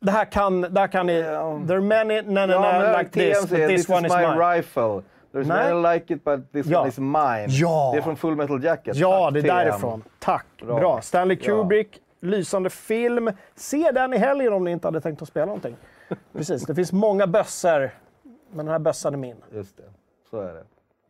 [0.00, 1.20] Det här kan, det här kan ni...
[1.20, 1.60] Ja.
[1.66, 2.22] There are many...
[2.22, 4.56] Nej, nej, Ja, nej, like this, but this, this one is is my mine.
[4.56, 5.02] rifle.
[5.32, 5.74] There's Nej.
[5.74, 6.80] many like it but this Ja.
[6.80, 7.46] one is mine.
[7.48, 7.90] Ja.
[7.92, 8.96] Det är från Full Metal Jacket.
[8.96, 10.04] Ja, Tack, det är därifrån.
[10.18, 10.46] Tack.
[10.62, 10.78] Bra.
[10.78, 11.00] Bra.
[11.00, 11.46] Stanley Ja.
[11.46, 13.30] Kubrick, lysande film.
[13.54, 15.76] Se den i helgen om ni inte hade tänkt att spela någonting.
[16.32, 17.90] Precis, det finns många bössor.
[18.50, 19.36] Men den här bössan är min.
[19.52, 19.82] Just det,
[20.30, 20.62] så är det.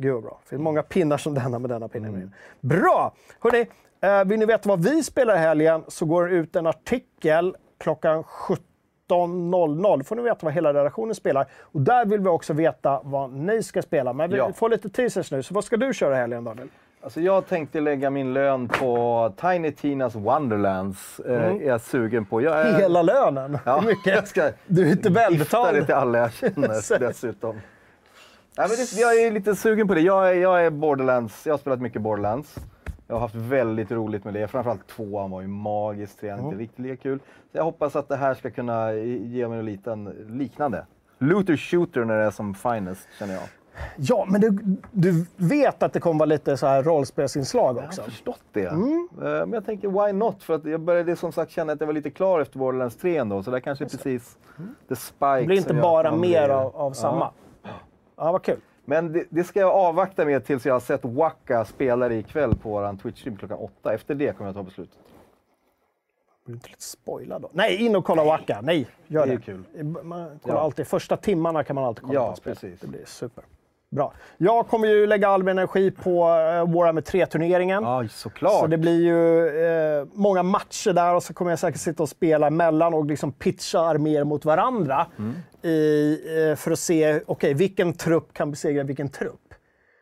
[0.04, 0.40] Gud vad bra.
[0.42, 2.32] Det finns många pinnar som denna, men denna pinne är min.
[2.60, 3.14] Bra!
[3.40, 3.66] Hörrni,
[4.00, 7.56] eh, vill ni veta vad vi spelar i helgen så går det ut en artikel
[7.80, 8.24] klockan
[9.08, 10.02] 17.00.
[10.02, 11.46] får ni veta vad hela redaktionen spelar.
[11.60, 14.12] Och där vill vi också veta vad ni ska spela.
[14.12, 14.52] Men vi Ja.
[14.52, 15.42] får lite teasers nu.
[15.42, 16.68] Så vad ska du köra i helgen, Daniel?
[17.00, 21.20] Alltså jag tänkte lägga min lön på Tiny Tinas Wonderlands.
[21.20, 22.40] Eh, är jag sugen på.
[22.42, 23.58] Jag är, Hela lönen?
[23.64, 24.14] Ja, mycket?
[24.14, 25.86] jag ska Du är inte gifta det välbetald.
[25.86, 27.60] till alla jag känner dessutom.
[28.58, 30.00] Nej, men det, jag är lite sugen på det.
[30.00, 31.46] Jag är, jag är Borderlands.
[31.46, 32.56] Jag har spelat mycket Borderlands.
[33.06, 34.48] Jag har haft väldigt roligt med det.
[34.48, 37.18] Framförallt tvåan var ju magisk, trean inte riktigt lika kul.
[37.52, 40.86] Så jag hoppas att det här ska kunna ge mig en liten liknande.
[41.18, 43.42] Looter shooter när det är som finest, känner jag.
[43.96, 48.00] Ja, men du, du vet att det kommer vara lite så här rollspelsinslag Jag också?
[48.00, 48.66] har förstått det.
[48.66, 49.08] Mm.
[49.18, 50.42] Eh, Men jag tänker, why not?
[50.42, 53.16] För att jag började som sagt känna att jag var lite klar efter Borderlands 3
[53.16, 54.38] ändå, så det kanske är precis
[54.88, 55.40] the spike Mm.
[55.40, 57.18] Det blir inte bara mer av, av samma.
[57.24, 57.32] Ja,
[58.16, 58.60] vad kul.
[58.84, 62.56] Men det, det ska jag avvakta med tills jag har sett Waka spela det ikväll
[62.56, 63.94] på vår Twitch-stream klockan åtta.
[63.94, 64.98] Efter det kommer jag ta beslutet.
[66.44, 67.48] Blir du inte lite spoilad då?
[67.52, 68.60] Nej, in och kolla Waka.
[68.62, 69.34] Nej, gör Det det.
[69.34, 69.64] är kul.
[70.02, 70.60] Man kollar Ja.
[70.60, 70.86] alltid.
[70.86, 72.54] Första timmarna kan man alltid kolla Ja, på spel.
[72.54, 72.80] precis.
[72.80, 73.44] Det blir super.
[73.90, 74.12] Bra.
[74.36, 76.20] Jag kommer ju lägga all min energi på
[76.66, 77.82] Warhammer 3-turneringen.
[77.82, 78.60] Ja, såklart.
[78.60, 79.48] Så det blir ju
[80.00, 83.32] eh, många matcher där och så kommer jag säkert sitta och spela emellan och liksom
[83.32, 85.34] pitcha arméer mot varandra Mm.
[85.64, 89.40] I, eh, för att se okej, vilken trupp kan besegra vilken trupp.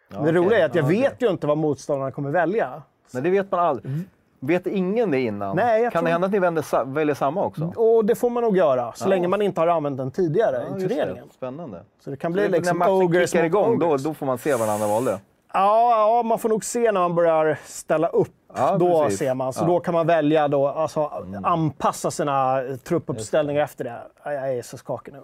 [0.08, 0.32] det okej.
[0.32, 2.82] roliga är att jag Ja, vet ju inte vad motståndarna kommer välja.
[3.12, 3.92] Men det vet man aldrig.
[4.40, 5.56] Vet ingen det innan?
[5.56, 7.72] Nej, kan tror- det hända att ni vänder, väljer samma också?
[7.76, 9.08] Och det får man nog göra, så Ja.
[9.08, 11.24] länge man inte har använt den tidigare Ja, i turneringen.
[11.34, 11.80] Spännande.
[12.04, 14.38] Så det kan Så bli det- liksom när matchen kickar igång, då, då får man
[14.38, 15.18] se vad den andra valde.
[15.54, 18.28] Ja, ja, man får nog se när man börjar ställa upp.
[18.54, 19.18] Ja, då precis.
[19.18, 19.52] ser man.
[19.52, 19.62] Så Ja.
[19.64, 19.74] Mm.
[19.74, 24.02] då kan man välja då, alltså, anpassa sina truppuppställningar efter det.
[24.24, 25.20] Ja, Jag är så skakig nu.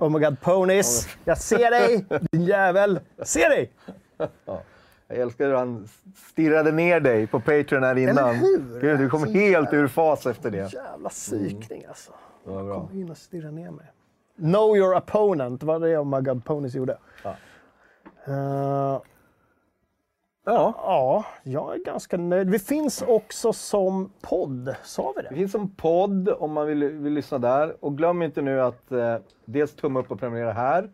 [0.00, 1.08] Oh my god, ponies!
[1.24, 3.00] Jag ser dig, din jävel!
[3.22, 3.70] Ser dig!
[5.08, 5.88] Jag älskar hur han
[6.30, 8.34] stirrade ner dig på Patreon här innan.
[8.34, 8.80] hur?
[8.80, 10.72] Gud, du kom Så helt ur fas efter det.
[10.72, 12.12] Jävla psykning alltså.
[12.44, 12.80] Det var bra.
[12.80, 13.86] Kom in och stirra ner mig.
[14.36, 16.96] Know your opponent, vad det Oh my god, ponies gjorde.
[17.24, 17.34] Ja.
[18.26, 19.00] Eh,
[20.46, 22.50] Ja, ja, jag är ganska nöjd.
[22.50, 25.34] Vi finns också som podd, sa vi det det?
[25.34, 27.74] finns som podd om man vill, vill lyssna där.
[27.80, 30.88] Och glöm inte nu att eh, dels tumma upp och prenumerera här.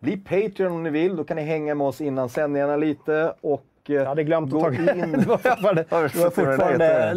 [0.00, 3.34] Bli Patreon om ni vill, då kan ni hänga med oss innan sändningarna lite.
[3.40, 5.12] Och, eh, Jag hade glömt att ta in.
[5.12, 5.84] det var fortfarande...
[5.90, 7.14] Det var fortfarande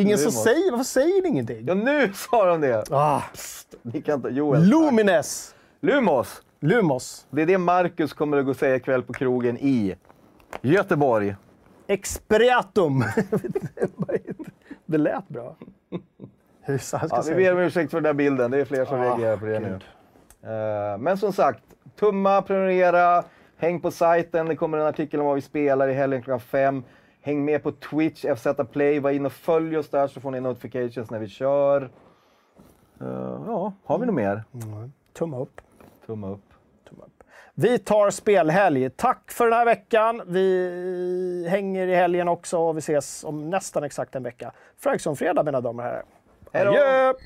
[0.00, 0.70] ingen som säger...
[0.70, 1.64] Varför säger ni ingenting?
[1.66, 2.84] Ja, nu sa de det!
[2.90, 3.22] Ah,
[3.82, 4.62] Ni kan inte, Joel.
[4.62, 5.54] Lumines!
[5.80, 6.42] Lumos!
[6.60, 7.26] Lumos.
[7.30, 9.94] Det är det Marcus kommer att gå och säga ikväll på krogen i
[10.62, 11.36] Göteborg.
[11.86, 13.04] Expriatum.
[14.86, 15.56] det lät bra.
[16.92, 18.50] Ja, vi ber om ursäkt för den där bilden.
[18.50, 19.84] Det är fler som Ah, reagerar på det gud.
[20.42, 20.48] nu.
[20.50, 21.62] Eh, men som sagt,
[21.96, 23.24] tumma, prenumerera,
[23.56, 24.46] häng på sajten.
[24.46, 26.82] Det kommer en artikel om vad vi spelar i helgen klockan fem.
[27.22, 29.00] Häng med på Twitch, FZ Play.
[29.00, 31.82] Var in och följ oss där så får ni notifications när vi kör.
[33.00, 33.06] Eh,
[33.46, 34.44] ja, har vi något mer?
[35.12, 35.60] Tumma upp.
[36.06, 36.40] Tumma upp.
[37.60, 38.90] Vi tar spelhelg.
[38.90, 40.22] Tack för den här veckan.
[40.26, 44.52] Vi hänger i helgen också och vi ses om nästan exakt en vecka.
[44.78, 46.04] Fragsson fredag mina damer och herrar.
[46.52, 47.18] Hej då!